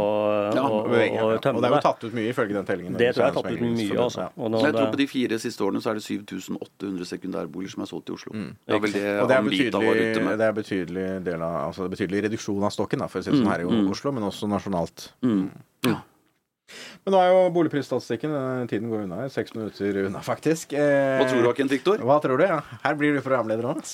Ja, 0.56 0.64
å, 0.66 0.82
Og 0.84 0.92
det 0.94 1.10
Og 1.54 1.62
det 1.62 1.70
er 1.70 1.76
jo 1.76 1.82
tatt 1.86 2.04
ut 2.08 2.16
mye, 2.18 2.30
ifølge 2.34 2.58
den 2.58 2.68
tellingen. 2.70 2.98
Det 3.00 3.12
tror 3.16 3.26
jeg 3.26 3.34
er 3.34 3.40
tatt 3.40 3.52
ut 3.52 3.64
mye, 3.66 3.90
også. 3.90 4.06
altså. 4.06 4.28
ja. 4.28 4.50
Og 4.50 4.68
jeg 4.70 4.78
tror 4.80 4.92
på 4.96 5.02
de 5.04 5.08
fire 5.12 5.40
siste 5.46 5.66
årene 5.68 5.82
så 5.84 5.92
er 5.94 6.00
det 6.00 6.06
7800 6.08 7.10
sekundærboliger 7.14 7.76
som 7.76 7.86
er 7.86 7.92
solgt 7.92 8.10
i 8.12 8.16
Oslo. 8.18 8.34
Det 8.34 8.76
er 8.78 8.84
vel 8.86 8.96
det 8.96 9.06
Og 9.20 9.28
det 9.30 9.36
er, 9.36 9.44
Ambita 9.44 9.82
var 9.84 9.90
ute 9.90 10.06
betydelig, 10.06 10.26
med. 10.30 10.38
det 10.40 10.48
er 10.50 10.58
betydelig 10.60 11.08
del 11.26 11.44
av 11.46 11.58
Altså 11.70 11.84
det 11.84 11.90
er 11.90 11.96
betydelig 11.98 12.24
reduksjon 12.30 12.64
av 12.68 12.74
stokken, 12.76 13.04
da, 13.04 13.08
for 13.12 13.20
å 13.22 13.26
si 13.26 13.32
det 13.34 13.40
sånn 13.42 13.52
her 13.52 13.64
i 13.66 13.70
Oslo, 13.90 14.12
men 14.16 14.26
også 14.30 14.48
nasjonalt. 14.50 15.10
Mm. 15.26 15.50
Ja. 15.88 15.98
Men 17.06 17.16
nå 17.16 17.22
er 17.22 17.30
jo 17.32 17.44
boligprisstatistikken 17.56 18.34
eh, 18.36 18.66
Tiden 18.72 18.90
går 18.92 19.06
unna. 19.08 19.28
Seks 19.34 19.56
minutter 19.56 20.02
unna, 20.06 20.22
faktisk. 20.26 20.74
Eh, 20.78 21.20
Hva 21.20 21.28
tror 21.30 21.46
du, 21.48 21.52
Kent 21.58 21.74
Viktor? 21.74 22.04
Hva 22.06 22.20
tror 22.24 22.42
du? 22.42 22.46
Ja. 22.48 22.60
Her 22.84 22.98
blir 23.00 23.18
du 23.18 23.22
programleder 23.26 23.70
òg. 23.72 23.82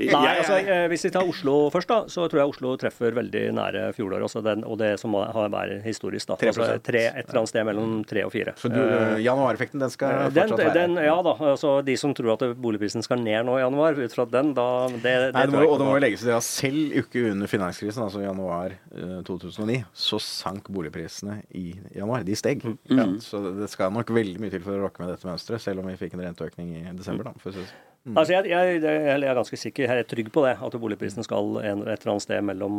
Nei, 0.00 0.34
altså, 0.36 0.58
eh, 0.60 0.86
Hvis 0.92 1.06
vi 1.06 1.12
tar 1.14 1.28
Oslo 1.28 1.56
først, 1.72 1.90
da, 1.90 2.00
så 2.10 2.26
tror 2.30 2.42
jeg 2.42 2.54
Oslo 2.54 2.74
treffer 2.80 3.16
veldig 3.16 3.44
nære 3.56 3.86
fjoråret. 3.96 4.26
Altså 4.28 4.42
og 4.70 4.78
det 4.80 4.92
som 5.00 5.14
har 5.20 5.50
vært 5.52 5.84
historisk. 5.86 6.30
da. 6.30 6.38
Altså, 6.50 6.68
tre, 6.84 7.04
et 7.10 7.24
eller 7.26 7.42
annet 7.42 7.52
sted 7.52 7.66
mellom 7.68 7.96
tre 8.08 8.24
og 8.26 8.32
fire. 8.34 8.54
Så 8.60 8.70
du, 8.72 8.80
eh, 8.80 9.20
januareffekten, 9.24 9.80
den 9.82 9.92
skal 9.92 10.30
Den, 10.34 10.50
fortsatt 10.50 10.64
være 10.66 10.76
den, 10.80 10.98
ja 11.04 11.16
da, 11.24 11.34
altså 11.52 11.76
De 11.86 11.96
som 12.00 12.14
tror 12.16 12.34
at 12.34 12.44
boligprisen 12.60 13.04
skal 13.04 13.20
ned 13.22 13.46
nå 13.46 13.58
i 13.58 13.62
januar, 13.62 13.98
ut 13.98 14.16
fra 14.16 14.26
den, 14.30 14.52
da 14.56 14.66
det, 14.90 15.02
det 15.02 15.32
Nei, 15.36 15.44
det 15.46 15.54
må, 15.54 15.62
jeg 15.64 15.72
og 15.72 15.78
det 15.80 15.88
må 15.88 15.96
jo 15.96 16.02
legges 16.04 16.24
til 16.24 16.34
at 16.36 16.46
selv 16.46 16.96
uke 17.00 17.24
under 17.30 17.50
finanskrisen, 17.50 18.04
altså 18.06 18.22
januar 18.24 18.74
eh, 18.74 19.18
2009, 19.26 19.80
så 20.06 20.20
sank 20.22 20.70
boligprisene 20.72 21.29
i 21.54 21.74
januar. 21.96 22.24
De 22.24 22.34
steg. 22.38 22.64
Ja, 22.90 23.06
så 23.24 23.42
det- 23.60 23.70
skal 23.70 23.92
nok 23.94 24.06
veldig 24.14 24.40
mye 24.40 24.50
til 24.50 24.60
for 24.64 24.76
å 24.78 24.82
rokke 24.88 25.00
med 25.04 25.14
dette 25.14 25.28
mønsteret, 25.28 25.60
selv 25.60 25.80
om 25.80 25.86
vi 25.92 25.96
fikk 26.00 26.14
en 26.18 26.26
renteøkning 26.28 26.74
i 26.80 26.96
desember. 26.96 27.24
da, 27.30 27.32
sånn. 27.44 27.64
Altså 28.16 28.32
jeg, 28.32 28.46
jeg, 28.48 28.78
jeg 28.80 29.22
er 29.28 29.34
ganske 29.36 29.58
sikker, 29.60 29.84
jeg 29.84 30.00
er 30.00 30.06
trygg 30.08 30.30
på 30.32 30.40
det, 30.46 30.54
at 30.64 30.72
boligprisen 30.80 31.20
skal 31.22 31.58
en, 31.60 31.82
et 31.84 32.00
eller 32.00 32.12
annet 32.14 32.24
sted 32.24 32.40
mellom 32.48 32.78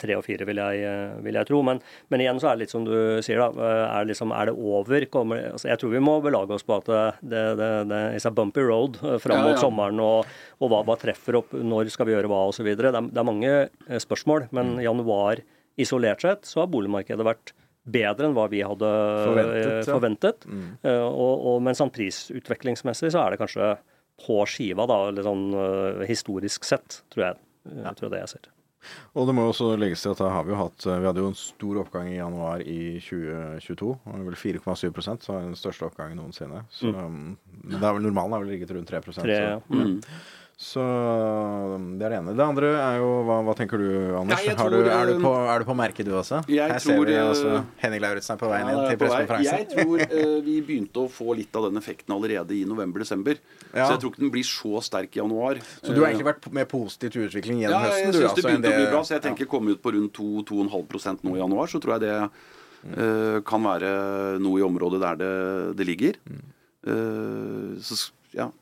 tre 0.00 0.14
og 0.16 0.24
fire, 0.24 0.46
vil 0.48 0.56
jeg, 0.62 0.78
eh, 0.88 1.18
vil 1.20 1.36
jeg 1.36 1.44
tro. 1.50 1.58
Men, 1.62 1.82
men 2.08 2.22
igjen 2.24 2.40
så 2.40 2.48
er 2.48 2.56
det 2.56 2.62
litt 2.64 2.72
som 2.72 2.86
du 2.86 2.94
sier, 3.20 3.36
da. 3.36 3.50
eh, 3.52 3.98
Er 4.00 4.08
liksom, 4.08 4.32
er 4.32 4.48
det 4.48 4.54
over? 4.56 5.04
Kommer, 5.12 5.42
altså 5.52 5.68
jeg 5.68 5.78
tror 5.82 5.92
vi 5.92 6.00
må 6.00 6.14
belage 6.24 6.56
oss 6.56 6.64
på 6.64 6.78
at 6.80 6.88
det, 7.20 7.42
det, 7.60 8.00
is 8.16 8.24
a 8.24 8.32
bumpy 8.32 8.64
road 8.64 8.96
eh, 9.04 9.18
fram 9.20 9.42
mot 9.44 9.52
ja. 9.58 9.60
sommeren. 9.60 10.00
Og, 10.00 10.24
og 10.64 10.72
hva, 10.72 10.80
hva 10.88 10.96
treffer 11.04 11.36
opp, 11.42 11.52
når 11.52 11.92
skal 11.92 12.08
vi 12.08 12.16
gjøre 12.16 12.32
hva 12.32 12.40
osv. 12.48 12.64
Det, 12.72 12.88
er- 12.88 13.10
det 13.12 13.20
er 13.20 13.28
mange 13.28 13.52
eh, 13.68 14.00
spørsmål, 14.00 14.48
men 14.56 14.78
januar 14.80 15.44
isolert 15.76 16.24
sett 16.24 16.48
så 16.48 16.64
har 16.64 16.72
boligmarkedet 16.72 17.28
vært 17.28 17.52
bedre 17.82 18.28
enn 18.28 18.36
hva 18.36 18.46
vi 18.52 18.62
hadde 18.62 18.88
Forventet, 19.26 19.58
eh, 19.58 19.76
ja. 19.80 19.86
forventet. 19.88 20.48
Eh, 20.86 21.04
og, 21.06 21.46
og, 21.50 21.60
men 21.66 21.78
sånn 21.78 21.92
prisutviklingsmessig 21.94 23.12
så 23.14 23.24
er 23.24 23.34
det 23.34 23.42
kanskje 23.42 23.74
på 24.22 24.42
skiva, 24.46 24.86
da, 24.86 24.98
eller 25.10 25.26
sånn 25.26 25.46
eh, 25.58 26.02
historisk 26.10 26.66
sett, 26.68 27.02
tror 27.12 27.30
jeg. 27.30 27.40
Jeg 27.82 27.98
tror 27.98 28.12
det 28.12 28.20
jeg 28.24 28.34
ser. 28.36 28.50
Og 29.14 29.28
det 29.28 29.34
må 29.38 29.44
jo 29.44 29.52
også 29.52 29.68
legges 29.78 30.02
til 30.02 30.10
at 30.10 30.20
har 30.34 30.42
vi 30.42 30.56
hatt 30.58 30.84
Vi 30.88 31.06
hadde 31.06 31.22
jo 31.22 31.28
en 31.30 31.36
stor 31.38 31.76
oppgang 31.84 32.08
i 32.10 32.16
januar 32.16 32.64
i 32.66 32.98
2022. 32.98 33.90
og 33.94 34.08
det 34.08 34.16
var 34.16 34.24
vel 34.26 34.40
4,7% 34.40 35.22
så 35.22 35.36
det 35.36 35.52
den 35.52 35.60
største 35.60 35.86
oppgangen 35.86 36.18
noensinne. 36.18 36.64
Så, 36.74 36.90
mm. 36.90 37.20
men 37.62 37.76
det 37.76 37.86
er 37.86 37.94
vel 37.94 38.08
normalen 38.08 38.34
har 38.34 38.42
vel 38.42 38.50
ligget 38.56 38.74
rundt 38.74 38.90
3 38.90 39.04
3 39.06 39.14
så, 39.20 39.28
ja. 39.30 39.60
Mm. 39.70 40.00
Så 40.62 40.82
um, 41.74 41.86
det 41.98 42.06
er 42.06 42.12
det 42.12 42.18
ene. 42.20 42.32
Det 42.38 42.44
andre 42.44 42.68
er 42.78 43.00
jo 43.00 43.08
Hva, 43.26 43.40
hva 43.42 43.54
tenker 43.58 43.80
du, 43.82 43.88
Anders? 44.14 44.38
Nei, 44.38 44.52
tror, 44.54 44.60
har 44.62 44.70
du, 44.70 44.76
er, 44.84 45.08
du 45.10 45.14
eh, 45.16 45.24
på, 45.24 45.32
er 45.50 45.64
du 45.64 45.66
på 45.66 45.74
merket, 45.74 46.06
du 46.06 46.14
også? 46.14 46.38
Her 46.46 46.74
ser 46.76 46.94
tror, 46.94 47.08
vi 47.10 47.16
eh, 47.16 47.22
altså 47.26 47.62
Henning 47.82 48.02
Lauritzen 48.04 48.36
er 48.36 48.38
på 48.38 48.50
vei 48.52 48.60
Ja, 48.60 48.68
inn 48.70 48.84
til 48.86 49.00
pressekonferansen. 49.00 49.58
Jeg 49.58 49.66
tror 49.72 50.04
uh, 50.04 50.36
vi 50.46 50.54
begynte 50.68 51.02
å 51.02 51.10
få 51.10 51.34
litt 51.40 51.58
av 51.58 51.66
den 51.66 51.82
effekten 51.82 52.14
allerede 52.14 52.54
i 52.54 52.62
november-desember. 52.68 53.42
Ja. 53.72 53.88
Så 53.88 53.96
jeg 53.96 54.04
tror 54.04 54.14
ikke 54.14 54.22
den 54.22 54.32
blir 54.36 54.46
så 54.46 54.84
sterk 54.86 55.18
i 55.18 55.22
januar. 55.24 55.58
Så 55.80 55.90
du 55.90 55.98
har 55.98 56.12
egentlig 56.12 56.30
vært 56.30 56.48
mer 56.54 56.70
positiv 56.70 57.16
til 57.16 57.26
utvikling 57.26 57.64
gjennom 57.64 57.82
ja, 57.82 57.90
jeg 57.90 58.12
høsten? 58.12 58.20
syns 58.20 58.38
det 58.38 58.46
begynte 58.46 58.68
det, 58.68 58.78
å 58.78 58.80
bli 58.84 58.88
bra, 58.94 59.02
så 59.08 59.18
jeg 59.18 59.26
tenker 59.26 59.50
komme 59.50 59.74
ut 59.74 59.82
på 59.82 59.96
rundt 59.98 60.22
2-2,5% 60.22 61.26
nå 61.26 61.36
i 61.40 61.42
januar. 61.42 61.74
Så 61.74 61.82
tror 61.82 61.98
jeg 61.98 62.06
det 62.06 62.16
uh, 62.22 63.42
kan 63.50 63.66
være 63.66 63.94
noe 64.46 64.62
i 64.62 64.66
området 64.70 65.02
der 65.08 65.22
det, 65.26 65.36
det 65.82 65.90
ligger. 65.90 66.24
Uh, 66.86 67.80
så, 67.82 68.04
ja. 68.38 68.52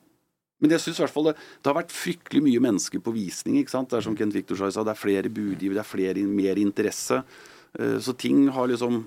Men 0.61 0.75
jeg 0.75 0.83
synes 0.83 0.99
i 0.99 1.03
hvert 1.03 1.13
fall 1.13 1.29
det, 1.31 1.37
det 1.61 1.71
har 1.71 1.79
vært 1.79 1.95
fryktelig 1.95 2.43
mye 2.45 2.61
mennesker 2.63 3.01
på 3.03 3.13
visning. 3.15 3.57
ikke 3.59 3.73
sant? 3.73 3.89
Det 3.89 3.99
er 3.99 4.05
som 4.05 4.17
Kent 4.17 4.37
Victor 4.37 4.59
sa, 4.61 4.69
det 4.85 4.93
er 4.93 4.99
flere 4.99 5.31
budgivere, 5.33 5.79
det 5.79 5.83
er 5.83 5.89
flere, 5.89 6.27
mer 6.29 6.61
interesse. 6.61 7.23
Eh, 7.79 7.97
så 8.03 8.13
ting 8.13 8.45
har 8.53 8.69
liksom 8.69 9.01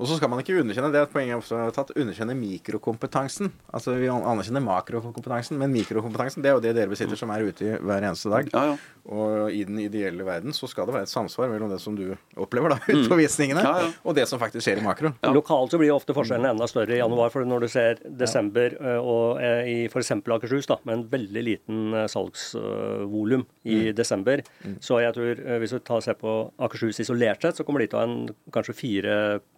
Og 0.00 0.08
så 0.08 0.16
skal 0.18 0.30
man 0.32 0.40
ikke 0.40 0.56
underkjenne, 0.62 0.90
det 0.94 1.00
er 1.02 1.06
et 1.08 1.12
poeng 1.12 1.28
jeg 1.28 1.38
også 1.38 1.58
har 1.60 1.74
tatt, 1.76 1.90
underkjenne 1.98 2.34
mikrokompetansen. 2.38 3.50
Altså 3.74 3.94
Vi 3.98 4.08
anerkjenner 4.10 4.64
makrokompetansen, 4.64 5.58
men 5.60 5.72
mikrokompetansen 5.74 6.42
det 6.44 6.50
er 6.52 6.56
jo 6.56 6.62
det 6.64 6.74
dere 6.78 6.90
besitter 6.92 7.18
som 7.20 7.30
er 7.34 7.44
ute 7.48 7.66
i 7.66 7.74
hver 7.76 8.06
eneste 8.08 8.32
dag. 8.32 8.48
Ja, 8.54 8.64
ja. 8.72 8.78
Og 9.08 9.52
i 9.54 9.62
den 9.64 9.78
ideelle 9.80 10.24
verden 10.26 10.52
så 10.52 10.68
skal 10.68 10.84
det 10.88 10.92
være 10.96 11.06
et 11.08 11.12
samsvar 11.12 11.48
mellom 11.48 11.70
det 11.72 11.78
som 11.80 11.94
du 11.96 12.10
opplever 12.36 12.74
da 12.74 12.78
ute 12.88 13.06
på 13.08 13.16
visningene, 13.20 13.62
Ja, 13.64 13.74
ja. 13.86 13.90
og 14.04 14.16
det 14.18 14.26
som 14.28 14.40
faktisk 14.40 14.66
skjer 14.66 14.82
i 14.82 14.84
makro. 14.84 15.12
Ja. 15.24 15.32
Lokalt 15.36 15.72
så 15.72 15.80
blir 15.80 15.94
ofte 15.94 16.16
forskjellene 16.16 16.52
enda 16.54 16.68
større 16.68 16.96
i 16.96 17.00
januar. 17.00 17.30
for 17.32 17.44
Når 17.48 17.64
du 17.64 17.68
ser 17.72 18.02
desember 18.04 18.74
eh, 18.80 18.98
og 19.00 19.40
eh, 19.44 19.68
i 19.68 19.78
f.eks. 19.88 20.12
Akershus, 20.38 20.68
da, 20.68 20.76
med 20.88 20.98
en 20.98 21.06
veldig 21.12 21.44
liten 21.44 21.94
eh, 21.96 22.08
salgsvolum 22.12 23.46
i 23.68 23.92
desember, 23.96 24.42
så 24.84 25.00
jeg 25.02 25.14
tror 25.16 25.40
hvis 25.62 25.74
du 25.76 25.78
tar, 25.84 26.00
ser 26.04 26.16
på 26.20 26.34
Akershus 26.62 27.00
isolert 27.02 27.42
sett, 27.44 27.56
så 27.58 27.64
kommer 27.66 27.80
de 27.82 27.88
til 27.90 27.98
å 27.98 28.02
ha 28.02 28.08
en 28.08 28.28
kanskje 28.54 28.76
fire 28.76 29.14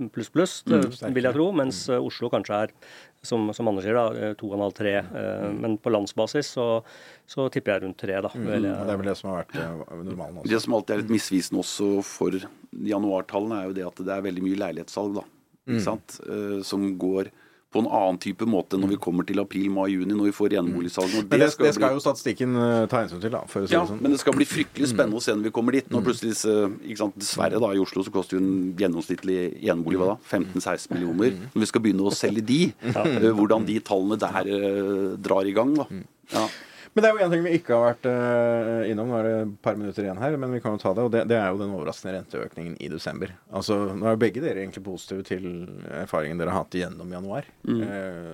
pluss 0.09 0.31
pluss, 0.33 0.63
det 0.65 0.81
vil 1.13 1.27
jeg 1.29 1.35
tro. 1.37 1.51
Mens 1.53 1.83
eh, 1.93 2.01
Oslo 2.01 2.31
kanskje 2.33 2.61
er, 2.65 2.73
som, 3.23 3.51
som 3.53 3.69
Anders 3.69 3.85
sier, 3.85 3.99
da, 3.99 4.05
eh, 4.31 4.33
to 4.41 4.49
og 4.49 4.55
en 4.57 4.65
halv, 4.65 4.75
tre. 4.79 4.95
eh, 5.05 5.51
Men 5.53 5.77
på 5.83 5.93
landsbasis 5.93 6.55
så, 6.57 6.69
så 7.29 7.51
tipper 7.53 7.75
jeg 7.77 7.85
rundt 7.85 7.99
tre, 8.01 8.17
da. 8.25 8.31
Mm, 8.33 8.49
det 8.65 8.73
er 8.73 8.97
vel 9.03 9.11
det 9.13 9.17
som 9.21 9.31
har 9.35 9.43
vært 9.45 9.59
eh, 9.61 10.01
normalen 10.09 10.41
også. 10.41 10.49
Det 10.55 10.63
som 10.65 10.79
alltid 10.79 10.95
er 10.97 11.03
litt 11.03 11.13
misvisende 11.19 11.61
også 11.61 11.91
for 12.07 12.41
januartallene, 12.95 13.61
er 13.61 13.69
jo 13.69 13.77
det 13.77 13.87
at 13.91 14.03
det 14.07 14.17
er 14.17 14.27
veldig 14.31 14.47
mye 14.49 14.61
leilighetssalg, 14.65 15.21
da. 15.21 15.27
Ikke 15.69 15.85
sant? 15.85 16.17
Eh, 16.25 16.59
som 16.67 16.87
går 16.99 17.29
på 17.71 17.79
en 17.85 17.87
annen 17.87 18.17
type 18.19 18.43
måte 18.51 18.75
når 18.81 18.89
vi 18.93 18.97
kommer 18.99 19.23
til 19.29 19.39
april, 19.39 19.69
mai, 19.71 19.85
juni, 19.93 20.11
når 20.19 20.27
vi 20.27 20.33
får 20.35 20.49
renboligsalg. 20.57 21.13
det, 21.13 21.21
Men 21.31 21.39
det, 21.45 21.49
det 21.53 21.59
bli- 21.61 21.73
skal 21.77 21.93
jo 21.95 22.01
statistikken 22.03 22.57
eh, 22.59 22.87
ta 22.91 23.05
hensyn 23.05 23.21
til, 23.23 23.31
da, 23.31 23.45
for 23.47 23.63
å 23.63 23.69
si 23.71 23.75
ja, 23.77 23.85
det 23.85 23.93
sånn. 23.93 24.01
men 24.03 24.11
det 24.17 24.19
skal 24.19 24.35
bli 24.35 24.47
fryktelig 24.51 24.89
spennende 24.91 25.21
å 25.21 25.23
se 25.23 25.37
når 25.37 25.47
vi 25.47 25.53
kommer 25.55 25.77
dit. 25.79 25.87
Når 25.95 26.03
plutselig 26.09 26.35
sant, 26.99 27.15
Dessverre, 27.23 27.61
da, 27.63 27.71
i 27.77 27.79
Oslo 27.79 28.03
så 28.03 28.11
koster 28.15 28.39
jo 28.39 28.43
en 28.43 28.73
gjennomsnittlig 28.81 29.39
enebolig 29.71 30.01
hva 30.03 30.09
da? 30.15 30.17
15-16 30.33 30.97
millioner. 30.97 31.37
Når 31.55 31.63
vi 31.63 31.71
skal 31.71 31.85
begynne 31.87 32.11
å 32.11 32.15
selge 32.15 32.43
de, 32.51 32.61
eh, 32.91 33.31
hvordan 33.39 33.65
de 33.71 33.79
tallene 33.87 34.19
der 34.19 34.51
eh, 34.51 35.15
drar 35.23 35.47
i 35.47 35.55
gang, 35.55 35.77
da. 35.79 35.87
Ja. 36.35 36.49
Men 36.91 37.05
det 37.05 37.09
er 37.11 37.15
jo 37.15 37.23
en 37.23 37.33
ting 37.33 37.43
vi 37.45 37.53
ikke 37.55 37.77
har 37.77 37.93
vært 37.93 38.07
eh, 38.11 38.91
innom. 38.91 39.11
Nå 39.13 39.19
er 39.21 39.27
det 39.29 39.35
et 39.45 39.53
par 39.63 39.77
minutter 39.79 40.07
igjen 40.07 40.19
her, 40.19 40.37
men 40.43 40.55
vi 40.57 40.61
kan 40.63 40.75
jo 40.75 40.81
ta 40.83 40.93
det. 40.97 41.05
Og 41.07 41.13
det, 41.15 41.23
det 41.31 41.37
er 41.39 41.53
jo 41.53 41.61
den 41.61 41.75
overraskende 41.77 42.17
renteøkningen 42.17 42.75
i 42.83 42.91
desember. 42.91 43.35
Altså, 43.55 43.79
Nå 43.95 44.09
er 44.09 44.17
jo 44.17 44.23
begge 44.25 44.43
dere 44.43 44.65
egentlig 44.65 44.83
positive 44.87 45.27
til 45.29 45.47
erfaringen 46.01 46.41
dere 46.41 46.51
har 46.55 46.65
hatt 46.65 46.79
gjennom 46.81 47.15
januar. 47.15 47.47
Eh, 47.71 48.33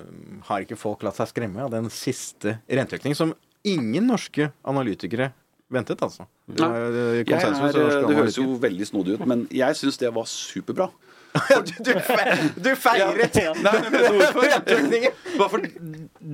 har 0.49 0.64
ikke 0.64 0.81
folk 0.81 1.05
latt 1.05 1.21
seg 1.21 1.35
skremme 1.35 1.66
av 1.66 1.75
den 1.75 1.90
siste 1.92 2.57
renteøkningen, 2.64 3.19
som 3.19 3.35
ingen 3.66 4.09
norske 4.09 4.49
analytikere 4.64 5.33
ventet, 5.73 6.01
altså? 6.03 6.25
Det 6.47 6.62
er, 6.62 6.97
eh, 7.21 8.07
det 8.07 8.16
høres 8.16 8.38
jo 8.38 8.55
veldig 8.62 8.88
snodig 8.88 9.19
ut, 9.19 9.27
men 9.29 9.45
jeg 9.53 9.77
syns 9.77 10.01
det 10.01 10.12
var 10.14 10.29
superbra. 10.31 10.88
du, 11.66 11.73
du, 11.85 11.92
du 12.64 12.71
feiret 12.81 13.37
Ja. 13.37 13.53
Nei, 13.61 13.75
men 13.92 14.07
renteøkningen! 14.55 15.16
For 15.37 15.66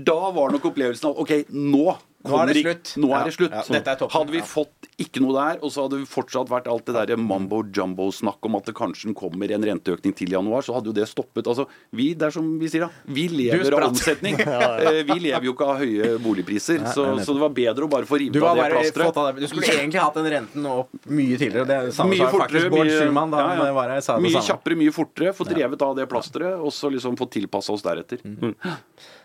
da 0.07 0.19
var 0.37 0.55
nok 0.55 0.69
opplevelsen 0.71 1.11
av 1.11 1.19
OK, 1.25 1.33
nå 1.51 1.87
Nå 2.25 2.39
er 2.39 2.47
det 2.53 2.63
slutt. 2.63 2.91
Nå 3.03 3.09
er 3.19 3.25
det 3.27 3.35
slutt. 3.35 3.51
ja, 3.57 3.63
dette 3.77 3.91
er 3.91 3.97
toppen. 4.01 4.15
hadde 4.15 4.31
vi 4.35 4.39
Ja. 4.39 4.45
fått 4.47 4.89
ikke 5.03 5.21
noe 5.25 5.33
der, 5.35 5.59
og 5.65 5.71
så 5.75 5.83
hadde 5.87 5.99
det 5.99 6.09
fortsatt 6.09 6.49
vært 6.49 6.69
alt 6.71 6.85
det 6.87 6.95
derre 6.95 7.17
mambo 7.19 7.63
jumbo-snakk 7.65 8.39
om 8.47 8.57
at 8.57 8.67
det 8.69 8.75
kanskje 8.79 9.15
kommer 9.19 9.51
en 9.51 9.63
renteøkning 9.67 10.15
til 10.15 10.31
januar, 10.31 10.63
så 10.63 10.75
hadde 10.77 10.87
jo 10.87 10.93
det 10.93 11.09
stoppet. 11.11 11.47
Altså, 11.51 11.67
vi, 11.93 12.13
det 12.15 12.29
er 12.29 12.31
som 12.37 12.47
vi 12.61 12.69
sier, 12.71 12.87
da. 12.87 12.91
Vi 13.07 13.27
lever 13.29 13.73
av 13.79 13.89
omsetning. 13.91 14.39
Eh, 14.83 15.03
Vi 15.03 15.19
lever 15.21 15.45
jo 15.45 15.53
ikke 15.55 15.67
av 15.67 15.79
høye 15.83 16.19
boligpriser, 16.23 16.79
så, 16.95 17.05
så 17.25 17.35
det 17.35 17.41
var 17.43 17.51
bedre 17.55 17.85
å 17.87 17.91
bare 17.91 18.07
få 18.07 18.19
rivet 18.21 18.43
av 18.43 18.57
det 18.57 18.69
plasteret. 18.71 19.41
du 19.41 19.47
skulle 19.51 19.67
egentlig 19.75 20.01
hatt 20.01 20.15
den 20.15 20.29
renten 20.33 20.67
opp 20.67 20.91
mye 21.11 21.37
tidligere. 21.39 21.67
Det 21.67 21.95
samme 21.97 22.15
Mye 22.15 22.27
sa 22.29 22.39
faktisk 22.39 22.71
Bård 22.73 22.91
Schumann 22.91 23.31
da 23.33 23.39
ja, 23.43 23.49
ja. 23.57 23.65
han 23.67 23.75
var 23.75 23.89
her. 23.97 24.21
Mye 24.23 24.43
kjappere, 24.47 24.79
mye 24.79 24.93
fortere. 24.95 25.33
Få 25.37 25.45
drevet 25.49 25.83
av 25.83 25.97
det 25.99 26.07
plasteret, 26.11 26.59
og 26.61 26.73
så 26.73 26.91
liksom 26.93 27.17
få 27.19 27.27
tilpassa 27.33 27.73
oss 27.75 27.83
deretter. 27.83 28.23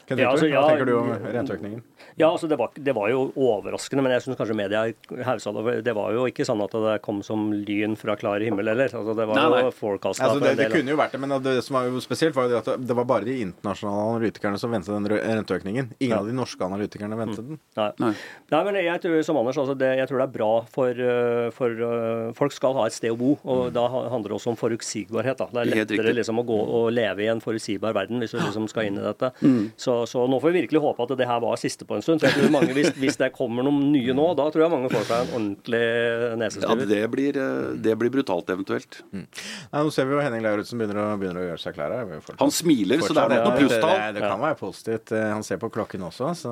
Kent 0.08 0.22
Ja, 0.22 0.32
altså, 0.32 0.48
ja, 0.48 0.62
Hva 0.64 0.72
tenker 0.72 0.88
du 0.88 0.94
om 0.98 1.10
renteøkningen? 1.12 1.82
Ja, 2.18 2.30
altså 2.32 2.48
det 2.50 2.58
var, 2.58 2.72
det 2.74 2.94
var 2.96 3.10
jo 3.12 3.26
overraskende, 3.36 4.02
men 4.06 4.14
jeg 4.16 4.24
syns 4.26 4.38
kanskje 4.40 4.56
media 4.58 4.86
hausa 5.28 5.52
det 5.54 5.76
det 5.86 5.94
var 5.98 6.14
jo 6.16 6.24
ikke 6.30 6.46
sånn 6.48 6.62
at 6.64 6.74
det 6.74 6.94
kom 7.06 7.20
som 7.26 7.50
lyn 7.54 7.96
fra 8.00 8.16
klar 8.20 8.42
himmel 8.42 8.72
heller. 8.72 8.90
Altså, 8.90 9.14
det 9.18 9.28
var 9.30 9.38
Nei, 9.38 9.48
nei. 9.54 9.62
jo 9.68 9.74
forecasta 9.76 10.30
Altså, 10.30 10.44
det, 10.44 10.54
det 10.60 10.70
kunne 10.72 10.94
jo 10.94 11.00
vært 11.00 11.14
det, 11.16 11.22
men 11.24 11.36
det 11.44 11.56
som 11.66 11.78
var 11.78 11.90
jo 11.92 12.02
spesielt, 12.04 12.36
var 12.38 12.50
jo 12.52 12.62
at 12.62 12.72
det- 12.80 12.98
var 12.98 13.06
bare 13.06 13.28
de 13.28 13.36
internasjonale 13.44 14.16
analytikerne 14.16 14.58
som 14.58 14.72
ventet 14.74 14.90
den 14.96 15.06
renteøkningen. 15.12 15.92
Ingen 16.00 16.18
av 16.18 16.26
de 16.26 16.34
norske 16.34 16.64
analytikerne 16.66 17.20
ventet 17.20 17.44
den. 17.46 17.60
Nei. 17.78 17.92
Nei. 18.02 18.14
Nei, 18.56 18.62
men 18.66 18.80
jeg 18.82 19.02
tror 19.04 19.22
som 19.28 19.38
Anders, 19.38 19.60
altså 19.62 19.76
det, 19.78 19.92
jeg 20.00 20.10
tror 20.10 20.24
det 20.24 20.26
er 20.26 20.34
bra 20.34 20.50
for, 20.74 20.90
uh, 20.98 21.50
for 21.54 21.70
uh, 21.84 22.34
Folk 22.38 22.56
skal 22.56 22.74
ha 22.80 22.88
et 22.88 22.96
sted 22.96 23.14
å 23.14 23.18
bo, 23.20 23.36
og 23.46 23.70
da 23.76 23.86
handler 23.92 24.32
det 24.32 24.38
også 24.40 24.54
om 24.56 24.58
forutsigbarhet. 24.60 25.38
Da. 25.38 25.50
Det 25.54 25.62
er 25.62 25.72
lettere 25.84 26.16
liksom, 26.18 26.42
å 26.42 26.46
gå 26.48 26.58
og 26.80 26.90
leve 26.96 27.26
i 27.26 27.30
en 27.32 27.44
forutsigbar 27.44 27.94
verden 27.98 28.24
hvis 28.24 28.34
du 28.34 28.40
liksom 28.42 28.68
skal 28.72 28.90
inn 28.90 28.98
i 28.98 29.06
dette. 29.06 29.32
Så, 29.78 29.97
så 30.06 30.28
nå 30.30 30.40
får 30.42 30.52
vi 30.54 30.62
virkelig 30.62 30.82
håpe 30.84 31.04
at 31.08 31.18
det 31.18 31.28
her 31.28 31.40
var 31.42 31.56
siste 31.58 31.86
på 31.88 31.96
en 31.98 32.02
stund. 32.06 32.22
For 32.22 32.28
jeg 32.30 32.38
tror 32.44 32.52
mange, 32.54 32.74
hvis, 32.78 32.92
hvis 33.00 33.18
det 33.18 33.32
kommer 33.34 33.64
noen 33.66 33.92
nye 33.92 34.14
nå, 34.14 34.28
da 34.38 34.50
tror 34.54 34.66
jeg 34.68 34.72
mange 34.76 34.92
får 34.94 35.06
seg 35.10 35.18
en 35.24 35.34
ordentlig 35.40 36.62
Ja, 36.62 36.76
det 36.76 37.02
blir, 37.12 37.38
eh, 37.38 37.74
det 37.82 37.96
blir 37.98 38.10
brutalt, 38.14 38.50
eventuelt. 38.54 39.02
Nei, 39.14 39.82
nå 39.84 39.92
ser 39.94 40.06
vi 40.06 40.14
jo 40.18 40.22
Henning 40.22 40.44
Lauritzen 40.46 40.78
begynner, 40.80 41.00
å- 41.02 41.18
begynner 41.20 41.42
å 41.42 41.48
gjøre 41.52 41.62
seg 41.64 41.74
klar 41.78 41.92
her. 41.96 42.06
Fortsatt- 42.22 42.40
Han 42.44 42.52
smiler, 42.52 42.98
så 43.00 43.14
det 43.14 43.18
er 43.18 43.30
fortsatt- 43.30 43.30
nok 43.30 43.46
noe 43.48 43.58
det, 43.58 43.62
plusstall. 43.64 43.98
det, 43.98 44.14
det 44.20 44.22
kan 44.30 44.40
være 44.42 44.58
positivt. 44.60 45.12
Eh, 45.12 45.34
Han 45.38 45.44
ser 45.44 45.58
på 45.58 45.70
klokken 45.72 46.02
også, 46.02 46.32
så 46.36 46.52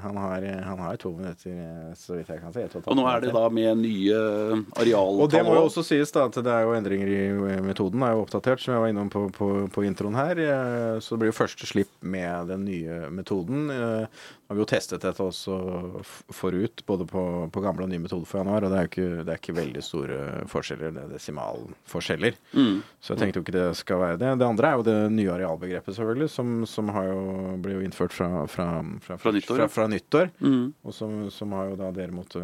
han 0.00 0.16
har, 0.16 0.40
han 0.64 0.78
har 0.78 0.96
to 0.96 1.12
minutter, 1.12 1.50
eh, 1.50 1.94
så 1.94 2.16
vidt 2.18 2.28
jeg 2.28 2.40
kan 2.40 2.52
si. 2.52 2.60
og 2.62 2.82
Og 2.86 2.96
nå 2.96 3.06
er 3.14 3.20
det 3.20 3.32
da 3.32 3.48
med 3.48 3.78
nye 3.78 4.14
arealtall 4.76 5.20
Og 5.22 5.30
det 5.30 5.42
må 5.44 5.54
jo 5.54 5.64
også. 5.68 5.84
sies 5.84 6.10
da 6.12 6.24
at 6.26 6.32
det 6.32 6.46
er 6.46 6.62
jo 6.66 6.74
endringer 6.74 7.08
i 7.08 7.60
metoden. 7.62 8.02
er 8.02 8.12
jo 8.14 8.24
oppdatert, 8.24 8.60
som 8.60 8.74
jeg 8.74 8.80
var 8.80 8.88
innom 8.92 9.10
på, 9.10 9.30
på, 9.32 9.68
på 9.70 9.84
introen 9.86 10.14
her. 10.14 10.34
Så 11.00 11.10
det 11.14 11.18
blir 11.20 11.32
jo 11.32 11.38
første 11.44 11.66
slipp 11.66 11.88
med 12.02 12.48
den 12.48 12.64
nye 12.64 12.73
metoden. 13.14 13.68
Eh, 13.70 14.06
Nå 14.44 14.52
har 14.52 14.58
vi 14.58 14.60
jo 14.60 14.66
testet 14.68 15.00
dette 15.02 15.24
også 15.24 15.54
forut, 16.36 16.82
både 16.86 17.06
på, 17.08 17.22
på 17.50 17.62
gamle 17.64 17.86
og 17.86 17.90
nye 17.90 18.02
metoder 18.02 18.28
for 18.28 18.42
januar. 18.42 18.66
Og 18.66 18.72
det 18.74 18.78
er 18.78 18.84
jo 18.86 18.90
ikke, 18.92 19.06
det 19.24 19.32
er 19.34 19.40
ikke 19.40 19.54
veldig 19.56 19.82
store 19.84 20.18
forskjeller. 20.52 20.92
Det 20.94 21.02
er 21.06 21.12
desimalforskjeller. 21.14 22.36
Mm. 22.52 22.76
Så 23.00 23.14
jeg 23.14 23.22
tenkte 23.22 23.40
jo 23.40 23.44
ikke 23.46 23.56
det 23.56 23.66
skal 23.80 24.02
være 24.02 24.20
det. 24.20 24.32
Det 24.42 24.46
andre 24.48 24.70
er 24.70 24.78
jo 24.80 24.86
det 24.86 24.96
nye 25.16 25.32
arealbegrepet, 25.34 25.96
selvfølgelig, 25.96 26.30
som, 26.34 26.54
som 26.68 26.92
har 26.94 27.08
jo, 27.10 27.20
ble 27.64 27.76
jo 27.78 27.84
innført 27.86 28.14
fra, 28.16 28.30
fra, 28.50 28.68
fra, 29.04 29.18
Fra 29.24 29.34
nyttår, 29.34 29.64
Fra, 29.72 29.88
nyttår. 29.90 30.32
Mm. 30.44 30.64
Og 30.84 30.96
som, 30.96 31.16
som 31.34 31.54
har 31.56 31.72
jo 31.72 31.78
da 31.80 31.90
dere 31.96 32.14
måttet 32.14 32.42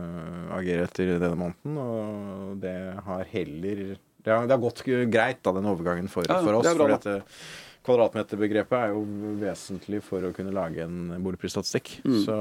agere 0.56 0.86
etter 0.88 1.16
denne 1.18 1.36
måneden, 1.38 1.80
og 1.80 2.54
det 2.64 2.76
har 3.06 3.26
heller 3.34 3.82
Det 4.20 4.28
har, 4.32 4.44
det 4.44 4.52
har 4.52 4.60
gått 4.60 4.82
greit, 5.08 5.38
da, 5.44 5.52
den 5.56 5.68
overgangen 5.70 6.08
for, 6.12 6.26
Ja, 6.28 6.40
for 6.44 6.58
oss. 6.58 6.66
det 6.66 6.74
er 6.74 6.80
bra, 6.80 6.96
fordi 6.98 7.14
at 7.20 7.69
Kvadratmeterbegrepet 7.86 8.76
er 8.76 8.90
jo 8.92 9.00
vesentlig 9.40 10.02
for 10.04 10.24
å 10.26 10.32
kunne 10.36 10.52
lage 10.52 10.82
en 10.84 11.14
boligprisstatistikk. 11.24 11.94
Mm. 12.04 12.18
Så 12.26 12.36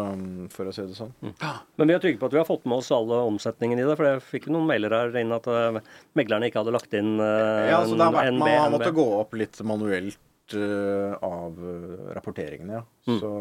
for 0.51 0.67
å 0.67 0.73
si 0.75 0.83
det 0.83 0.97
sånn. 0.97 1.13
Men 1.79 1.87
vi 1.87 1.95
er 1.95 2.03
trygge 2.03 2.19
på 2.19 2.27
at 2.27 2.35
vi 2.35 2.41
har 2.41 2.47
fått 2.47 2.67
med 2.67 2.81
oss 2.81 2.91
alle 2.95 3.21
omsetningen 3.29 3.79
i 3.79 3.85
det. 3.87 3.95
For 3.95 4.09
jeg 4.09 4.25
fikk 4.27 4.49
noen 4.51 4.67
mailer 4.67 4.95
her 4.97 5.15
inn 5.21 5.31
at 5.35 5.47
uh, 5.47 5.79
meglerne 6.19 6.49
ikke 6.49 6.59
hadde 6.59 6.75
lagt 6.75 6.95
inn 6.97 7.15
uh, 7.21 7.69
Ja, 7.69 7.79
så 7.87 7.95
det 7.95 8.09
har 8.09 8.17
vært, 8.17 8.33
NB, 8.35 8.43
Man 8.43 8.55
har 8.65 8.73
måttet 8.75 8.97
gå 8.99 9.07
opp 9.21 9.37
litt 9.39 9.61
manuelt 9.63 10.55
uh, 10.59 11.15
av 11.23 11.59
øh, 11.63 12.09
rapporteringene, 12.17 12.81
ja. 12.81 12.83
Mm. 13.07 13.19
Så 13.21 13.31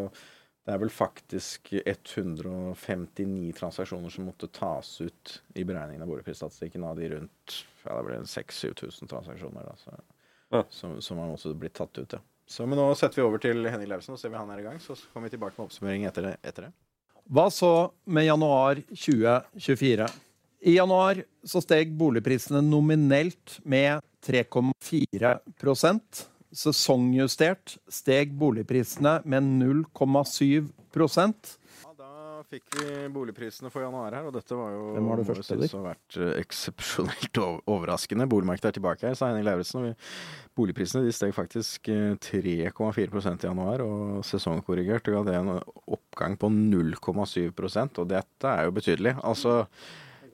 det 0.69 0.75
er 0.75 0.83
vel 0.83 0.93
faktisk 0.93 1.73
159 1.81 3.57
transaksjoner 3.57 4.13
som 4.13 4.29
måtte 4.29 4.51
tas 4.53 4.91
ut 5.01 5.39
i 5.57 5.65
beregningen 5.65 6.05
av 6.05 6.11
boligprisstatistikken 6.13 6.85
av 6.85 7.01
de 7.01 7.09
rundt 7.15 7.59
ja, 7.87 7.95
det 7.97 8.05
ble 8.05 8.19
6000-7000 8.29 9.09
transaksjoner 9.09 9.65
da, 9.65 9.75
så, 9.81 9.97
Ja. 10.53 10.65
som, 10.71 10.97
som 11.03 11.19
har 11.21 11.33
også 11.35 11.55
blitt 11.59 11.77
tatt 11.79 11.99
ut. 11.99 12.13
Ja. 12.13 12.21
Så, 12.49 12.65
men 12.67 12.81
nå 12.81 12.87
setter 12.97 13.21
vi 13.21 13.27
over 13.27 13.41
til 13.43 13.67
Henning 13.69 13.91
Lauritzen 13.91 14.15
og 14.17 14.21
ser 14.21 14.33
vi 14.33 14.41
han 14.41 14.51
er 14.55 14.63
i 14.63 14.65
gang. 14.65 14.79
Så 14.81 14.97
kommer 15.13 15.29
vi 15.29 15.35
tilbake 15.37 15.59
med 15.59 15.67
oppsummering 15.67 16.07
etter 16.09 16.31
det. 16.31 16.37
Etter 16.41 16.69
det. 16.69 16.73
Hva 17.29 17.51
så 17.53 17.73
med 18.09 18.25
januar 18.25 18.81
2024? 18.89 20.09
I 20.65 20.75
januar 20.79 21.21
så 21.47 21.61
steg 21.63 21.93
boligprisene 22.01 22.63
nominelt 22.65 23.59
med 23.69 24.01
3,4% 24.27 26.25
Sesongjustert 26.59 27.77
steg 27.93 28.33
boligprisene 28.41 29.19
med 29.29 29.45
0,7 29.61 30.71
Ja, 30.97 31.05
da 31.05 31.68
fikk 32.47 32.77
vi 32.79 32.91
boligprisene 33.15 33.71
for 33.73 33.83
januar 33.83 34.15
her, 34.15 34.27
og 34.29 34.35
dette 34.37 34.55
var 34.57 34.71
jo 34.75 34.83
Hvem 34.95 35.09
var 35.11 35.21
det 35.21 35.27
første, 35.29 35.57
sies 35.59 35.75
å 35.75 35.83
vært 35.85 36.19
eh, 36.23 36.31
eksepsjonelt 36.43 37.41
overraskende. 37.75 38.27
Boligmarkedet 38.31 38.71
er 38.71 38.77
tilbake 38.79 39.07
her, 39.09 39.17
sa 39.19 39.31
Henning 39.31 39.47
Lauritzen. 39.49 39.81
og 39.81 39.87
vi- 39.89 40.53
Boligprisene 40.59 41.05
de 41.07 41.13
steg 41.15 41.35
faktisk 41.37 41.89
eh, 41.93 42.15
3,4% 42.23 43.45
i 43.45 43.51
januar, 43.51 43.83
og 43.87 44.25
sesongkorrigert 44.27 45.11
ga 45.11 45.23
det 45.27 45.37
en 45.41 45.53
oppgang 45.87 46.39
på 46.41 46.51
0,7% 46.53 47.99
og 48.03 48.09
dette 48.11 48.45
er 48.55 48.65
jo 48.69 48.75
betydelig. 48.79 49.17
Altså, 49.23 49.65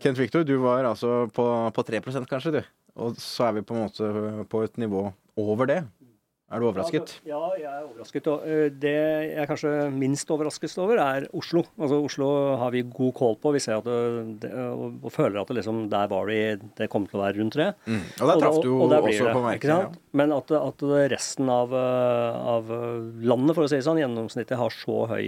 Kent 0.02 0.18
Victor, 0.18 0.44
du 0.44 0.56
var 0.62 0.84
altså 0.84 1.24
på, 1.32 1.44
på 1.72 1.84
3% 1.88 2.28
kanskje, 2.30 2.58
du. 2.58 2.62
Og 3.00 3.16
så 3.18 3.48
er 3.48 3.56
vi 3.58 3.62
på 3.66 3.74
en 3.74 3.86
måte 3.88 4.46
på 4.52 4.62
et 4.66 4.76
nivå 4.78 5.08
over 5.40 5.66
det. 5.70 5.80
Er 6.54 6.62
du 6.62 6.68
overrasket? 6.68 7.16
Ja, 7.26 7.38
altså, 7.40 7.58
jeg 7.58 7.70
er 7.70 7.86
overrasket. 7.88 8.28
Og 8.30 8.78
det 8.84 8.92
jeg 8.94 9.32
er 9.42 9.48
kanskje 9.50 9.72
minst 9.94 10.30
overrasket 10.30 10.76
over, 10.78 11.00
er 11.02 11.26
Oslo. 11.34 11.64
Altså 11.74 11.98
Oslo 12.06 12.28
har 12.60 12.74
vi 12.74 12.84
god 12.86 13.12
kål 13.18 13.38
på. 13.42 13.54
Vi 13.56 13.62
ser 13.64 13.80
at 13.80 13.88
det, 14.42 14.52
og, 14.54 15.00
og 15.02 15.14
føler 15.14 15.40
at 15.42 15.50
det 15.50 15.58
liksom, 15.58 15.84
der 15.92 16.10
var 16.12 16.28
vi, 16.30 16.38
det 16.78 16.88
kommer 16.92 17.10
til 17.10 17.18
å 17.18 17.24
være 17.24 17.40
rundt 17.40 17.56
tre. 17.56 17.70
Mm. 17.88 18.04
Og 18.20 18.30
der 18.30 18.42
traff 18.44 18.60
du 18.62 18.70
og, 18.70 18.84
og 18.86 18.96
også 19.00 19.26
det, 19.26 19.34
på 19.34 19.44
merket. 19.48 19.72
Ja. 19.72 19.90
Men 20.14 20.36
at, 20.36 20.54
at 20.60 20.86
resten 21.14 21.50
av, 21.50 21.74
av 21.74 22.70
landet, 22.70 23.56
for 23.56 23.66
å 23.66 23.70
si 23.70 23.80
det 23.80 23.88
sånn, 23.88 24.02
gjennomsnittet 24.04 24.60
har 24.60 24.78
så 24.78 25.00
høy 25.10 25.26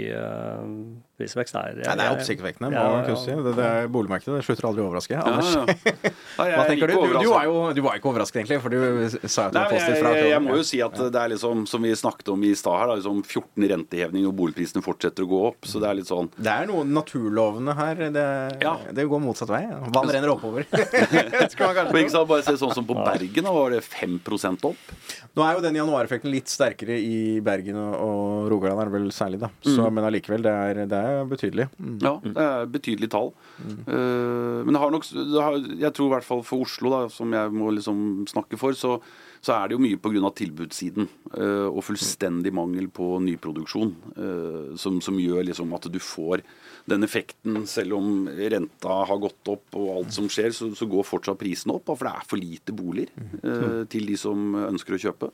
prisvekst, 1.18 1.56
er 1.58 1.76
Nei, 1.80 1.94
det 1.96 2.04
er 2.06 2.14
oppsiktsvekkende. 2.16 2.70
Ja, 2.74 2.84
Ja, 2.86 3.14
ja. 3.16 3.36
Det, 3.46 3.52
det 3.56 3.66
er 3.66 3.88
boligmarkedet. 3.92 4.38
Det 4.40 4.46
slutter 4.46 4.68
aldri 4.70 4.82
å 4.84 4.88
overraske. 4.90 5.16
Ja, 5.16 5.24
Anders, 5.26 5.52
ja. 5.54 5.64
Hva 6.36 6.46
er 6.46 6.70
tenker 6.70 6.90
du? 6.90 6.94
Du, 6.96 7.14
du, 7.16 7.28
var 7.32 7.46
jo, 7.48 7.54
du 7.76 7.80
var 7.84 7.98
ikke 7.98 8.10
overrasket, 8.10 8.40
egentlig, 8.42 8.58
for 8.64 8.74
du 8.74 9.28
sa 9.32 9.46
at 9.48 9.54
du 9.54 9.58
var 9.60 9.72
positiv 9.72 10.00
fra 10.02 10.12
jeg, 10.16 10.30
jeg 10.34 10.42
må 10.44 10.58
jo 10.60 10.66
si 10.68 10.80
at 10.84 10.98
det 11.14 11.22
er 11.22 11.32
liksom, 11.34 11.64
som 11.70 11.86
vi 11.86 11.92
snakket 11.96 12.32
om 12.34 12.44
i 12.46 12.52
stad 12.58 12.76
her, 12.80 12.90
da, 12.92 12.98
liksom 13.00 13.22
14 13.24 13.68
rentehevning 13.72 14.28
og 14.28 14.36
boligprisene 14.40 14.84
fortsetter 14.84 15.26
å 15.26 15.30
gå 15.30 15.40
opp. 15.50 15.68
Så 15.68 15.80
det 15.82 15.90
er 15.90 15.98
litt 16.00 16.10
sånn 16.10 16.28
Det 16.36 16.52
er 16.52 16.68
noen 16.70 16.92
naturlovene 16.96 17.76
her. 17.80 18.04
Det, 18.16 18.26
Ja. 18.62 18.76
det 18.92 19.06
går 19.08 19.22
motsatt 19.24 19.50
vei. 19.52 19.62
Vann 19.96 20.12
renner 20.12 20.32
oppover. 20.34 20.66
Skal 21.52 21.74
Men 21.90 22.02
ikke 22.02 22.14
sant, 22.14 22.28
bare 22.30 22.44
se 22.46 22.56
sånn 22.60 22.74
som 22.76 22.86
på 22.88 22.96
Bergen, 23.00 23.46
da 23.46 23.52
var 23.54 23.72
det 23.74 23.82
5% 23.86 24.68
opp. 24.68 24.94
Nå 25.36 25.44
er 25.44 25.56
jo 25.56 25.64
den 25.64 25.76
januareffekten 25.80 26.32
litt 26.32 26.50
sterkere 26.52 26.96
i 27.00 27.16
Bergen 27.44 27.76
og, 27.80 27.94
og 28.06 28.50
Rogaland, 28.52 28.80
er 28.84 28.90
det 28.90 28.96
vel 28.98 29.10
særlig, 29.14 29.40
da. 29.42 29.50
Så, 29.64 29.88
Men 29.92 30.06
allikevel, 30.08 30.44
det 30.44 30.52
er, 30.52 30.82
det 30.88 31.00
er 31.00 31.05
betydelig. 31.30 31.68
Mm. 31.78 31.98
Ja, 32.04 32.14
det 32.24 32.46
er 32.46 32.70
betydelig 32.72 33.10
tall. 33.12 33.32
Eh, 33.62 34.60
men 34.66 34.74
det 34.74 34.82
har 34.82 34.92
nok, 34.94 35.06
det 35.12 35.44
har, 35.44 35.58
jeg 35.84 35.92
tror 35.96 36.10
i 36.10 36.14
hvert 36.16 36.28
fall 36.28 36.42
for 36.46 36.66
Oslo, 36.66 36.92
da, 36.92 37.00
som 37.12 37.32
jeg 37.36 37.54
må 37.54 37.70
liksom 37.76 38.26
snakke 38.30 38.58
for, 38.60 38.76
så, 38.78 38.96
så 39.44 39.56
er 39.56 39.68
det 39.68 39.76
jo 39.76 39.82
mye 39.84 40.00
pga. 40.00 40.32
tilbudssiden 40.36 41.08
uh, 41.36 41.68
og 41.68 41.84
fullstendig 41.86 42.52
mangel 42.56 42.88
på 42.92 43.16
nyproduksjon 43.22 43.92
uh, 44.16 44.76
som, 44.80 44.98
som 45.04 45.20
gjør 45.20 45.46
liksom 45.46 45.74
at 45.76 45.88
du 45.92 46.00
får 46.02 46.42
den 46.86 47.06
effekten. 47.06 47.66
Selv 47.66 47.98
om 47.98 48.28
renta 48.28 49.00
har 49.10 49.20
gått 49.22 49.50
opp 49.50 49.76
og 49.78 49.92
alt 49.98 50.14
som 50.14 50.28
skjer, 50.30 50.52
så, 50.54 50.70
så 50.76 50.88
går 50.90 51.06
fortsatt 51.06 51.38
prisen 51.40 51.74
opp. 51.74 51.90
For 51.90 52.06
det 52.06 52.12
er 52.14 52.28
for 52.30 52.40
lite 52.40 52.74
boliger 52.76 53.10
eh, 53.42 53.82
til 53.92 54.06
de 54.10 54.18
som 54.20 54.54
ønsker 54.66 54.96
å 54.96 55.00
kjøpe. 55.06 55.30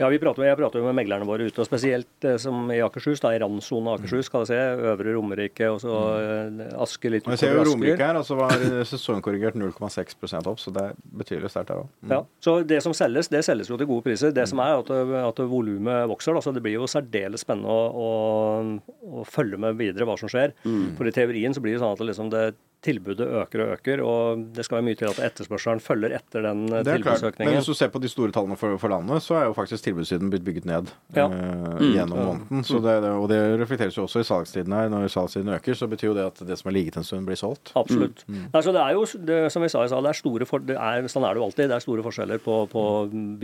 Ja, 0.00 0.08
vi 0.08 0.20
prater, 0.22 0.46
Jeg 0.46 0.56
prater 0.56 0.80
jo 0.80 0.86
med 0.86 0.96
meglerne 0.96 1.26
våre 1.28 1.48
ute, 1.48 1.60
og 1.60 1.68
spesielt 1.68 2.26
eh, 2.28 2.38
som 2.40 2.70
i 2.72 2.80
Akershus, 2.84 3.22
da, 3.24 3.32
i 3.36 3.40
randsonen 3.42 3.90
av 3.90 3.98
Akershus, 3.98 4.28
skal 4.30 4.44
jeg 4.46 4.52
se, 4.52 4.60
Øvre 4.92 5.14
Romerike 5.16 5.70
og 5.72 5.80
så 5.82 5.96
eh, 6.20 6.62
Asker 6.80 7.16
litt 7.16 7.28
Og 7.28 7.34
jeg 7.34 7.42
ser 7.42 7.56
jo. 7.56 7.64
Romerike 7.70 8.04
her, 8.04 8.20
altså 8.20 8.38
var 8.38 8.54
sesongkorrigert 8.88 9.58
0,6% 9.60 10.48
opp, 10.50 10.60
så 10.62 10.72
det 10.76 10.86
er 10.90 11.00
betydelig 11.20 11.52
sterkt 11.52 11.72
der 11.72 11.82
òg. 11.82 11.90
Ja, 12.12 12.22
så 12.44 12.56
Det 12.66 12.80
som 12.84 12.94
selges, 12.96 13.28
det 13.32 13.42
selges 13.46 13.72
jo 13.72 13.80
til 13.80 13.88
gode 13.90 14.06
priser. 14.06 14.32
Det 14.34 14.46
som 14.48 14.62
er 14.64 14.78
at, 14.80 14.92
at 15.24 15.42
volumet 15.50 16.08
vokser. 16.10 16.36
Da, 16.36 16.44
så 16.44 16.54
Det 16.54 16.62
blir 16.64 16.78
jo 16.78 16.88
særdeles 16.90 17.44
spennende 17.44 17.72
å, 17.72 17.82
å, 17.90 19.20
å 19.20 19.26
følge 19.28 19.60
med 19.60 19.78
videre 19.80 20.08
hva 20.08 20.16
som 20.20 20.30
skjer. 20.32 20.49
For 20.98 21.08
i 21.08 21.14
teorien 21.14 21.54
så 21.56 21.62
blir 21.64 21.76
det 21.76 21.82
sånn 21.82 21.94
at 21.96 22.04
liksom 22.04 22.30
det 22.32 22.44
tilbudet 22.84 23.26
øker 23.42 23.60
og 23.64 23.72
øker, 23.76 24.00
og 24.00 24.44
det 24.56 24.64
skal 24.64 24.78
være 24.78 24.86
mye 24.88 24.96
til 24.96 25.08
at 25.10 25.18
etterspørselen 25.30 25.82
følger 25.84 26.14
etter 26.16 26.46
den 26.46 26.62
tilbudsøkningen. 26.70 26.86
Det 26.86 26.94
er 26.94 27.02
klart. 27.20 27.38
Men 27.44 27.56
hvis 27.58 27.68
du 27.68 27.74
ser 27.76 27.90
på 27.92 28.00
de 28.00 28.08
store 28.08 28.32
tallene 28.32 28.56
for, 28.56 28.76
for 28.80 28.88
landet, 28.92 29.20
så 29.24 29.36
er 29.36 29.44
jo 29.50 29.56
faktisk 29.56 29.84
tilbudssiden 29.84 30.30
blitt 30.32 30.46
bygget 30.46 30.64
ned 30.70 30.88
Ja. 31.16 31.26
eh, 31.28 31.84
gjennom 31.92 32.22
måneden. 32.24 32.64
Så 32.64 32.80
det, 32.84 32.94
og 33.10 33.28
det 33.28 33.40
reflekteres 33.60 33.98
jo 33.98 34.06
også 34.06 34.22
i 34.24 34.28
salgstiden 34.30 34.72
her. 34.72 34.88
Når 34.92 35.08
salgstiden 35.12 35.52
øker, 35.58 35.76
så 35.76 35.88
betyr 35.92 36.08
jo 36.10 36.14
det 36.16 36.24
at 36.30 36.40
det 36.48 36.56
som 36.60 36.70
har 36.70 36.76
ligget 36.78 36.96
en 36.96 37.04
stund, 37.04 37.26
blir 37.28 37.36
solgt. 37.36 37.72
Absolutt. 37.76 38.24
Nei, 38.30 38.62
så 38.64 38.72
det 38.72 38.80
er 38.80 38.96
jo, 38.96 39.04
det, 39.28 39.38
som 39.52 39.62
vi 39.62 39.68
sa 39.72 39.84
i 39.84 39.90
stad, 39.92 40.02
det 40.08 40.14
er 40.14 40.20
store 40.22 40.48
for, 40.48 40.64
det 40.64 40.78
er, 40.80 41.08
sånn 41.12 41.26
er 41.28 41.36
det 41.36 41.42
jo 41.42 41.48
alltid. 41.50 41.68
Det 41.68 41.76
er 41.76 41.84
store 41.84 42.06
forskjeller 42.08 42.40
på, 42.44 42.56
på 42.72 42.84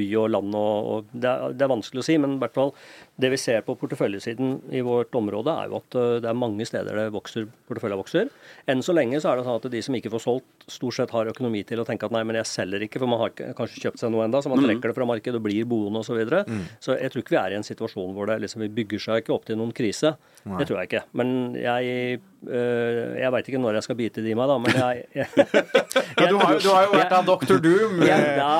by 0.01 0.09
og 0.23 0.31
land. 0.33 0.55
Og, 0.57 0.91
og 0.97 1.13
det, 1.13 1.29
er, 1.29 1.53
det 1.53 1.67
er 1.69 1.73
vanskelig 1.77 2.01
å 2.05 2.09
si, 2.09 2.17
men 2.23 2.39
i 2.39 2.41
hvert 2.41 2.57
fall 2.57 2.73
det 3.21 3.31
vi 3.33 3.39
ser 3.41 3.63
på 3.65 3.77
porteføljesiden 3.81 4.57
i 4.77 4.83
vårt 4.85 5.15
område, 5.17 5.53
er 5.53 5.71
jo 5.71 5.79
at 5.81 5.97
uh, 5.97 6.17
det 6.21 6.29
er 6.29 6.37
mange 6.37 6.67
steder 6.69 6.99
det 7.01 7.07
vokser, 7.15 7.47
porteføljen 7.69 8.01
vokser. 8.01 8.29
Enn 8.69 8.83
så 8.85 8.93
lenge 8.97 9.21
så 9.23 9.26
er 9.31 9.41
det 9.41 9.47
sånn 9.47 9.59
at 9.61 9.69
de 9.73 9.83
som 9.85 9.97
ikke 9.99 10.13
får 10.13 10.23
solgt, 10.25 10.67
stort 10.71 10.97
sett 10.99 11.13
har 11.15 11.31
økonomi 11.31 11.63
til 11.67 11.83
å 11.83 11.87
tenke 11.87 12.09
at 12.09 12.15
nei, 12.15 12.23
men 12.27 12.39
jeg 12.41 12.51
selger 12.51 12.87
ikke, 12.87 13.01
for 13.03 13.11
man 13.11 13.23
har 13.25 13.35
kanskje 13.37 13.85
kjøpt 13.87 14.03
seg 14.03 14.13
noe 14.15 14.27
enda, 14.27 14.43
så 14.43 14.53
man 14.53 14.63
trekker 14.65 14.93
det 14.93 14.97
fra 14.97 15.09
markedet 15.09 15.41
og 15.41 15.47
blir 15.47 15.69
boende 15.69 16.03
osv. 16.03 16.13
Så, 16.13 16.19
videre. 16.19 16.45
så 16.81 16.95
jeg 16.97 17.13
tror 17.13 17.23
ikke 17.23 17.35
vi 17.35 17.41
er 17.43 17.53
i 17.53 17.59
en 17.59 17.67
situasjon 17.67 18.15
hvor 18.17 18.31
det 18.31 18.39
liksom 18.45 18.63
vi 18.65 18.71
bygger 18.79 19.03
seg 19.03 19.21
ikke 19.21 19.35
opp 19.35 19.45
til 19.49 19.59
noen 19.61 19.75
krise. 19.77 20.15
Det 20.47 20.69
tror 20.69 20.81
jeg 20.81 20.91
ikke. 20.91 21.03
Men 21.19 21.35
jeg 21.59 22.21
Jeg 22.47 23.31
veit 23.35 23.49
ikke 23.51 23.61
når 23.63 23.79
jeg 23.79 23.87
skal 23.87 23.97
bite 23.99 24.23
det 24.25 24.31
i 24.33 24.37
meg, 24.39 24.49
da, 24.51 24.57
men 24.63 24.77
jeg, 24.77 25.05
jeg, 25.19 25.27
Ja, 25.37 26.29
du, 26.31 26.37
har, 26.41 26.53
jo- 26.55 26.61
du 26.63 26.69
har 26.73 26.87
jo 26.87 26.93
vært 26.95 27.13
av 27.17 27.27
Dr. 27.29 27.59
Doom. 27.65 28.01
Ja, 28.07 28.17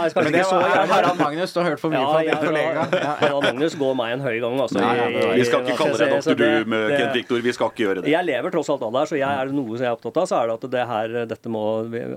jeg 0.07 0.13
men 0.17 0.33
det 0.35 0.43
var 0.47 0.65
gjerne. 0.67 0.87
Harald 0.93 1.21
Magnus. 1.21 1.53
Du 1.55 1.61
har 1.61 1.69
hørt 1.71 1.83
for 1.83 1.93
mye 1.95 2.01
Ja, 2.03 2.11
fra 2.13 2.23
din 2.27 2.41
kollega. 2.47 2.87
Ja. 2.93 3.15
Harald 3.23 3.47
Magnus 3.49 3.77
går 3.81 3.95
meg 3.99 4.15
en 4.17 4.25
høy 4.27 4.37
gang, 4.43 4.59
altså. 4.65 4.81
Nei, 4.81 4.93
ja, 4.99 5.07
i- 5.07 5.13
det 5.17 5.25
i- 5.27 5.37
Vi 5.41 5.45
skal 5.51 5.63
ikke 5.65 5.77
kalle 5.81 5.99
deg 6.01 6.15
Dr. 6.17 6.39
Doom, 6.43 6.77
Kent 6.97 7.15
Viktor. 7.21 7.43
Vi 7.47 7.53
skal 7.57 7.71
ikke 7.73 7.85
gjøre 7.87 8.03
det. 8.03 8.11
Jeg 8.13 8.27
lever 8.29 8.51
tross 8.57 8.71
alt 8.75 8.83
av 8.83 8.93
det 8.93 9.03
her, 9.05 9.11
så 9.13 9.19
jeg 9.21 9.41
er 9.41 9.47
det 9.53 9.55
noe 9.59 9.77
som 9.77 9.85
jeg 9.87 9.91
er 9.93 9.97
opptatt 9.99 10.17
av, 10.23 10.27
så 10.31 10.41
er 10.43 10.47
det 10.47 10.57
at, 10.59 10.71
det 10.77 10.87
her, 10.93 11.17
dette 11.35 11.49
må, 11.53 11.65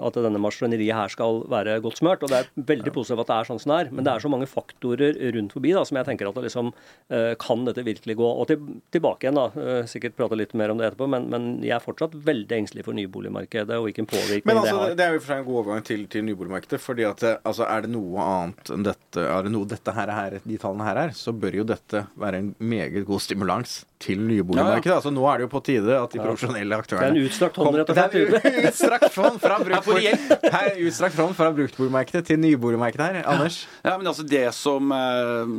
at 0.10 0.13
denne 0.13 0.39
maskineriet 0.41 0.95
her 0.95 1.08
skal 1.13 1.43
være 1.49 1.79
godt 1.84 1.99
smørt. 2.01 2.23
Og 2.23 2.29
det 2.34 2.41
er 2.43 2.49
veldig 2.73 2.93
positivt 2.93 3.19
at 3.25 3.27
det 3.32 3.38
er 3.39 3.49
sånn 3.53 3.60
som 3.62 3.75
det 3.75 3.79
er, 3.88 3.91
men 3.93 4.03
det 4.08 4.13
er 4.13 4.19
så 4.25 4.29
mange 4.32 4.47
faktorer 4.49 5.17
rundt 5.36 5.53
forbi 5.55 5.73
da, 5.75 5.84
som 5.86 5.97
jeg 5.99 6.05
tenker 6.10 6.29
at 6.29 6.36
det 6.36 6.43
liksom 6.49 6.73
eh, 7.12 7.34
Kan 7.39 7.65
dette 7.65 7.84
virkelig 7.86 8.15
gå? 8.19 8.25
Og 8.39 8.47
til, 8.47 8.58
tilbake 8.91 9.25
igjen, 9.27 9.36
da. 9.38 9.47
eh, 9.60 9.84
sikkert 9.89 10.15
prate 10.17 10.36
litt 10.38 10.53
mer 10.58 10.71
om 10.71 10.77
det 10.79 10.89
etterpå, 10.91 11.08
men, 11.10 11.29
men 11.29 11.59
jeg 11.65 11.76
er 11.76 11.84
fortsatt 11.84 12.15
veldig 12.26 12.58
engstelig 12.62 12.86
for 12.88 12.98
nyboligmarkedet 12.98 13.78
og 13.78 13.88
hvilken 13.88 14.08
påvirkning 14.10 14.48
Men 14.50 14.60
det 14.60 14.63
altså, 14.63 14.80
har. 14.84 14.95
det 15.00 15.06
er 15.06 15.15
jo 15.17 15.22
for 15.24 15.34
seg 15.34 15.41
en 15.41 15.48
god 15.50 15.60
overgang 15.63 15.86
til, 15.89 16.06
til 16.12 16.26
nyboligmarkedet. 16.28 16.82
fordi 16.84 17.06
at 17.10 17.24
eh, 17.24 17.38
altså, 17.43 17.67
Er 17.69 17.86
det 17.86 17.91
noe 17.93 18.26
annet 18.26 18.74
enn 18.76 18.88
dette 18.88 19.26
Er 19.26 19.45
det 19.45 19.54
noe 19.54 19.70
dette 19.70 19.95
her 19.95 20.14
her 20.16 20.39
de 20.43 20.57
tallene 20.62 20.88
her 20.88 21.03
er, 21.07 21.14
så 21.18 21.34
bør 21.36 21.60
jo 21.62 21.68
dette 21.68 22.05
være 22.20 22.41
en 22.43 22.51
meget 22.60 23.05
god 23.07 23.22
stimulans 23.24 23.84
til 23.99 24.22
nyboligmarkedet. 24.24 24.95
Altså, 24.95 25.12
nå 25.12 25.26
er 25.28 25.39
det 25.41 25.45
jo 25.47 25.51
på 25.51 25.62
tide 25.68 25.95
at 25.99 26.14
de 26.14 26.22
profesjonelle 26.24 26.78
aktørene 26.80 27.10
Det 27.10 27.20
er 27.20 27.20
en 27.20 27.28
utstrakt 27.28 27.60
hånd, 27.60 27.76
rett 27.76 27.89
og 27.91 27.97
Det 27.99 28.39
er 28.39 28.62
utstrakt 28.70 29.18
hånd 29.20 29.39
fra 29.43 29.57
bruktbolig- 29.68 31.20
hånd 31.20 31.36
fra 31.36 31.49
bruktboligmarkedet 31.57 32.24
til 32.30 32.39
nyboligmarkedet 32.39 33.10
her. 33.10 33.20
Anders? 33.28 33.60
Ja, 33.84 33.97
men 33.99 34.07
altså 34.07 34.24
det 34.24 34.45
som 34.55 34.93
eh, 34.95 35.51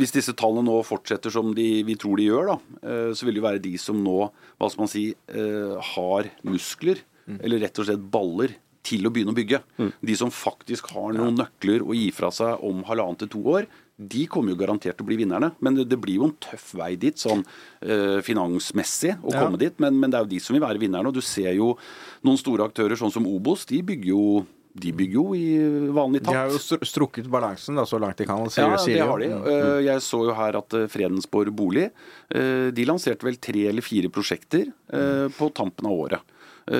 Hvis 0.00 0.14
disse 0.16 0.34
tallene 0.34 0.66
nå 0.66 0.80
fortsetter 0.86 1.30
som 1.34 1.54
de, 1.54 1.68
vi 1.86 1.94
tror 2.00 2.18
de 2.18 2.26
gjør, 2.26 2.50
da, 2.54 2.58
eh, 2.82 3.10
så 3.14 3.26
vil 3.28 3.38
det 3.38 3.42
jo 3.44 3.48
være 3.48 3.62
de 3.70 3.76
som 3.78 4.02
nå 4.02 4.18
hva 4.60 4.68
skal 4.68 4.84
man 4.84 4.90
si, 4.92 5.06
eh, 5.28 5.76
har 5.94 6.30
muskler, 6.46 7.02
eller 7.40 7.60
rett 7.62 7.78
og 7.78 7.86
slett 7.86 8.10
baller, 8.10 8.56
til 8.82 9.04
å 9.06 9.10
begynne 9.12 9.30
å 9.34 9.36
bygge. 9.36 9.58
De 10.00 10.14
som 10.16 10.30
faktisk 10.32 10.86
har 10.94 11.12
noen 11.12 11.36
nøkler 11.36 11.82
å 11.84 11.92
gi 11.94 12.08
fra 12.16 12.30
seg 12.32 12.62
om 12.64 12.80
halvannet 12.88 13.18
til 13.26 13.28
to 13.34 13.42
år. 13.52 13.66
De 14.00 14.22
kommer 14.26 14.54
jo 14.54 14.56
garantert 14.62 14.96
til 14.96 15.04
å 15.04 15.08
bli 15.10 15.18
vinnerne, 15.20 15.50
men 15.60 15.76
det, 15.76 15.98
blir 16.00 16.16
jo 16.16 16.24
en 16.30 16.36
tøff 16.40 16.70
vei 16.80 16.94
dit 16.96 17.14
sånn 17.20 17.42
eh, 17.84 18.22
finansmessig 18.24 19.12
å 19.20 19.34
Ja. 19.34 19.42
komme 19.44 19.58
dit. 19.60 19.76
Men, 19.78 20.00
men 20.00 20.10
det 20.10 20.16
er 20.18 20.24
jo 20.24 20.30
de 20.32 20.40
som 20.40 20.56
vil 20.56 20.64
være 20.64 20.80
vinnerne. 20.80 21.06
Og 21.12 21.14
du 21.14 21.20
ser 21.20 21.52
jo 21.52 21.74
noen 22.24 22.40
store 22.40 22.64
aktører 22.64 22.96
sånn 22.96 23.12
som 23.12 23.26
Obos, 23.28 23.66
de 23.68 23.82
bygger 23.84 24.08
jo, 24.14 24.46
de 24.72 24.92
bygger 24.94 25.18
jo 25.18 25.34
i 25.34 25.46
vanlig 25.90 26.22
takt. 26.22 26.34
De 26.34 26.38
har 26.38 26.52
jo 26.54 26.86
strukket 26.86 27.28
balansen 27.30 27.78
da, 27.78 27.84
så 27.88 27.98
langt 27.98 28.20
de 28.20 28.26
kan. 28.28 28.44
Sier, 28.50 28.68
Ja, 28.70 28.78
det 28.78 29.06
har 29.08 29.22
de. 29.22 29.30
Mm. 29.32 29.46
Eh, 29.50 29.78
Jeg 29.88 30.04
så 30.06 30.22
jo 30.28 30.36
her 30.36 30.58
at 30.60 30.76
eh, 30.78 30.86
Fredensborg 30.90 31.50
bolig 31.56 31.88
eh, 31.88 32.68
De 32.74 32.86
lanserte 32.86 33.26
vel 33.26 33.40
tre 33.42 33.66
eller 33.72 33.82
fire 33.82 34.10
prosjekter 34.12 34.70
mm. 34.92 35.34
på 35.38 35.50
tampen 35.56 35.90
av 35.90 35.96
året. 36.06 36.36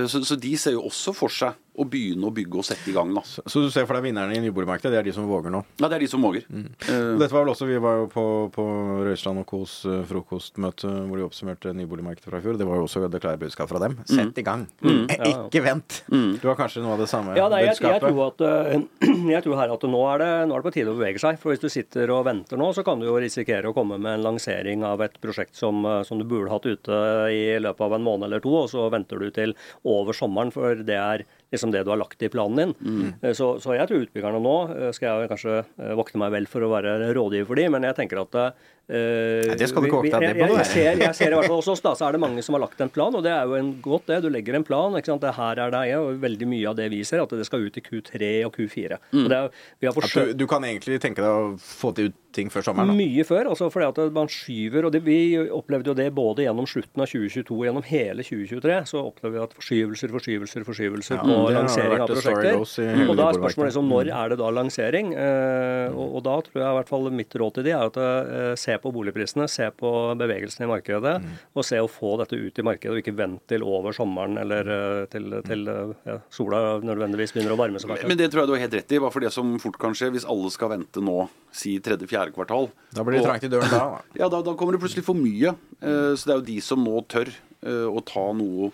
Så, 0.07 0.21
så 0.23 0.37
de 0.39 0.53
ser 0.61 0.77
jo 0.77 0.85
også 0.87 1.11
for 1.17 1.33
seg 1.35 1.57
å 1.79 1.85
begynne 1.89 2.27
å 2.27 2.33
bygge 2.35 2.59
og 2.61 2.65
sette 2.67 2.91
i 2.91 2.95
gang. 2.97 3.13
da. 3.15 3.23
Så, 3.25 3.45
så 3.47 3.63
du 3.63 3.69
ser 3.73 3.87
for 3.89 3.97
deg 3.97 4.09
vinnerne 4.09 4.35
i 4.37 4.41
nyboligmarkedet, 4.43 4.91
det 4.93 4.99
er 5.01 5.07
de 5.07 5.15
som 5.17 5.29
våger 5.31 5.53
nå? 5.55 5.63
Ja, 5.81 5.89
Det 5.89 5.97
er 5.99 6.05
de 6.05 6.09
som 6.11 6.23
våger. 6.25 6.45
Mm. 6.51 6.67
Uh, 6.83 7.19
Dette 7.21 7.31
var 7.35 7.45
vel 7.45 7.53
også, 7.55 7.69
Vi 7.71 7.79
var 7.81 8.01
jo 8.03 8.09
på, 8.13 8.25
på 8.55 8.65
Røisland 9.07 9.43
og 9.43 9.47
Kos 9.51 9.77
eh, 9.89 10.01
frokostmøte 10.09 10.91
hvor 11.07 11.21
de 11.21 11.25
oppsummerte 11.27 11.73
nyboligmarkedet 11.77 12.27
fra 12.27 12.41
i 12.41 12.45
fjor. 12.45 12.59
Det 12.61 12.67
var 12.69 12.81
jo 12.81 12.87
også 12.89 13.05
det 13.11 13.21
klare 13.23 13.41
budskap 13.41 13.71
fra 13.71 13.81
dem. 13.83 13.97
Sett 14.11 14.39
i 14.41 14.45
gang! 14.47 14.67
Eh, 14.83 15.25
Ikke 15.31 15.63
vent! 15.65 16.01
Du 16.11 16.47
har 16.51 16.59
kanskje 16.59 16.83
noe 16.85 16.95
av 16.97 17.03
det 17.05 17.09
samme 17.11 17.37
Ja, 17.39 17.47
nei, 17.53 17.63
jeg, 17.65 17.77
jeg, 17.77 17.81
budskapet? 17.81 18.07
tror 18.09 18.21
at, 18.27 18.45
øh, 18.45 19.31
jeg 19.37 19.45
tror 19.47 19.59
her 19.63 19.75
at 19.77 19.87
nå 19.95 20.03
er, 20.15 20.23
det, 20.25 20.31
nå 20.51 20.57
er 20.57 20.63
det 20.65 20.69
på 20.69 20.75
tide 20.77 20.93
å 20.95 20.99
bevege 20.99 21.23
seg. 21.23 21.41
For 21.43 21.55
Hvis 21.55 21.63
du 21.65 21.69
sitter 21.73 22.13
og 22.15 22.25
venter 22.29 22.61
nå, 22.61 22.71
så 22.77 22.85
kan 22.87 23.01
du 23.03 23.07
jo 23.09 23.17
risikere 23.23 23.71
å 23.71 23.77
komme 23.77 23.99
med 24.01 24.19
en 24.19 24.27
lansering 24.29 24.85
av 24.87 25.03
et 25.07 25.17
prosjekt 25.23 25.57
som, 25.59 25.83
som 26.07 26.21
du 26.21 26.27
burde 26.29 26.53
hatt 26.53 26.67
ute 26.69 27.01
i 27.35 27.43
løpet 27.63 27.87
av 27.87 27.97
en 27.97 28.05
måned 28.07 28.29
eller 28.29 28.43
to, 28.45 28.53
og 28.65 28.71
så 28.73 28.87
venter 28.93 29.21
du 29.23 29.31
til 29.35 29.55
over 29.89 30.17
sommeren, 30.17 30.53
for 30.55 30.83
det 30.87 30.99
er 30.99 31.25
liksom 31.51 31.73
det 31.75 31.85
du 31.85 31.91
har 31.93 32.01
lagt 32.01 32.23
i 32.23 32.31
planen 32.33 32.59
din. 32.61 32.75
Mm. 32.81 33.35
Så, 33.35 33.53
så 33.63 33.75
jeg 33.77 33.89
tror 33.91 34.05
utbyggerne 34.07 34.43
nå 34.43 34.57
øh, 34.75 34.91
skal 34.97 35.23
jeg 35.23 35.31
kanskje 35.33 35.57
øh, 35.63 35.95
vokte 35.99 36.21
meg 36.23 36.35
vel 36.37 36.49
for 36.51 36.65
å 36.65 36.73
være 36.73 37.13
rådgiver 37.17 37.49
for 37.49 37.61
dem, 37.61 37.75
men 37.77 37.89
jeg 37.89 37.99
tenker 37.99 38.23
at 38.23 38.41
Nei, 38.91 39.57
det 39.61 39.69
skal 39.71 39.85
du 39.85 39.89
ikke 39.89 40.01
overta. 40.01 40.21
deg, 40.23 40.35
jeg, 40.35 40.41
jeg, 40.41 40.57
jeg, 40.57 40.69
ser, 40.71 41.03
jeg 41.05 41.17
ser 41.19 41.35
i 41.35 41.39
hvert 41.39 41.51
fall 41.51 41.61
hos 41.61 41.71
oss 41.75 41.85
da, 41.85 41.95
så 41.99 42.09
er 42.09 42.17
det 42.17 42.23
mange 42.23 42.45
som 42.47 42.57
har 42.57 42.65
lagt 42.65 42.81
en 42.83 42.93
plan, 42.93 43.15
og 43.15 43.25
det 43.27 43.33
er 43.35 43.47
jo 43.47 43.59
en 43.59 43.71
godt 43.85 44.11
det. 44.11 44.21
Du 44.25 44.31
legger 44.33 44.59
en 44.59 44.67
plan. 44.67 44.97
ikke 44.99 45.13
sant? 45.13 45.23
Det 45.25 45.35
her 45.37 45.63
er 45.67 45.75
det, 45.75 45.85
og 45.99 46.23
veldig 46.23 46.49
mye 46.51 46.73
av 46.73 46.79
det 46.81 46.89
vi 46.93 47.03
ser, 47.07 47.23
at 47.23 47.37
det 47.37 47.47
skal 47.49 47.67
ut 47.67 47.79
i 47.79 47.85
Q3 47.85 48.33
og 48.49 48.57
Q4. 48.57 49.01
Og 49.21 49.31
det 49.31 49.39
er, 49.39 49.63
vi 49.81 49.91
har 49.91 50.11
At 50.11 50.17
du, 50.17 50.35
du 50.43 50.47
kan 50.51 50.67
egentlig 50.67 51.01
tenke 51.03 51.23
deg 51.25 51.31
å 51.31 51.55
få 51.61 51.95
til 51.97 52.13
ting 52.35 52.51
før 52.53 52.65
sommeren? 52.65 52.91
da? 52.93 52.97
mye 52.97 53.25
før, 53.27 53.51
altså 53.53 53.69
fordi 53.73 53.89
at 53.91 54.15
man 54.15 54.31
skyver, 54.31 54.87
og 54.87 54.95
det, 54.95 55.03
vi 55.07 55.19
opplevde 55.51 55.93
jo 55.93 55.97
det 55.99 56.09
både 56.15 56.47
gjennom 56.47 56.69
slutten 56.71 57.03
av 57.03 57.11
2022 57.11 57.57
og 57.57 57.65
gjennom 57.67 57.87
hele 57.87 58.27
2023, 58.27 58.77
så 58.91 59.03
opplevde 59.09 59.37
vi 59.37 59.43
at 59.45 59.57
forskyvelser, 59.59 60.15
forskyvelser, 60.17 60.67
forskyvelser 60.69 61.19
Ja, 61.19 61.25
på 61.27 61.39
lansering 61.57 62.05
av 62.05 62.13
prosjekter. 62.13 62.61
Og 62.61 63.19
da 63.19 63.29
er 63.29 63.41
spørsmålet 63.41 63.73
liksom, 63.73 63.91
når 63.91 64.13
er 64.21 64.33
det 64.33 64.41
da 64.41 64.53
lansering? 64.55 65.13
Uh, 65.17 65.87
og, 65.91 66.19
og 66.21 66.25
da 66.29 66.37
tror 66.47 66.63
jeg 66.63 66.69
i 66.69 66.79
hvert 66.81 66.93
fall 66.93 67.11
mitt 67.15 67.39
råd 67.43 67.59
til 67.59 67.67
de 67.67 67.75
er 67.75 67.91
at 67.91 68.01
uh, 68.01 68.53
se 68.61 68.77
på 68.83 68.91
boligprisene, 68.95 69.47
se 69.51 69.67
på 69.77 69.91
bevegelsen 70.21 70.65
i 70.65 70.69
markedet, 70.71 71.15
og 71.55 71.65
se 71.67 71.79
å 71.81 71.89
få 71.91 72.15
dette 72.21 72.37
ut 72.41 72.59
i 72.59 72.65
markedet, 72.67 72.93
og 72.95 73.01
ikke 73.03 73.15
vent 73.19 73.43
til 73.51 73.63
over 73.67 73.95
sommeren 73.97 74.39
eller 74.43 74.71
eh, 74.75 75.05
til, 75.13 75.29
til 75.47 75.67
eh, 75.71 75.93
ja, 76.09 76.17
sola 76.33 76.61
nødvendigvis 76.85 77.35
begynner 77.37 77.55
å 77.55 77.61
varme 77.61 77.83
seg. 77.83 77.93
Men 78.09 78.19
det 78.21 78.31
tror 78.33 78.43
jeg 78.45 78.51
du 78.51 78.55
har 78.57 78.65
helt 78.65 78.77
rett 78.81 78.95
i. 78.97 79.01
Bare 79.03 79.15
for 79.15 79.25
det 79.25 79.33
som 79.37 79.55
fort 79.63 79.79
kan 79.83 79.97
skje, 79.97 80.11
hvis 80.17 80.27
alle 80.29 80.51
skal 80.55 80.73
vente 80.75 81.05
nå, 81.05 81.17
si 81.53 81.77
tredje-fjerde 81.83 82.35
kvartal 82.37 82.69
Da 82.95 83.03
blir 83.07 83.19
det 83.19 83.25
trangt 83.27 83.47
i 83.49 83.53
døren 83.53 83.73
da. 83.73 83.85
Ja, 84.21 84.29
da, 84.33 84.41
da 84.47 84.55
kommer 84.59 84.77
det 84.77 84.83
plutselig 84.85 85.05
for 85.07 85.19
mye. 85.19 85.55
Eh, 85.81 86.13
Så 86.17 86.27
det 86.29 86.35
er 86.37 86.41
jo 86.43 86.49
de 86.53 86.61
som 86.65 86.85
nå 86.85 87.01
tør 87.11 87.33
å 87.61 88.01
ta 88.09 88.23
noe 88.33 88.71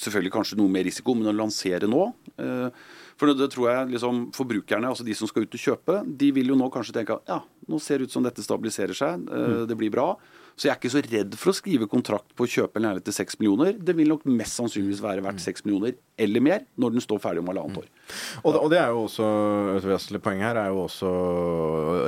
Selvfølgelig 0.00 0.32
kanskje 0.32 0.56
noe 0.56 0.72
mer 0.72 0.84
risiko, 0.88 1.12
men 1.12 1.28
å 1.28 1.32
lansere 1.36 1.84
nå. 1.88 2.06
For 3.20 3.28
det, 3.36 3.50
tror 3.52 3.66
jeg 3.68 3.90
liksom 3.98 4.20
forbrukerne, 4.32 4.88
altså 4.88 5.04
de 5.04 5.12
som 5.18 5.28
skal 5.28 5.44
ut 5.44 5.52
og 5.58 5.60
kjøpe, 5.60 5.98
de 6.16 6.30
vil 6.32 6.48
jo 6.54 6.56
nå 6.56 6.70
kanskje 6.72 6.94
tenke 6.96 7.18
at 7.18 7.28
ja, 7.28 7.40
nå 7.68 7.76
ser 7.84 8.00
det 8.00 8.08
ut 8.08 8.14
som 8.16 8.24
dette 8.24 8.40
stabiliserer 8.40 8.96
seg, 8.96 9.26
eh, 9.28 9.66
det 9.68 9.76
blir 9.76 9.92
bra. 9.92 10.14
Så 10.56 10.66
jeg 10.68 10.72
er 10.74 10.78
ikke 10.80 10.92
så 10.92 11.00
redd 11.04 11.36
for 11.40 11.52
å 11.52 11.56
skrive 11.56 11.86
kontrakt 11.88 12.32
på 12.36 12.44
å 12.44 12.48
kjøpe 12.50 12.80
en 12.80 12.84
leilighet 12.88 13.06
til 13.10 13.14
6 13.16 13.38
millioner. 13.40 13.76
Det 13.80 13.94
vil 13.96 14.08
nok 14.10 14.24
mest 14.28 14.56
sannsynligvis 14.58 15.00
være 15.04 15.22
verdt 15.24 15.40
6 15.44 15.64
millioner 15.64 15.94
eller 16.20 16.40
mer 16.44 16.64
når 16.80 16.96
den 16.96 17.04
står 17.04 17.20
ferdig 17.22 17.40
om 17.44 17.48
halvannet 17.52 17.78
år. 17.80 17.86
Og, 18.42 18.52
det- 18.56 18.60
og 18.64 18.70
det 18.72 18.78
er 18.80 18.88
jo 18.92 19.04
også 19.06 19.28
et 19.78 19.88
vesentlig 19.88 20.20
poeng 20.24 20.40
her, 20.44 20.56
er 20.60 20.68
jo 20.72 20.82
også 20.88 21.12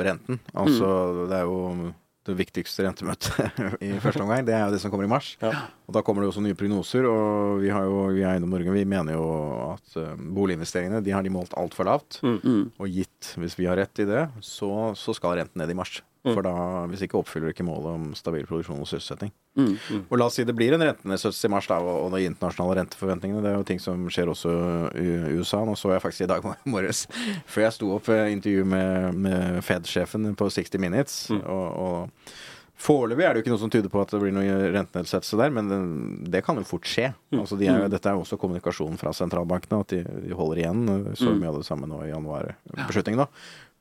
renten. 0.05 0.41
Altså, 0.55 0.91
det 1.31 1.39
er 1.39 1.45
jo 1.49 1.93
det 2.29 2.37
viktigste 2.39 2.85
rentemøtet 2.87 3.57
i 3.87 3.91
første 4.03 4.23
omgang. 4.23 4.45
Det 4.47 4.55
er 4.55 4.67
jo 4.69 4.75
det 4.77 4.81
som 4.83 4.93
kommer 4.93 5.09
i 5.09 5.11
mars. 5.11 5.33
Og 5.89 5.97
da 5.97 6.03
kommer 6.07 6.23
det 6.23 6.31
også 6.31 6.45
nye 6.45 6.57
prognoser. 6.59 7.07
Og 7.09 7.59
vi 7.65 7.73
har 7.75 7.89
jo 7.89 8.05
vi 8.15 8.23
i 8.23 8.29
Eiendom 8.29 8.53
Norge 8.55 8.75
vi 8.77 8.85
mener 8.89 9.17
jo 9.17 9.25
at 9.73 9.97
eh, 9.99 10.15
boliginvesteringene 10.39 11.03
de 11.03 11.15
har 11.17 11.27
de 11.27 11.33
målt 11.35 11.57
altfor 11.59 11.89
lavt. 11.91 12.21
Og 12.79 12.87
gitt, 12.95 13.35
hvis 13.43 13.59
vi 13.59 13.67
har 13.71 13.81
rett 13.81 14.05
i 14.05 14.07
det, 14.09 14.29
så, 14.45 14.71
så 14.99 15.15
skal 15.19 15.41
renten 15.41 15.63
ned 15.63 15.75
i 15.75 15.79
mars. 15.79 15.99
For 16.23 16.39
da, 16.47 16.53
hvis 16.87 17.01
ikke 17.03 17.19
oppfyller 17.19 17.49
det 17.51 17.57
ikke 17.57 17.65
målet 17.67 17.89
om 17.97 18.03
stabil 18.15 18.45
produksjon 18.47 18.79
og 18.79 18.87
sysselsetting. 18.87 19.33
Og 20.09 20.13
la 20.21 20.29
oss 20.31 20.37
si 20.39 20.45
det 20.47 20.55
blir 20.55 20.73
en 20.77 20.85
rentenedsettelse 20.87 21.49
i 21.49 21.51
mars, 21.51 21.67
da, 21.67 21.81
og, 21.83 22.13
de 22.15 22.21
internasjonale 22.29 22.77
renteforventningene. 22.79 23.43
Det 23.43 23.51
er 23.51 23.57
jo 23.59 23.67
ting 23.67 23.81
som 23.83 24.05
skjer 24.07 24.31
også 24.31 24.53
i 25.03 25.09
USA. 25.41 25.65
Nå 25.67 25.75
så 25.77 25.91
jeg 25.97 26.05
faktisk 26.05 26.23
i 26.29 26.31
dag 26.31 26.47
morges, 26.77 27.09
før 27.51 27.67
jeg 27.67 27.75
sto 27.75 27.91
opp, 27.97 28.09
eh, 28.15 28.31
intervju 28.37 28.65
med, 28.71 29.19
med 29.27 29.59
Fed-sjefen 29.67 30.31
på 30.39 30.47
60 30.55 30.79
Minutes. 30.79 31.19
Og, 31.43 31.67
og 31.83 32.33
Foreløpig 32.83 33.23
er 33.23 33.35
det 33.35 33.39
jo 33.39 33.43
ikke 33.45 33.51
noe 33.53 33.61
som 33.63 33.71
tyder 33.71 33.91
på 33.93 34.01
at 34.03 34.11
det 34.11 34.19
blir 34.19 34.33
noe 34.35 34.55
rentenedsettelse 34.75 35.37
der, 35.39 35.53
men 35.55 35.69
det, 35.71 35.77
det 36.35 36.41
kan 36.47 36.57
jo 36.59 36.65
fort 36.67 36.89
skje. 36.91 37.13
Altså 37.35 37.55
de 37.61 37.69
er, 37.71 37.83
jo- 37.85 37.91
Dette 37.93 38.11
er 38.11 38.17
jo 38.17 38.25
også 38.25 38.39
kommunikasjonen 38.43 38.99
fra 38.99 39.13
sentralbankene, 39.15 39.79
at 39.85 39.93
de, 39.95 40.01
de 40.27 40.35
holder 40.35 40.63
igjen. 40.65 40.81
Så 41.19 41.31
mye 41.37 41.51
av 41.53 41.61
det 41.61 41.67
samme 41.69 41.87
nå 41.91 42.01
i 42.07 42.11
januar-beslutningen. 42.11 43.23
da. 43.23 43.29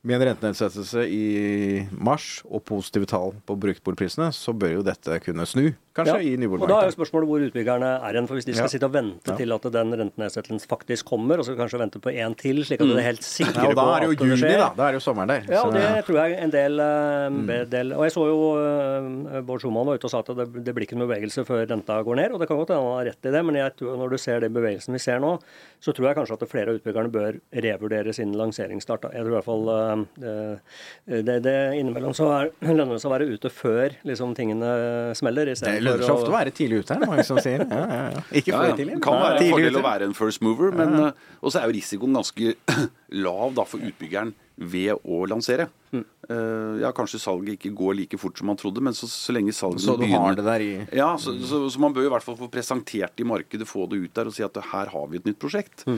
Med 0.02 0.18
en 0.18 0.24
rentenedsettelse 0.32 1.04
i 1.14 1.88
mars 1.94 2.40
og 2.50 2.64
positive 2.66 3.06
tall 3.06 3.36
på 3.46 3.54
bruktboligprisene, 3.62 4.32
så 4.34 4.50
bør 4.58 4.72
jo 4.80 4.82
dette 4.88 5.20
kunne 5.22 5.46
snu, 5.46 5.76
kanskje, 5.94 6.16
i 6.26 6.48
Og 6.48 6.64
da 6.66 6.80
er 6.82 6.88
jo 6.90 6.96
spørsmålet 6.96 7.28
hvor 7.30 7.44
utbyggerne 7.46 7.90
er 8.02 8.16
hen. 8.18 8.26
For 8.26 8.34
hvis 8.40 8.48
de 8.48 8.56
skal 8.56 8.66
Ja. 8.66 8.72
sitte 8.74 8.88
og 8.90 8.94
vente 8.96 9.30
Ja. 9.30 9.36
til 9.38 9.52
at 9.54 9.62
den 9.62 9.94
rentenedsettelsen 9.94 10.66
faktisk 10.66 11.06
kommer, 11.06 11.38
og 11.38 11.46
så 11.46 11.54
kanskje 11.56 11.78
vente 11.78 12.00
på 12.02 12.10
en 12.18 12.34
til, 12.34 12.64
slik 12.66 12.82
at 12.82 12.88
du 12.88 12.98
er 12.98 13.02
helt 13.14 13.22
sikre 13.22 13.54
Ja, 13.62 13.70
og 13.70 13.76
da 13.76 13.82
på 13.84 13.96
er 13.96 14.00
det 14.00 14.08
jo 14.08 14.12
at 14.12 14.18
det 14.18 14.28
juni, 14.28 14.42
skjer. 14.42 14.58
da. 14.58 14.74
Da 14.76 14.88
er 14.88 14.92
det 14.92 14.98
jo 15.04 15.06
sommeren 15.14 15.28
der. 15.28 15.42
Ja, 15.54 15.62
og 15.68 15.74
det 15.74 16.06
tror 16.08 16.18
jeg 16.26 16.40
en 16.42 16.50
del, 16.50 16.80
eh, 16.80 17.66
del 17.70 17.94
Og 17.94 18.02
jeg 18.02 18.12
så 18.12 18.26
jo 18.26 19.38
eh, 19.38 19.42
Bård 19.42 19.62
Schumann 19.62 19.86
var 19.86 20.00
ute 20.00 20.06
og 20.06 20.10
sa 20.10 20.20
at 20.20 20.34
det, 20.36 20.64
det 20.66 20.74
blir 20.74 20.88
ikke 20.88 20.98
noen 20.98 21.10
bevegelse 21.14 21.46
før 21.46 21.68
renta 21.70 22.02
går 22.04 22.16
ned. 22.16 22.32
Og 22.34 22.40
det 22.40 22.48
kan 22.48 22.58
godt 22.58 22.70
hende 22.74 22.82
han 22.82 22.98
har 22.98 23.06
rett 23.14 23.26
i 23.26 23.30
det, 23.38 23.46
men 23.46 23.54
jeg 23.56 23.76
tror, 23.78 23.98
når 24.02 24.10
du 24.10 24.18
ser 24.18 24.40
den 24.40 24.54
bevegelsen 24.54 24.94
vi 24.94 24.98
ser 24.98 25.20
nå, 25.20 25.40
så 25.80 25.94
tror 25.94 26.08
jeg 26.10 26.16
kanskje 26.18 26.42
at 26.42 26.50
flere 26.50 26.70
av 26.74 26.80
utbyggerne 26.82 27.12
bør 27.12 27.38
revurdere 27.54 28.14
sin 28.16 28.34
lanseringsstart. 28.34 29.12
Jeg 29.14 29.22
tror 29.22 29.30
i 29.30 29.38
hvert 29.38 29.46
fall 29.46 29.70
eh, 29.70 29.91
det, 30.18 31.38
det 31.46 31.56
innimellom 31.80 32.14
så 32.18 32.28
er, 32.36 32.52
lønner 32.68 32.96
det 32.96 33.02
seg 33.04 33.12
å 33.12 33.16
være 33.16 33.30
ute 33.32 33.52
før 33.54 33.98
liksom, 34.08 34.36
tingene 34.38 34.70
smeller. 35.18 35.52
Det 35.54 35.76
lønner 35.84 36.06
seg 36.06 36.14
å- 36.14 36.20
ofte 36.20 36.32
å 36.32 36.38
være 36.38 36.54
tidlig 36.56 36.84
ute, 36.84 36.96
er 36.98 37.04
det 37.06 37.12
mange 37.12 37.26
som 37.28 37.42
sier. 37.44 37.66
Ja, 37.66 37.82
ja, 37.82 38.06
ja. 38.18 38.24
Ikke 38.42 38.56
for 38.56 38.70
ja. 38.70 38.78
tidlig. 38.78 39.00
Det 39.00 39.04
kan 39.08 39.20
være 39.26 39.42
en 39.42 39.52
fordel 39.56 39.82
å 39.82 39.88
være 39.88 40.10
en 40.12 40.18
first 40.18 40.46
mover, 40.46 40.72
men 40.78 40.96
eh, 41.02 41.28
også 41.42 41.62
er 41.64 41.70
jo 41.70 41.78
risikoen 41.80 42.18
ganske 42.22 42.56
lav 43.26 43.54
da, 43.60 43.68
for 43.68 43.84
utbyggeren 43.92 44.34
ved 44.62 44.94
å 45.10 45.24
lansere. 45.26 45.66
Mm. 45.92 46.04
Eh, 46.30 46.76
ja, 46.84 46.92
kanskje 46.96 47.20
salget 47.24 47.58
ikke 47.58 47.72
går 47.76 47.96
like 47.98 48.20
fort 48.22 48.38
som 48.38 48.48
man 48.52 48.60
trodde, 48.60 48.84
men 48.86 48.94
så, 48.96 49.08
så 49.10 49.34
lenge 49.34 49.56
salget 49.58 49.82
Så 49.84 49.96
du 50.00 50.06
har 50.12 50.38
det 50.38 50.46
der 50.46 50.64
i 50.64 50.70
Ja, 50.96 51.10
så, 51.20 51.34
så, 51.48 51.64
så 51.74 51.82
man 51.82 51.96
bør 51.96 52.06
i 52.06 52.12
hvert 52.14 52.26
fall 52.26 52.38
få 52.40 52.48
presentert 52.52 53.20
i 53.24 53.26
markedet, 53.28 53.68
få 53.68 53.88
det 53.92 54.04
ut 54.06 54.14
der 54.20 54.30
og 54.30 54.36
si 54.38 54.46
at 54.46 54.60
her 54.72 54.92
har 54.94 55.10
vi 55.12 55.20
et 55.20 55.28
nytt 55.28 55.40
prosjekt. 55.42 55.84
Mm. 55.90 55.98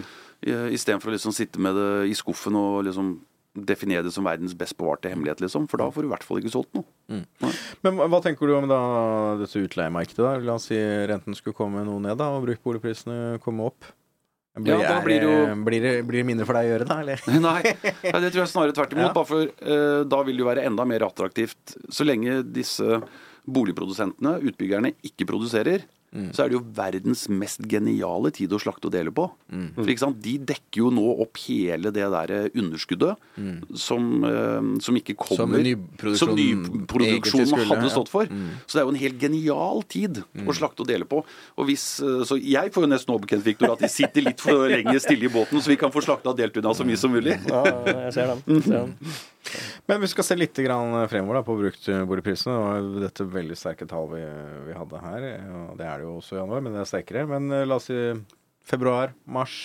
Istedenfor 0.77 1.11
å 1.11 1.15
liksom 1.17 1.35
sitte 1.35 1.61
med 1.63 1.75
det 1.77 1.91
i 2.11 2.15
skuffen 2.17 2.55
og 2.59 2.81
liksom 2.87 3.13
definere 3.53 4.01
det 4.07 4.11
som 4.15 4.25
verdens 4.25 4.55
best 4.57 4.75
bevarte 4.79 5.11
hemmelighet, 5.11 5.41
liksom. 5.43 5.67
For 5.69 5.77
da 5.77 5.89
får 5.93 6.01
du 6.01 6.07
i 6.09 6.11
hvert 6.13 6.23
fall 6.25 6.39
ikke 6.41 6.53
solgt 6.53 6.73
noe. 6.73 6.85
Men 7.85 7.99
hva- 8.01 8.21
tenker 8.25 8.47
du 8.49 8.55
om 8.57 8.67
da 8.67 8.79
dette 9.41 9.61
utleiemarkedet? 9.61 10.17
da? 10.23 10.37
La 10.41 10.55
oss 10.57 10.65
si 10.71 10.77
renten 11.09 11.35
skulle 11.37 11.53
komme 11.57 11.83
noe 11.85 12.01
ned, 12.01 12.17
da, 12.17 12.31
og 12.33 12.47
bruktboligprisene 12.47 13.37
komme 13.43 13.67
opp. 13.69 13.85
Blir, 14.53 14.79
Ja, 14.81 14.89
da 14.97 15.01
blir 15.01 15.21
jo- 15.25 15.55
blir, 15.65 15.81
det, 15.81 15.91
blir 16.05 16.21
det 16.21 16.25
mindre 16.29 16.45
for 16.45 16.53
deg 16.53 16.67
å 16.67 16.71
gjøre, 16.75 16.85
da? 16.89 16.99
Eller? 17.01 17.21
Nei, 17.41 17.61
det 18.21 18.29
tror 18.33 18.41
jeg 18.43 18.51
snarere 18.51 18.73
tvert 18.77 18.91
imot. 18.93 19.15
Ja. 19.17 19.23
For 19.25 19.45
uh, 19.49 20.03
da 20.05 20.19
vil 20.23 20.37
det 20.37 20.43
jo 20.43 20.49
være 20.49 20.65
enda 20.69 20.85
mer 20.85 21.05
attraktivt. 21.07 21.73
Så 21.89 22.05
lenge 22.05 22.39
disse 22.53 22.99
boligprodusentene, 23.49 24.37
utbyggerne, 24.49 24.93
ikke 25.05 25.25
produserer, 25.29 25.83
Mm. 26.13 26.29
så 26.35 26.43
er 26.43 26.51
det 26.51 26.57
jo 26.59 26.63
verdens 26.77 27.25
mest 27.33 27.63
geniale 27.69 28.29
tid 28.35 28.53
å 28.53 28.61
slakte 28.61 28.89
og 28.89 28.93
dele 28.93 29.13
på. 29.13 29.27
Mm. 29.49 29.69
For 29.75 29.89
ikke 29.89 30.05
sant, 30.05 30.21
De 30.23 30.37
dekker 30.37 30.83
jo 30.83 30.91
nå 30.93 31.05
opp 31.23 31.39
hele 31.47 31.91
det 31.93 32.05
der 32.13 32.33
underskuddet 32.53 33.17
som, 33.73 34.09
uh, 34.23 34.61
som 34.83 34.99
ikke 34.99 35.13
Mm. 35.13 35.27
Som 35.33 35.37
kommer 35.37 36.17
som 36.17 36.29
egentlig 36.33 36.71
nyproduksjonen 36.83 37.47
skulle, 37.47 37.67
hadde 37.69 37.81
ja. 37.81 37.89
Mm. 37.89 37.93
stått 37.93 38.11
for. 38.11 38.29
Så 38.67 38.75
det 38.75 38.81
er 38.81 38.87
jo 38.87 38.93
en 38.93 39.01
helt 39.01 39.19
genial 39.21 39.83
tid 39.89 40.21
å 40.23 40.55
slakte 40.55 40.83
og 40.83 40.89
dele 40.89 41.07
på. 41.09 41.23
Og 41.57 41.67
hvis, 41.69 41.85
eh, 42.03 42.23
så 42.27 42.37
jeg 42.39 42.73
får 42.73 42.85
jo 42.85 42.91
nesten 42.91 43.13
overbekjent, 43.13 43.45
Viktor, 43.45 43.73
at 43.73 43.83
de 43.83 43.91
sitter 43.91 44.25
litt 44.25 44.41
for 44.43 44.67
lenge 44.71 44.95
stille 45.03 45.29
i 45.29 45.33
båten, 45.33 45.61
så 45.61 45.71
vi 45.71 45.79
kan 45.79 45.93
få 45.93 46.03
slakta 46.03 46.33
og 46.33 46.39
delt 46.39 46.57
unna 46.57 46.73
så 46.75 46.87
mye 46.87 46.99
som 46.99 47.13
mulig. 47.13 47.37
Ja, 47.47 47.63
jeg 47.85 48.13
ser 48.15 48.33
den. 48.33 48.43
Jeg 48.47 48.67
ser 48.69 48.81
den. 48.87 48.97
Men 49.89 50.01
vi 50.03 50.09
skal 50.11 50.25
se 50.27 50.37
litt 50.37 50.55
fremover 50.55 51.39
da, 51.39 51.43
på 51.45 51.57
bruktboligprisene. 51.59 52.53
Det 52.53 52.63
var 52.63 53.01
dette 53.07 53.27
veldig 53.33 53.57
sterke 53.59 53.87
tall 53.89 54.07
vi, 54.13 54.21
vi 54.69 54.77
hadde 54.77 55.01
her. 55.03 55.27
og 55.67 55.75
Det 55.79 55.87
er 55.89 55.99
det 55.99 56.07
jo 56.07 56.15
også 56.19 56.37
i 56.37 56.39
januar, 56.41 56.63
men 56.63 56.75
det 56.75 56.83
er 56.83 56.91
sterkere. 56.93 57.25
Men 57.29 57.51
eh, 57.51 57.65
la 57.67 57.79
oss 57.79 57.89
si 57.91 57.99
februar, 58.69 59.13
mars, 59.25 59.57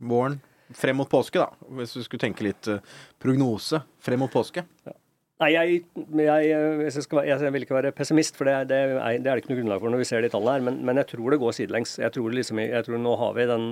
våren. 0.00 0.40
Frem 0.72 0.96
mot 0.96 1.10
påske, 1.10 1.42
da. 1.42 1.52
Hvis 1.76 1.92
du 1.98 2.00
skulle 2.06 2.22
tenke 2.22 2.46
litt 2.46 2.68
eh, 2.72 2.80
prognose 3.20 3.82
frem 4.02 4.22
mot 4.24 4.32
påske. 4.32 4.64
Nei, 5.42 5.48
jeg, 5.56 5.78
jeg, 6.22 6.50
jeg, 6.52 7.02
skal, 7.02 7.24
jeg 7.26 7.52
vil 7.54 7.64
ikke 7.64 7.74
være 7.74 7.90
pessimist, 7.96 8.36
for 8.38 8.46
det, 8.46 8.54
det, 8.70 8.78
er, 8.94 9.18
det 9.18 9.26
er 9.26 9.34
det 9.34 9.42
ikke 9.42 9.50
noe 9.50 9.58
grunnlag 9.58 9.82
for 9.82 9.90
når 9.90 10.02
vi 10.04 10.06
ser 10.06 10.22
de 10.22 10.30
tallene 10.30 10.54
her. 10.54 10.64
Men, 10.68 10.80
men 10.86 11.00
jeg 11.00 11.08
tror 11.10 11.34
det 11.34 11.40
går 11.42 11.56
sidelengs. 11.56 11.96
Jeg 11.98 12.14
tror, 12.14 12.34
liksom, 12.36 12.60
jeg 12.62 12.86
tror 12.86 13.02
nå 13.02 13.14
har 13.18 13.36
vi 13.38 13.48
den 13.50 13.68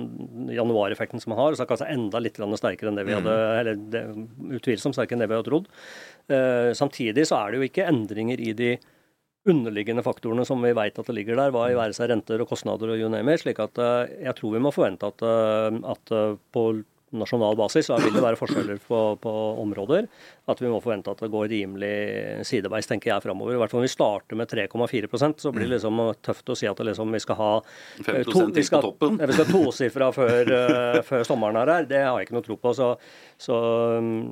januareffekten 0.57 1.23
som 1.23 1.31
vi 1.31 1.39
har, 1.39 1.53
og 1.53 1.59
så 1.59 1.63
er 1.63 1.69
kanskje 1.71 1.91
enda 1.93 2.23
litt 2.23 2.39
sterkere 2.41 2.91
enn 2.91 2.99
det 2.99 3.07
vi 3.07 3.15
hadde 3.15 3.35
Eller 3.61 3.83
det, 3.93 4.01
utvilsomt 4.59 4.97
sterkere 4.97 5.19
enn 5.19 5.23
det 5.23 5.29
vi 5.31 5.37
hadde 5.37 5.47
trodd. 5.47 5.69
Uh, 6.31 6.71
samtidig 6.77 7.27
så 7.29 7.39
er 7.39 7.53
det 7.53 7.61
jo 7.61 7.69
ikke 7.69 7.87
endringer 7.87 8.43
i 8.43 8.51
de 8.57 8.73
underliggende 9.49 10.03
faktorene 10.05 10.43
som 10.45 10.61
vi 10.61 10.73
vet 10.77 10.99
at 10.99 11.07
det 11.07 11.15
ligger 11.17 11.39
der, 11.39 11.53
hva 11.53 11.69
i 11.71 11.77
være 11.77 11.95
seg 11.97 12.11
renter 12.11 12.43
og 12.43 12.51
kostnader 12.51 12.91
og 12.93 12.99
you 12.99 13.09
name 13.09 13.33
it. 13.33 13.41
slik 13.41 13.61
at 13.63 13.79
eh, 13.81 14.11
jeg 14.27 14.37
tror 14.37 14.53
vi 14.53 14.61
må 14.61 14.69
forvente 14.69 15.09
at, 15.09 15.23
eh, 15.25 15.79
at 15.89 16.13
på 16.53 16.65
nasjonal 17.11 17.57
basis 17.59 17.89
så 17.89 17.97
vil 18.01 18.13
det 18.15 18.23
være 18.23 18.39
forskjeller 18.39 18.79
på, 18.87 18.99
på 19.21 19.33
områder. 19.61 20.07
At 20.51 20.61
vi 20.63 20.69
må 20.71 20.79
forvente 20.83 21.11
at 21.11 21.21
det 21.23 21.29
går 21.33 21.49
rimelig 21.51 21.91
sideveis, 22.47 22.87
tenker 22.89 23.11
jeg, 23.11 23.23
framover. 23.25 23.55
I 23.55 23.61
hvert 23.61 23.73
fall 23.73 23.81
når 23.83 23.87
vi 23.89 23.93
starter 23.93 24.39
med 24.39 24.51
3,4% 24.51 25.43
så 25.43 25.51
blir 25.55 25.67
det 25.67 25.75
liksom 25.77 26.01
tøft 26.23 26.51
å 26.53 26.57
si 26.57 26.69
at 26.69 26.79
liksom, 26.87 27.11
vi 27.15 27.21
skal 27.23 27.39
ha 27.39 27.51
eh, 27.59 28.21
5% 28.23 28.31
to- 28.31 28.47
vi 28.55 28.63
skal, 28.67 28.87
vi 29.21 29.35
skal 29.37 29.49
tosifra 29.51 30.11
før, 30.15 30.53
eh, 30.57 31.01
før 31.07 31.25
sommeren 31.27 31.59
er 31.61 31.73
her. 31.75 31.89
Det 31.89 32.01
har 32.03 32.19
jeg 32.19 32.29
ikke 32.29 32.37
noe 32.37 32.45
tro 32.47 32.57
på. 32.61 32.73
Så, 32.77 32.89
så, 33.41 33.57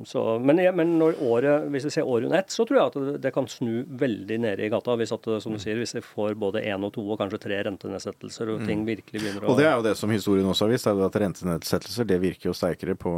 så, 0.08 0.24
men, 0.42 0.62
men 0.76 0.96
når 1.00 1.20
året, 1.26 1.68
hvis 1.72 1.88
vi 1.88 1.94
ser 1.96 2.08
året 2.08 2.28
under 2.28 2.42
ett, 2.42 2.52
så 2.54 2.66
tror 2.68 2.80
jeg 2.80 2.92
at 2.92 2.98
det, 3.10 3.16
det 3.26 3.34
kan 3.34 3.48
snu 3.50 3.82
veldig 4.00 4.40
nede 4.46 4.66
i 4.66 4.70
gata. 4.72 4.96
Hvis, 5.00 5.12
at, 5.16 5.28
som 5.44 5.56
du 5.56 5.60
sier, 5.62 5.78
hvis 5.80 5.96
vi 5.98 6.04
får 6.04 6.36
både 6.40 6.64
én 6.66 6.86
og 6.86 6.92
to 6.96 7.04
og 7.06 7.20
kanskje 7.20 7.42
tre 7.42 7.60
rentenedsettelser, 7.66 8.54
og 8.54 8.66
ting 8.68 8.84
virkelig 8.88 9.20
begynner 9.22 9.46
å 9.46 9.52
Og 9.54 9.60
det 9.60 9.68
er 9.68 9.76
jo 9.78 9.86
det 9.86 9.96
som 9.98 10.12
historien 10.12 10.48
også 10.50 10.66
har 10.66 10.74
vist, 10.74 10.88
er 10.90 11.04
at 11.06 11.20
rentenedsettelser 11.24 12.08
det 12.08 12.20
virker 12.22 12.50
jo 12.50 12.56
sterkere 12.70 12.96
på 12.96 13.12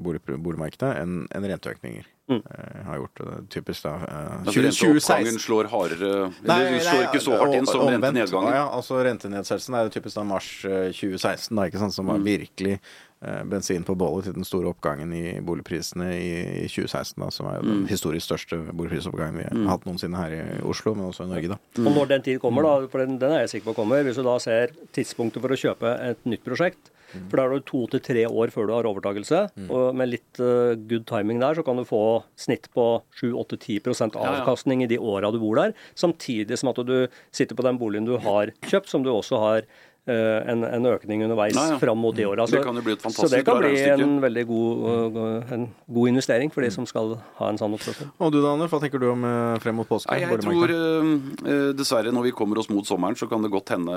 bolig, 0.00 0.20
boligmarkedet 0.26 0.96
enn 1.02 1.26
en 1.34 1.44
renteøkninger. 1.52 2.10
Mm. 2.24 2.38
eh, 2.40 2.84
har 2.86 2.96
gjort 3.02 3.18
det 3.20 3.50
typisk 3.52 3.82
da. 3.84 3.90
eh, 4.00 4.46
Altså, 4.46 4.52
20- 4.56 4.64
Renteoppgangen 4.64 5.38
slår 5.44 5.66
hardere 5.68 6.32
Eller 6.40 6.70
du 6.72 6.78
slår 6.80 7.02
ikke 7.04 7.20
så 7.20 7.34
hardt 7.36 7.54
inn 7.58 7.66
som 7.68 7.80
omvendt. 7.82 8.00
rentenedgangen. 8.06 8.54
Ja, 8.54 8.62
altså 8.72 9.02
Rentenedsettelsen 9.04 9.74
er 9.76 9.82
jo 9.84 9.90
typisk 9.92 10.14
da 10.16 10.22
mars 10.24 10.64
eh, 10.64 10.88
2016, 10.96 11.54
da, 11.54 11.62
ikke 11.68 11.78
sant, 11.82 11.92
som 11.92 12.06
Mm. 12.06 12.12
var 12.14 12.18
virkelig 12.24 12.78
eh, 13.24 13.42
bensin 13.44 13.84
på 13.84 13.94
bålet 13.96 14.24
til 14.24 14.32
den 14.32 14.44
store 14.44 14.72
oppgangen 14.72 15.12
i 15.12 15.38
boligprisene 15.44 16.08
i, 16.16 16.64
i 16.64 16.68
2016, 16.68 17.20
da, 17.20 17.28
som 17.30 17.46
er 17.46 17.56
jo 17.60 17.62
Mm. 17.68 17.68
den 17.84 17.86
historisk 17.92 18.24
største 18.24 18.72
boligprisoppgangen 18.72 19.36
vi 19.36 19.44
har 19.44 19.68
hatt 19.76 19.84
noensinne 19.84 20.16
her 20.16 20.32
i 20.32 20.60
Oslo, 20.64 20.94
men 20.94 21.04
også 21.12 21.24
i 21.24 21.28
Norge. 21.28 21.48
da. 21.48 21.58
Og 21.76 21.92
når 21.94 22.08
den 22.08 22.22
tid 22.22 22.40
kommer, 22.40 22.62
da, 22.62 22.86
for 22.88 23.04
den, 23.04 23.18
den 23.18 23.32
er 23.32 23.40
jeg 23.44 23.60
sikker 23.60 23.72
på 23.74 23.76
kommer, 23.84 24.02
hvis 24.02 24.16
du 24.16 24.22
da 24.22 24.38
ser 24.38 24.68
tidspunktet 24.96 25.42
for 25.42 25.48
å 25.52 25.60
kjøpe 25.60 25.92
et 26.08 26.24
nytt 26.24 26.42
prosjekt, 26.42 26.88
for 27.30 27.38
da 27.40 27.46
er 27.46 27.54
det 27.54 27.66
to 27.70 27.84
til 27.92 28.02
tre 28.04 28.26
år 28.28 28.52
før 28.54 28.68
du 28.68 28.74
har 28.76 28.88
overtakelse, 28.90 29.40
og 29.68 29.96
med 29.96 30.12
litt 30.12 30.42
uh, 30.42 30.74
good 30.90 31.06
timing 31.10 31.42
der, 31.42 31.56
så 31.56 31.64
kan 31.66 31.80
du 31.80 31.86
få 31.88 32.02
snitt 32.40 32.70
på 32.74 32.86
7-8-10 33.20 33.80
ja. 33.80 34.10
avkastning 34.34 34.84
i 34.84 34.90
de 34.90 35.00
åra 35.00 35.32
du 35.34 35.40
bor 35.42 35.60
der, 35.60 35.74
samtidig 35.98 36.58
som 36.60 36.72
at 36.72 36.82
du 36.86 36.96
sitter 37.34 37.58
på 37.58 37.66
den 37.66 37.80
boligen 37.80 38.08
du 38.08 38.16
har 38.22 38.54
kjøpt, 38.66 38.90
som 38.92 39.06
du 39.06 39.12
også 39.14 39.40
har 39.42 39.68
en, 40.12 40.64
en 40.68 40.86
økning 40.90 41.22
underveis 41.24 41.54
Ja, 41.56 41.64
ja. 41.72 41.78
fram 41.80 41.96
mot 41.98 42.16
de 42.16 42.26
åra. 42.28 42.44
Det 42.50 42.60
kan 42.64 42.76
jo 42.76 42.82
bli 42.84 42.92
et 42.92 43.04
så 43.14 43.24
det 43.32 43.40
kan 43.46 43.56
bli 43.62 43.72
en 43.88 44.18
veldig 44.20 44.44
god, 44.50 45.16
eh, 45.16 45.54
en 45.56 45.64
god 45.88 46.10
investering 46.12 46.52
for 46.52 46.60
de 46.66 46.70
som 46.74 46.84
skal 46.88 47.14
ha 47.38 47.48
en 47.48 47.60
sånn 47.60 47.72
oppførsel. 47.76 48.10
Og 48.20 48.34
du 48.34 48.40
da, 48.42 48.52
Anders, 48.52 48.72
hva 48.74 48.82
tenker 48.82 49.00
du 49.00 49.08
om 49.14 49.24
eh, 49.24 49.56
frem 49.64 49.78
mot 49.80 49.88
påske? 49.88 50.12
Nei, 50.12 50.26
jeg 50.26 50.42
tror 50.44 50.74
eh, 50.76 51.10
eh, 51.48 51.70
dessverre 51.78 52.12
når 52.12 52.28
vi 52.28 52.34
kommer 52.36 52.60
oss 52.60 52.68
mot 52.68 52.84
sommeren, 52.88 53.16
så 53.16 53.30
kan 53.30 53.44
det 53.44 53.52
godt 53.54 53.72
hende 53.76 53.96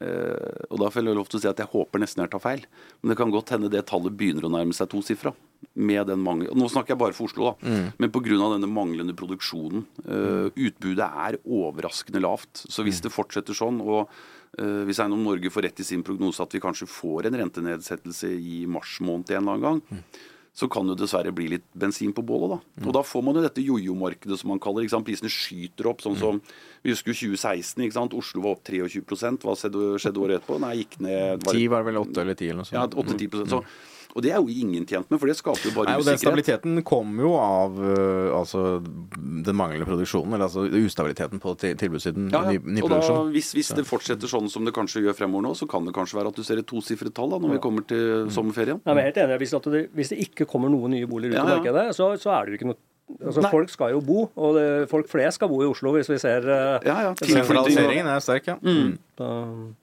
eh, 0.00 0.66
Og 0.70 0.80
da 0.80 0.88
får 0.88 1.02
jeg 1.04 1.20
lov 1.20 1.28
til 1.28 1.40
å 1.40 1.44
si 1.44 1.52
at 1.52 1.60
jeg 1.60 1.72
håper 1.74 2.00
nesten 2.00 2.24
jeg 2.24 2.32
tar 2.32 2.44
feil, 2.48 2.66
men 3.02 3.12
det 3.12 3.20
kan 3.20 3.32
godt 3.34 3.52
hende 3.52 3.72
det 3.72 3.84
tallet 3.92 4.16
begynner 4.16 4.48
å 4.48 4.54
nærme 4.56 4.76
seg 4.76 4.88
tosifra. 4.92 5.34
Med 5.78 6.08
den 6.10 6.18
mangel... 6.24 6.50
Nå 6.58 6.66
snakker 6.72 6.96
jeg 6.96 7.00
bare 7.00 7.14
for 7.14 7.28
Oslo, 7.28 7.52
da. 7.52 7.76
Men 8.02 8.10
pga. 8.10 8.34
denne 8.56 8.68
manglende 8.72 9.14
produksjonen. 9.14 9.84
eh, 10.08 10.48
utbudet 10.56 11.06
er 11.06 11.38
overraskende 11.44 12.20
lavt. 12.24 12.64
Så 12.66 12.82
hvis 12.82 13.00
det 13.04 13.12
fortsetter 13.14 13.54
sånn, 13.56 13.78
og 13.84 14.08
eh, 14.08 14.32
hvis 14.58 14.98
Eiendom 15.00 15.22
Norge 15.24 15.48
får 15.50 15.62
rett 15.62 15.80
i 15.80 15.84
sin 15.84 16.02
prognose 16.04 16.42
at 16.44 16.52
vi 16.52 16.60
kanskje 16.60 16.86
får 16.86 17.26
en 17.30 17.38
rentenedsettelse 17.40 18.28
i 18.36 18.66
mars 18.66 18.98
måned 19.00 19.30
en 19.30 19.42
eller 19.48 19.52
annen 19.56 19.80
gang, 19.80 20.12
så 20.52 20.68
kan 20.68 20.84
det 20.86 20.98
dessverre 21.00 21.32
bli 21.32 21.46
litt 21.48 21.64
bensin 21.72 22.12
på 22.12 22.20
bålet. 22.28 22.50
da. 22.60 22.86
Og 22.86 22.92
da 22.92 23.00
får 23.02 23.22
man 23.24 23.34
jo 23.38 23.40
dette 23.40 23.62
jojo-markedet 23.64 24.36
som 24.38 24.50
man 24.52 24.60
kaller 24.60 24.84
sant? 24.92 25.06
Prisene 25.06 25.30
skyter 25.32 25.86
opp. 25.88 26.02
sånn 26.04 26.18
som 26.18 26.42
Vi 26.84 26.90
husker 26.92 27.14
jo 27.14 27.32
2016. 27.32 27.80
ikke 27.86 27.92
sant? 27.96 28.12
Oslo 28.12 28.42
var 28.42 28.50
opp 28.58 28.64
23% 28.64 29.40
Hva 29.40 29.54
skjedde, 29.56 29.96
skjedde 29.96 30.20
året 30.20 30.42
etterpå? 30.42 30.60
Nei, 30.60 30.84
gikk 30.84 31.00
ned 31.00 31.42
var 31.46 31.52
det- 31.54 31.70
var 31.70 31.82
vel 31.84 31.96
8 31.96 32.18
eller 32.20 32.34
ti 32.34 32.48
eller 32.50 32.56
noe 32.60 32.68
sånt. 32.68 32.72
Ja, 32.72 32.86
8-10 32.86 33.48
så, 33.48 33.64
Og 34.12 34.24
det 34.24 34.32
er 34.34 34.40
jo 34.42 34.52
ingen 34.52 34.84
tjent 34.88 35.08
med, 35.08 35.18
for 35.20 35.30
det 35.30 35.36
skaper 35.38 35.70
jo 35.70 35.72
bare 35.76 35.92
Nei, 35.92 35.96
og 36.02 36.04
Den 36.04 36.18
stabiliteten 36.20 36.82
kommer 36.84 37.24
jo 37.24 37.32
av 37.40 37.78
øh, 37.80 38.28
altså, 38.36 38.64
den 38.82 39.56
manglende 39.56 39.88
produksjonen, 39.88 40.36
eller 40.36 40.50
altså 40.50 40.66
ustabiliteten 40.68 41.40
på 41.42 41.54
tilbudssiden. 41.62 42.28
Ja, 42.32 42.44
ny, 42.50 42.58
ny 42.60 42.84
Og 42.84 42.92
da, 42.92 43.00
hvis, 43.32 43.52
hvis 43.56 43.72
det 43.78 43.86
fortsetter 43.88 44.28
sånn 44.30 44.50
som 44.52 44.68
det 44.68 44.74
kanskje 44.76 45.04
gjør 45.06 45.16
fremover 45.16 45.48
nå, 45.48 45.54
så 45.56 45.68
kan 45.70 45.88
det 45.88 45.96
kanskje 45.96 46.20
være 46.20 46.34
at 46.34 46.40
du 46.40 46.44
ser 46.44 46.60
et 46.60 46.68
tosifret 46.68 47.14
tall 47.16 47.32
da, 47.32 47.40
når 47.42 47.56
vi 47.56 47.62
kommer 47.64 47.88
til 47.88 48.28
sommerferien. 48.32 48.82
Jeg 48.84 49.00
er 49.00 49.08
helt 49.08 49.20
enig. 49.24 49.40
Hvis, 49.42 49.56
at 49.56 49.68
det, 49.72 49.84
hvis 49.96 50.12
det 50.12 50.20
ikke 50.28 50.48
kommer 50.50 50.72
noen 50.72 50.92
nye 50.98 51.08
boliger 51.08 51.36
ut 51.36 51.40
Ja, 51.40 51.44
i 51.44 51.48
ja. 51.48 51.60
markedet, 51.60 51.86
så, 51.96 52.12
så 52.20 52.36
er 52.36 52.44
det 52.46 52.54
jo 52.56 52.62
ikke 52.62 52.72
noe 52.74 52.82
Altså, 53.20 53.42
Nei. 53.44 53.50
folk 53.52 53.68
skal 53.68 53.90
jo 53.92 53.98
bo, 54.00 54.20
og 54.40 54.54
det, 54.56 54.66
folk 54.88 55.08
flest 55.10 55.36
skal 55.36 55.50
bo 55.50 55.58
i 55.60 55.66
Oslo, 55.68 55.90
hvis 55.92 56.08
vi 56.08 56.16
ser 56.22 56.46
uh, 56.46 56.78
Ja, 56.86 56.94
ja. 57.08 57.10
Sentraliseringen 57.18 58.08
er 58.08 58.22
sterk, 58.24 58.46
ja. 58.48 58.54
Mm. 58.62 58.94
Da, 59.18 59.30
Ja. 59.42 59.81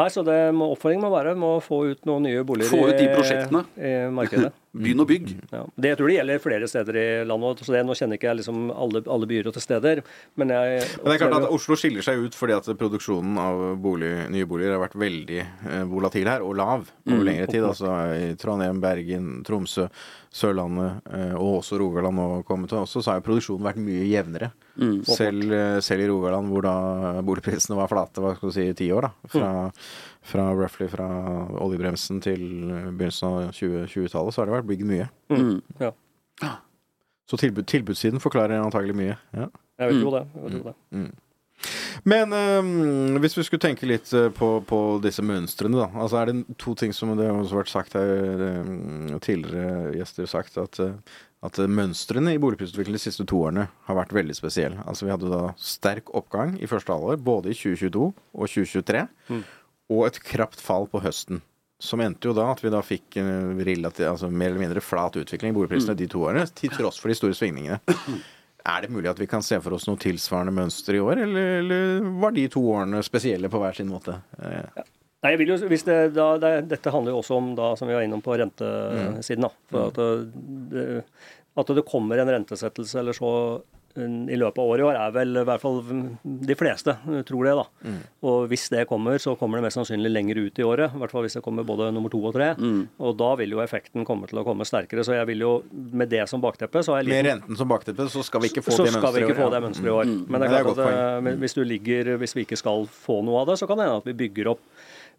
Nei, 0.00 0.08
så 0.08 0.22
det 0.24 0.38
må, 0.56 0.70
Oppfordringen 0.72 1.04
må 1.04 1.10
være 1.12 1.34
må 1.36 1.52
få 1.64 1.82
ut 1.92 2.06
noen 2.08 2.24
nye 2.24 2.44
boliger 2.48 2.72
Få 2.72 2.86
ut 2.88 2.96
de 2.96 3.04
i- 3.04 3.12
i 3.76 3.94
markedet. 4.16 4.52
Begynn 4.70 5.02
å 5.02 5.06
bygge. 5.08 5.34
Ja. 5.50 5.64
Det 5.74 5.90
jeg 5.90 5.98
tror 5.98 6.10
det 6.10 6.14
gjelder 6.14 6.42
flere 6.44 6.66
steder 6.70 6.98
i 7.00 7.06
landet. 7.26 7.62
Så 7.66 7.74
det, 7.74 7.80
nå 7.86 7.96
kjenner 7.98 8.20
ikke 8.20 8.28
jeg 8.28 8.38
liksom 8.38 8.68
alle, 8.70 9.02
alle 9.10 9.26
byer 9.30 9.48
og 9.50 9.56
til 9.56 9.64
steder, 9.64 10.02
men 10.38 10.52
jeg 10.54 10.84
Men 11.00 11.08
det 11.10 11.16
er 11.16 11.22
klart 11.24 11.34
at 11.40 11.54
Oslo 11.56 11.78
skiller 11.78 12.06
seg 12.06 12.22
ut 12.22 12.38
fordi 12.38 12.54
at 12.54 12.70
produksjonen 12.78 13.40
av 13.42 13.64
bolig, 13.82 14.12
nye 14.30 14.46
boliger 14.46 14.76
har 14.76 14.84
vært 14.84 14.94
veldig 15.00 15.40
eh, 15.42 15.82
volatil 15.90 16.30
her, 16.30 16.46
og 16.46 16.54
lav 16.60 16.86
over 16.86 17.26
lengre 17.26 17.50
tid. 17.50 17.66
Altså 17.66 17.96
i 18.14 18.30
Trondheim, 18.38 18.78
Bergen, 18.82 19.40
Tromsø, 19.46 19.88
Sørlandet 20.30 21.10
eh, 21.10 21.34
og 21.34 21.56
også 21.64 21.80
Rogaland 21.82 22.20
nå 22.20 22.28
kommet 22.46 22.70
til 22.70 22.78
også, 22.84 23.02
så 23.02 23.10
har 23.10 23.18
jo 23.18 23.26
produksjonen 23.26 23.66
vært 23.66 23.82
mye 23.82 24.06
jevnere. 24.06 24.52
Selv, 25.10 25.50
eh, 25.50 25.80
selv 25.82 26.06
i 26.06 26.08
Rogaland 26.12 26.52
hvor 26.52 26.64
da 26.64 26.76
boligprisene 27.26 27.78
var 27.78 27.90
flate 27.90 28.22
hva 28.22 28.36
skal 28.36 28.52
du 28.52 28.54
si, 28.54 28.68
i 28.70 28.78
ti 28.78 28.92
år, 28.94 29.08
da. 29.08 29.30
Fra, 29.34 29.50
fra 30.22 30.50
roughly 30.52 30.88
fra 30.92 31.08
oljebremsen 31.62 32.20
til 32.24 32.42
begynnelsen 32.92 33.28
av 33.28 33.54
20 33.56 33.86
20-tallet, 33.88 34.34
så 34.34 34.42
har 34.42 34.50
det 34.50 34.58
vært 34.58 34.68
bygd 34.68 34.86
mye. 34.90 35.08
Ja. 35.80 35.94
Så 37.30 37.38
tilbud, 37.40 37.66
tilbudssiden 37.70 38.20
forklarer 38.22 38.60
antagelig 38.60 38.96
mye. 38.98 39.16
Ja. 39.36 39.48
Jeg 39.80 39.92
vil 39.92 40.04
tro 40.04 40.14
det. 40.18 40.24
Jeg 40.34 40.44
vil 40.44 40.60
tro 40.60 40.72
det. 40.72 41.10
Men 42.08 42.32
um, 42.32 43.18
hvis 43.20 43.36
vi 43.36 43.44
skulle 43.44 43.62
tenke 43.62 43.88
litt 43.88 44.08
øh, 44.16 44.30
på, 44.32 44.48
på 44.64 44.78
disse 45.04 45.22
mønstrene, 45.24 45.82
da. 45.82 45.88
Altså 45.92 46.20
er 46.20 46.30
det 46.30 46.56
to 46.60 46.74
ting 46.78 46.94
som 46.96 47.12
det 47.18 47.26
har 47.28 47.36
også 47.36 47.58
vært 47.58 47.72
sagt 47.72 47.96
her, 47.98 48.62
tidligere 49.20 49.92
gjester 49.98 50.24
har 50.24 50.32
sagt, 50.32 50.56
at, 50.60 50.80
øh, 50.80 50.94
at 51.44 51.60
mønstrene 51.68 52.34
i 52.34 52.40
boligprisutviklingen 52.40 52.96
de 52.96 53.04
siste 53.04 53.26
to 53.28 53.42
årene 53.44 53.66
har 53.86 53.98
vært 54.00 54.14
veldig 54.16 54.36
spesielle. 54.36 54.80
Altså 54.88 55.06
vi 55.06 55.12
hadde 55.12 55.32
da 55.32 55.52
sterk 55.60 56.12
oppgang 56.16 56.56
i 56.60 56.68
første 56.70 56.96
halvår, 56.96 57.20
både 57.24 57.52
i 57.52 57.58
2022 57.58 58.08
og 58.08 58.48
2023, 58.56 59.04
og 59.90 60.06
et 60.06 60.20
krapt 60.24 60.60
fall 60.62 60.88
på 60.90 61.02
høsten. 61.04 61.42
Som 61.80 62.02
endte 62.04 62.28
jo 62.28 62.34
da 62.36 62.50
at 62.52 62.60
vi 62.60 62.72
da 62.72 62.82
fikk 62.84 63.16
en 63.22 63.56
relativ, 63.64 64.04
altså 64.10 64.28
mer 64.28 64.52
eller 64.52 64.66
mindre 64.66 64.82
flat 64.84 65.16
utvikling 65.16 65.54
i 65.54 65.56
boligprisene 65.56 65.96
de 65.96 66.08
to 66.12 66.26
årene, 66.26 66.44
til 66.54 66.72
tross 66.76 67.00
for 67.00 67.12
de 67.12 67.16
store 67.16 67.36
svingningene. 67.36 67.80
Er 68.68 68.84
det 68.84 68.92
mulig 68.92 69.08
at 69.08 69.20
vi 69.20 69.28
kan 69.30 69.40
se 69.42 69.56
for 69.64 69.72
oss 69.72 69.86
noe 69.88 69.96
tilsvarende 70.00 70.52
mønster 70.52 70.98
i 70.98 71.00
år, 71.00 71.22
eller, 71.24 71.52
eller 71.62 72.08
var 72.20 72.34
de 72.36 72.44
to 72.52 72.60
årene 72.74 73.00
spesielle 73.06 73.48
på 73.48 73.62
hver 73.62 73.78
sin 73.78 73.88
måte? 73.88 74.18
Ja. 74.36 74.84
Nei, 75.20 75.34
jeg 75.34 75.40
vil 75.42 75.52
jo, 75.52 75.56
hvis 75.68 75.84
det, 75.84 75.96
da, 76.16 76.30
det, 76.40 76.50
Dette 76.70 76.92
handler 76.92 77.12
jo 77.12 77.20
også 77.20 77.36
om, 77.36 77.50
da, 77.56 77.74
som 77.76 77.88
vi 77.88 77.96
var 77.96 78.04
innom 78.04 78.22
på 78.24 78.36
rentesiden, 78.40 79.44
da, 79.44 79.50
for 79.72 79.90
at 79.90 79.98
det, 80.72 80.84
at 81.60 81.72
det 81.76 81.84
kommer 81.88 82.20
en 82.20 82.30
rentesettelse 82.30 83.00
eller 83.00 83.16
så 83.16 83.32
mm, 83.60 83.79
i 83.98 84.36
løpet 84.38 84.60
av 84.62 84.68
året 84.70 84.84
i 84.84 84.86
år, 84.86 84.98
er 85.00 85.14
vel 85.16 85.40
i 85.40 85.44
hvert 85.48 85.62
fall 85.62 85.80
de 86.22 86.56
fleste 86.58 86.94
tror 87.26 87.48
det. 87.48 87.54
da. 87.58 87.94
Og 88.30 88.44
hvis 88.52 88.68
det 88.70 88.84
kommer, 88.90 89.18
så 89.18 89.34
kommer 89.38 89.58
det 89.58 89.66
mest 89.66 89.80
sannsynlig 89.80 90.12
lenger 90.12 90.38
ut 90.44 90.60
i 90.62 90.66
året. 90.66 90.94
I 90.94 91.02
hvert 91.02 91.14
fall 91.14 91.26
hvis 91.26 91.38
det 91.38 91.42
kommer 91.42 91.66
både 91.66 91.90
nummer 91.96 92.12
to 92.12 92.20
og 92.22 92.36
tre. 92.36 92.52
Og 92.54 93.16
da 93.18 93.32
vil 93.40 93.56
jo 93.56 93.64
effekten 93.64 94.06
komme 94.06 94.30
til 94.30 94.42
å 94.42 94.46
komme 94.46 94.66
sterkere. 94.68 95.02
Så 95.06 95.18
jeg 95.18 95.26
vil 95.32 95.42
jo, 95.42 95.52
med 95.72 96.12
det 96.12 96.22
som 96.30 96.42
bakteppe, 96.42 96.84
så 96.86 96.94
har 96.94 97.02
jeg 97.02 97.10
Med 97.10 97.26
renten 97.26 97.58
som 97.58 97.70
bakteppe, 97.70 98.06
så 98.12 98.22
skal 98.22 98.44
vi 98.44 98.52
ikke 98.52 98.62
få 98.62 98.76
så 98.76 98.86
det 98.86 98.94
skal 98.94 99.10
vi 99.16 99.24
mønsteret 99.24 99.30
ikke 99.30 99.38
i 99.38 99.42
få 99.42 99.50
det 99.50 99.62
mønsteret 99.66 99.90
i 99.90 99.96
år. 99.96 100.14
Men 100.30 100.40
det 100.40 100.46
er 100.46 100.60
er 100.60 100.64
klart 100.64 100.78
at 100.78 101.26
eh, 101.26 101.34
hvis, 101.42 101.56
du 101.56 101.62
ligger, 101.64 102.14
hvis 102.20 102.36
vi 102.36 102.46
ikke 102.46 102.58
skal 102.60 102.86
få 102.90 103.20
noe 103.26 103.42
av 103.42 103.50
det, 103.50 103.58
så 103.60 103.68
kan 103.68 103.80
det 103.80 103.88
hende 103.88 104.00
at 104.02 104.08
vi 104.08 104.16
bygger 104.24 104.52
opp 104.54 104.62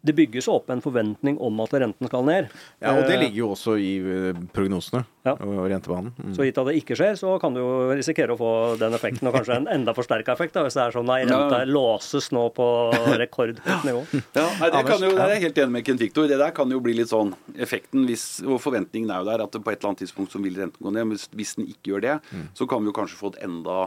Det 0.04 0.16
bygges 0.18 0.48
opp 0.50 0.70
en 0.74 0.80
forventning 0.82 1.36
om 1.38 1.60
at 1.62 1.70
renten 1.78 2.08
skal 2.10 2.24
ned. 2.26 2.48
Ja, 2.82 2.96
og 2.98 3.04
det 3.06 3.14
Eh, 3.14 3.20
ligger 3.22 3.36
jo 3.38 3.50
også 3.54 3.76
i 3.78 3.90
eh, 4.02 4.40
prognosene 4.52 5.04
Ja. 5.24 5.36
og 5.38 5.68
rentebanen. 5.70 6.10
Mm. 6.18 6.32
Så 6.34 6.42
gitt 6.42 6.58
at 6.58 6.66
det 6.66 6.74
ikke 6.82 6.96
skjer, 6.98 7.14
så 7.20 7.36
kan 7.40 7.54
du 7.54 7.60
jo 7.60 7.92
risikere 7.94 8.34
å 8.34 8.38
få 8.40 8.50
den 8.80 8.92
effekten, 8.98 9.28
og 9.30 9.34
kanskje 9.36 9.56
en 9.60 9.68
enda 9.76 9.94
forsterka 9.94 10.32
effekt. 10.34 10.54
da, 10.54 10.64
Hvis 10.66 10.74
det 10.74 10.82
er 10.82 10.90
sånn 10.96 11.06
nei, 11.06 11.20
renta 11.22 11.60
Ja. 11.62 11.68
låses 11.70 12.32
nå 12.34 12.48
på 12.52 12.66
rekordhøyt 13.20 13.84
nivå. 13.86 14.02
Ja, 14.34 14.48
nei, 14.58 14.70
det, 14.74 14.82
kan 14.90 14.98
jo, 15.06 15.12
det 15.14 15.22
er 15.22 15.34
jeg 15.36 15.42
helt 15.46 15.58
enig 15.62 15.70
med 15.76 15.84
Kent 15.86 16.00
Victor. 16.02 16.26
Det 16.28 16.38
der 16.42 16.50
kan 16.56 16.70
jo 16.74 16.80
bli 16.82 16.94
litt 16.98 17.12
sånn 17.12 17.34
effekten 17.56 18.06
hvis, 18.08 18.26
Og 18.42 18.58
forventningen 18.60 19.10
er 19.12 19.22
jo 19.22 19.30
der 19.30 19.44
at 19.46 19.52
på 19.54 19.70
et 19.70 19.78
eller 19.78 19.92
annet 19.92 20.02
tidspunkt 20.02 20.32
så 20.34 20.42
vil 20.42 20.58
renten 20.58 20.82
gå 20.82 20.90
ned. 20.92 21.06
Men 21.12 21.22
hvis, 21.38 21.54
den 21.54 21.68
ikke 21.70 21.92
gjør 21.94 22.02
det, 22.08 22.16
så 22.58 22.66
kan 22.66 22.82
vi 22.82 22.90
jo 22.90 22.96
kanskje 22.98 23.20
få 23.22 23.30
et 23.36 23.42
enda 23.46 23.78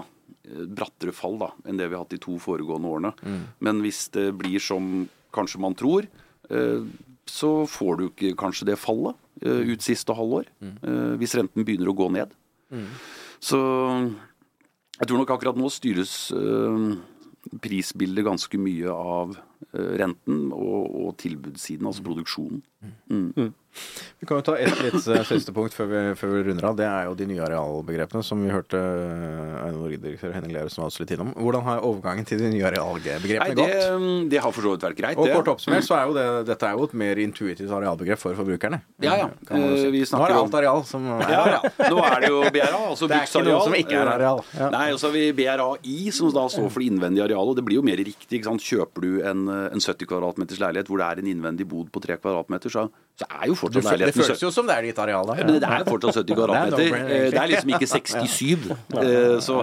eh, 0.47 0.63
brattere 0.71 1.11
fall 1.11 1.35
da, 1.41 1.51
enn 1.67 1.75
det 1.77 1.89
vi 1.91 1.95
har 1.97 2.05
hatt 2.05 2.15
de 2.15 2.21
to 2.23 2.37
foregående 2.39 2.87
årene. 2.87 3.13
Men 3.59 3.81
hvis 3.83 4.05
det 4.15 4.29
blir 4.39 4.63
som 4.63 5.09
kanskje 5.35 5.61
man 5.61 5.75
tror, 5.77 6.07
eh, 6.49 6.81
så 7.29 7.51
får 7.69 7.97
du 7.99 8.03
ikke 8.09 8.35
kanskje 8.39 8.67
det 8.71 8.77
fallet 8.81 9.15
eh, 9.41 9.63
ut 9.73 9.81
siste 9.85 10.13
halvår. 10.15 10.47
eh, 10.61 11.13
Hvis 11.21 11.35
renten 11.37 11.65
begynner 11.67 11.91
å 11.91 11.97
gå 11.97 12.09
ned. 12.15 12.33
Så 13.43 13.59
jeg 14.99 15.07
tror 15.07 15.19
nok 15.21 15.31
akkurat 15.35 15.57
nå 15.59 15.69
styres 15.69 16.31
prisbildet 17.61 18.25
ganske 18.25 18.57
mye 18.59 18.89
av 18.89 19.35
renten 19.75 20.47
og, 20.55 20.87
og 21.05 21.11
tilbudssiden, 21.21 21.85
altså 21.85 22.03
produksjonen. 22.05 22.63
Vi 24.17 24.25
kan 24.27 24.37
jo 24.39 24.43
ta 24.47 24.53
ett 24.57 24.77
litt 24.79 24.95
eh, 25.11 25.23
siste 25.27 25.51
punkt 25.53 25.73
før 25.75 25.89
vi, 25.91 26.01
før 26.15 26.29
vi 26.31 26.43
runder 26.47 26.65
av. 26.69 26.77
Det 26.79 26.85
er 26.87 27.09
jo 27.09 27.15
de 27.19 27.25
nye 27.27 27.41
arealbegrepene 27.43 28.21
som 28.23 28.39
vi 28.39 28.47
hørte 28.53 28.79
eh, 28.79 29.65
Eiendom-Norge-direktør 29.65 30.31
Henning 30.33 30.53
Lerus 30.55 30.77
var 30.79 30.87
også 30.87 31.03
litt 31.03 31.11
innom. 31.11 31.33
Hvordan 31.35 31.65
har 31.67 31.83
overgangen 31.83 32.23
til 32.29 32.39
de 32.39 32.47
nye 32.53 32.63
arealbegrepene 32.69 33.57
gått? 33.59 34.31
det 34.31 34.39
har 34.41 34.53
for 34.55 34.63
så 34.63 34.71
vidt 34.77 34.85
vært 34.87 34.97
greit, 35.01 35.19
Og 35.19 35.27
det. 35.27 35.33
kort 35.35 35.51
oppsummert 35.51 35.85
så 35.85 35.97
er 35.99 36.07
jo 36.07 36.15
det, 36.15 36.23
dette 36.47 36.69
er 36.69 36.79
jo 36.79 36.87
et 36.87 36.95
mer 37.03 37.19
intuitivt 37.25 37.73
arealbegrep 37.75 38.21
for 38.23 38.39
forbrukerne. 38.39 38.79
Ja, 39.03 39.17
ja. 39.25 39.27
Jo 39.51 39.59
Eh, 39.65 39.75
si. 39.83 39.91
vi 39.91 40.01
Nå 40.15 40.23
er 40.23 40.31
det 40.33 40.39
alt 40.39 40.57
areal 40.61 40.81
som 40.87 41.05
er 41.11 41.35
ja, 41.35 41.43
ja. 41.57 41.59
Nå 41.91 41.99
er 42.07 42.17
det 42.23 42.31
jo 42.31 42.39
BRA, 42.55 42.79
altså 42.93 43.07
Det 43.11 43.19
er 43.19 43.27
ikke 43.27 43.43
noe 43.49 43.61
som 43.67 43.75
ikke 43.77 43.99
er 43.99 44.11
areal. 44.15 44.41
Ja. 44.55 44.71
Nei, 44.73 44.85
og 44.95 45.01
så 45.03 45.09
har 45.11 45.15
vi 45.17 45.25
BRAI, 45.35 45.97
som 46.15 46.31
da 46.35 46.47
står 46.51 46.71
for 46.71 46.79
det 46.83 46.89
innvendige 46.93 47.27
arealet. 47.27 47.51
Og 47.53 47.59
det 47.59 47.65
blir 47.67 47.81
jo 47.81 47.85
mer 47.85 47.99
riktig. 47.99 48.39
ikke 48.39 48.49
sant? 48.53 48.63
Kjøper 48.65 49.03
du 49.03 49.11
en, 49.27 49.45
en 49.51 49.83
70 49.83 50.07
kvadratmeters 50.09 50.63
leilighet 50.63 50.87
hvor 50.91 51.03
det 51.03 51.11
er 51.11 51.21
en 51.25 51.31
innvendig 51.35 51.67
bod 51.69 51.91
på 51.93 52.01
3 52.07 52.17
kvadratmeter, 52.23 52.71
så, 52.75 52.85
så 53.15 53.27
er 53.31 53.47
jo 53.47 53.55
fortsatt 53.55 53.85
leiligheten 53.87 54.19
det 54.21 54.27
føles 54.27 54.43
jo 54.45 54.51
som 54.51 54.67
det 54.69 54.75
er 54.75 54.87
ditt 54.89 54.99
areal 54.99 55.27
da. 55.31 55.39
Ja, 55.39 55.47
men 55.47 55.59
det 55.63 55.67
er 55.71 55.83
jo 55.85 55.89
fortsatt 55.95 56.19
70 56.21 56.35
kvadratmeter. 56.35 56.85
Det 56.91 57.01
er 57.01 57.25
Eh, 57.25 57.27
Det 57.31 57.41
er 57.41 57.51
liksom 57.55 57.75
ikke 57.77 57.91
67. 57.95 58.71
Eh, 59.01 59.35
Så, 59.45 59.61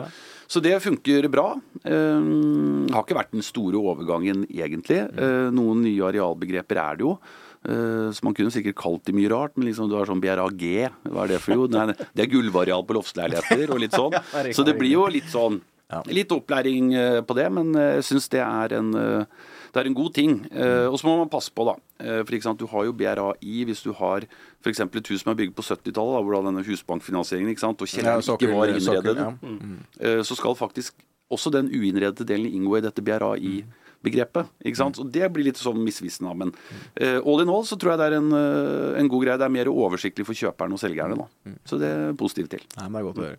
så 0.53 0.61
det 0.65 0.75
funker 0.85 1.29
bra. 1.33 1.47
Det 1.85 2.93
Har 2.93 3.05
ikke 3.07 3.17
vært 3.21 3.33
den 3.37 3.45
store 3.47 3.79
overgangen, 3.81 4.45
egentlig. 4.51 5.01
Eh, 5.17 5.49
Noen 5.55 5.83
nye 5.85 6.05
arealbegreper 6.11 6.81
er 6.83 6.99
det 7.01 7.07
jo. 7.07 7.15
Eh, 7.63 8.09
Så 8.13 8.25
man 8.27 8.35
kunne 8.35 8.51
sikkert 8.55 8.77
kalt 8.81 9.05
det 9.09 9.15
mye 9.17 9.31
rart, 9.33 9.57
men 9.57 9.69
liksom 9.69 9.89
du 9.91 9.97
har 9.97 10.09
sånn 10.09 10.21
BRAG, 10.23 10.65
hva 11.09 11.25
er 11.27 11.35
det 11.37 11.41
for? 11.45 11.69
Nei, 11.73 11.93
Det 12.15 12.25
er 12.27 12.33
gulvareal 12.33 12.85
på 12.89 12.97
loftsleiligheter 12.99 13.71
og 13.71 13.81
litt 13.85 13.93
sånn. 13.97 14.17
Så 14.57 14.65
det 14.67 14.77
blir 14.81 14.97
jo 14.97 15.07
litt 15.13 15.29
sånn 15.33 15.61
Litt 16.09 16.31
opplæring 16.33 16.87
eh, 16.97 17.19
på 17.21 17.35
det, 17.37 17.51
men 17.53 17.75
eh, 17.77 17.99
jeg 17.99 18.05
syns 18.09 18.29
det 18.33 18.41
er 18.41 18.73
en 18.79 18.95
eh, 18.97 19.25
det 19.73 19.81
er 19.81 19.89
en 19.89 19.97
god 19.97 20.13
ting. 20.13 20.35
Eh, 20.53 20.87
og 20.87 20.99
så 21.01 21.09
må 21.09 21.17
man 21.23 21.31
passe 21.33 21.53
på, 21.55 21.65
da. 21.65 21.77
Eh, 22.03 22.21
for 22.23 22.37
eksempel 22.37 22.43
sant, 22.43 22.61
Du 22.61 22.69
har 22.69 22.85
jo 22.85 22.93
BRAI 22.93 23.63
hvis 23.69 23.83
du 23.83 23.93
har 23.97 24.27
f.eks. 24.63 24.81
et 24.81 25.09
hus 25.09 25.23
som 25.23 25.33
er 25.33 25.39
bygd 25.39 25.55
på 25.57 25.65
70-tallet, 25.65 26.25
hvor 26.25 26.37
da 26.37 26.43
denne 26.51 26.65
husbankfinansieringen 26.67 27.55
ikke 27.55 27.65
sant, 27.65 27.81
og 27.81 27.89
kjelleren 27.89 28.21
ja, 28.21 28.37
ikke 28.37 28.53
var 28.53 28.73
innredet, 28.73 29.17
innredet, 29.17 29.25
ja. 29.25 30.13
mm. 30.21 30.25
så 30.29 30.37
skal 30.37 30.59
faktisk 30.59 31.01
også 31.33 31.51
den 31.55 31.71
uinnredede 31.73 32.27
delen 32.29 32.53
inngå 32.53 32.77
i 32.79 32.85
dette 32.85 33.03
BRAI-begrepet. 34.03 34.51
ikke 34.65 34.77
sant? 34.79 34.99
Og 34.99 35.11
Det 35.13 35.29
blir 35.33 35.47
litt 35.47 35.61
sånn 35.61 35.81
misvisende. 35.83 36.35
Men 36.37 36.53
uh, 37.01 37.21
all 37.25 37.43
in 37.43 37.53
all 37.53 37.65
så 37.65 37.79
tror 37.79 37.95
jeg 37.95 38.01
det 38.03 38.09
er 38.11 38.17
en, 38.19 38.31
uh, 38.35 38.99
en 38.99 39.09
god 39.11 39.25
greie. 39.25 39.39
Det 39.39 39.47
er 39.47 39.55
mer 39.55 39.71
oversiktlig 39.73 40.27
for 40.27 40.35
kjøperne 40.39 40.77
og 40.77 40.83
selgerne. 40.83 41.17
nå. 41.17 41.57
Så 41.69 41.79
det 41.81 41.89
er 41.89 42.17
positivt 42.19 42.53
til. 42.55 42.65
Nei, 42.79 42.89
men 42.89 42.99
det 42.99 43.03
er 43.03 43.09
godt 43.09 43.21
å 43.23 43.27
høre. 43.27 43.39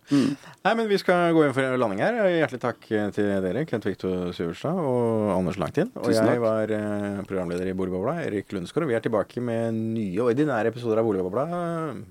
Nei, 0.64 0.74
men 0.74 0.88
Vi 0.94 0.98
skal 1.00 1.32
gå 1.34 1.44
inn 1.46 1.54
for 1.56 1.76
landing 1.80 2.00
her. 2.04 2.20
Hjertelig 2.30 2.62
takk 2.62 2.86
til 3.16 3.30
dere, 3.44 3.64
Kent 3.66 3.88
Viktor 3.88 4.30
Syverstad 4.36 4.78
og 4.78 5.32
Anders 5.34 5.58
Langtid. 5.60 5.90
Og 5.98 6.12
jeg 6.14 6.40
var 6.42 6.70
eh, 6.70 7.20
programleder 7.26 7.70
i 7.70 7.74
Boligbobla, 7.76 8.20
Erik 8.22 8.52
Lundsgaard. 8.54 8.86
Og 8.86 8.92
vi 8.92 8.98
er 8.98 9.04
tilbake 9.04 9.42
med 9.44 9.74
nye 9.74 10.22
ordinære 10.28 10.70
episoder 10.72 11.02
av 11.02 11.08
Boligbobla 11.08 11.48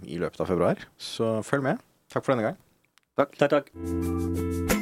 i 0.03 0.19
løpet 0.21 0.43
av 0.43 0.51
februar. 0.51 0.85
Så 0.99 1.37
følg 1.47 1.63
med. 1.69 1.83
Takk 2.13 2.25
for 2.25 2.35
denne 2.35 2.51
gang. 2.51 2.61
Takk, 3.17 3.37
takk. 3.37 4.81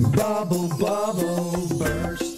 Bubble, 0.00 0.68
bubble, 0.78 1.68
burst. 1.78 2.29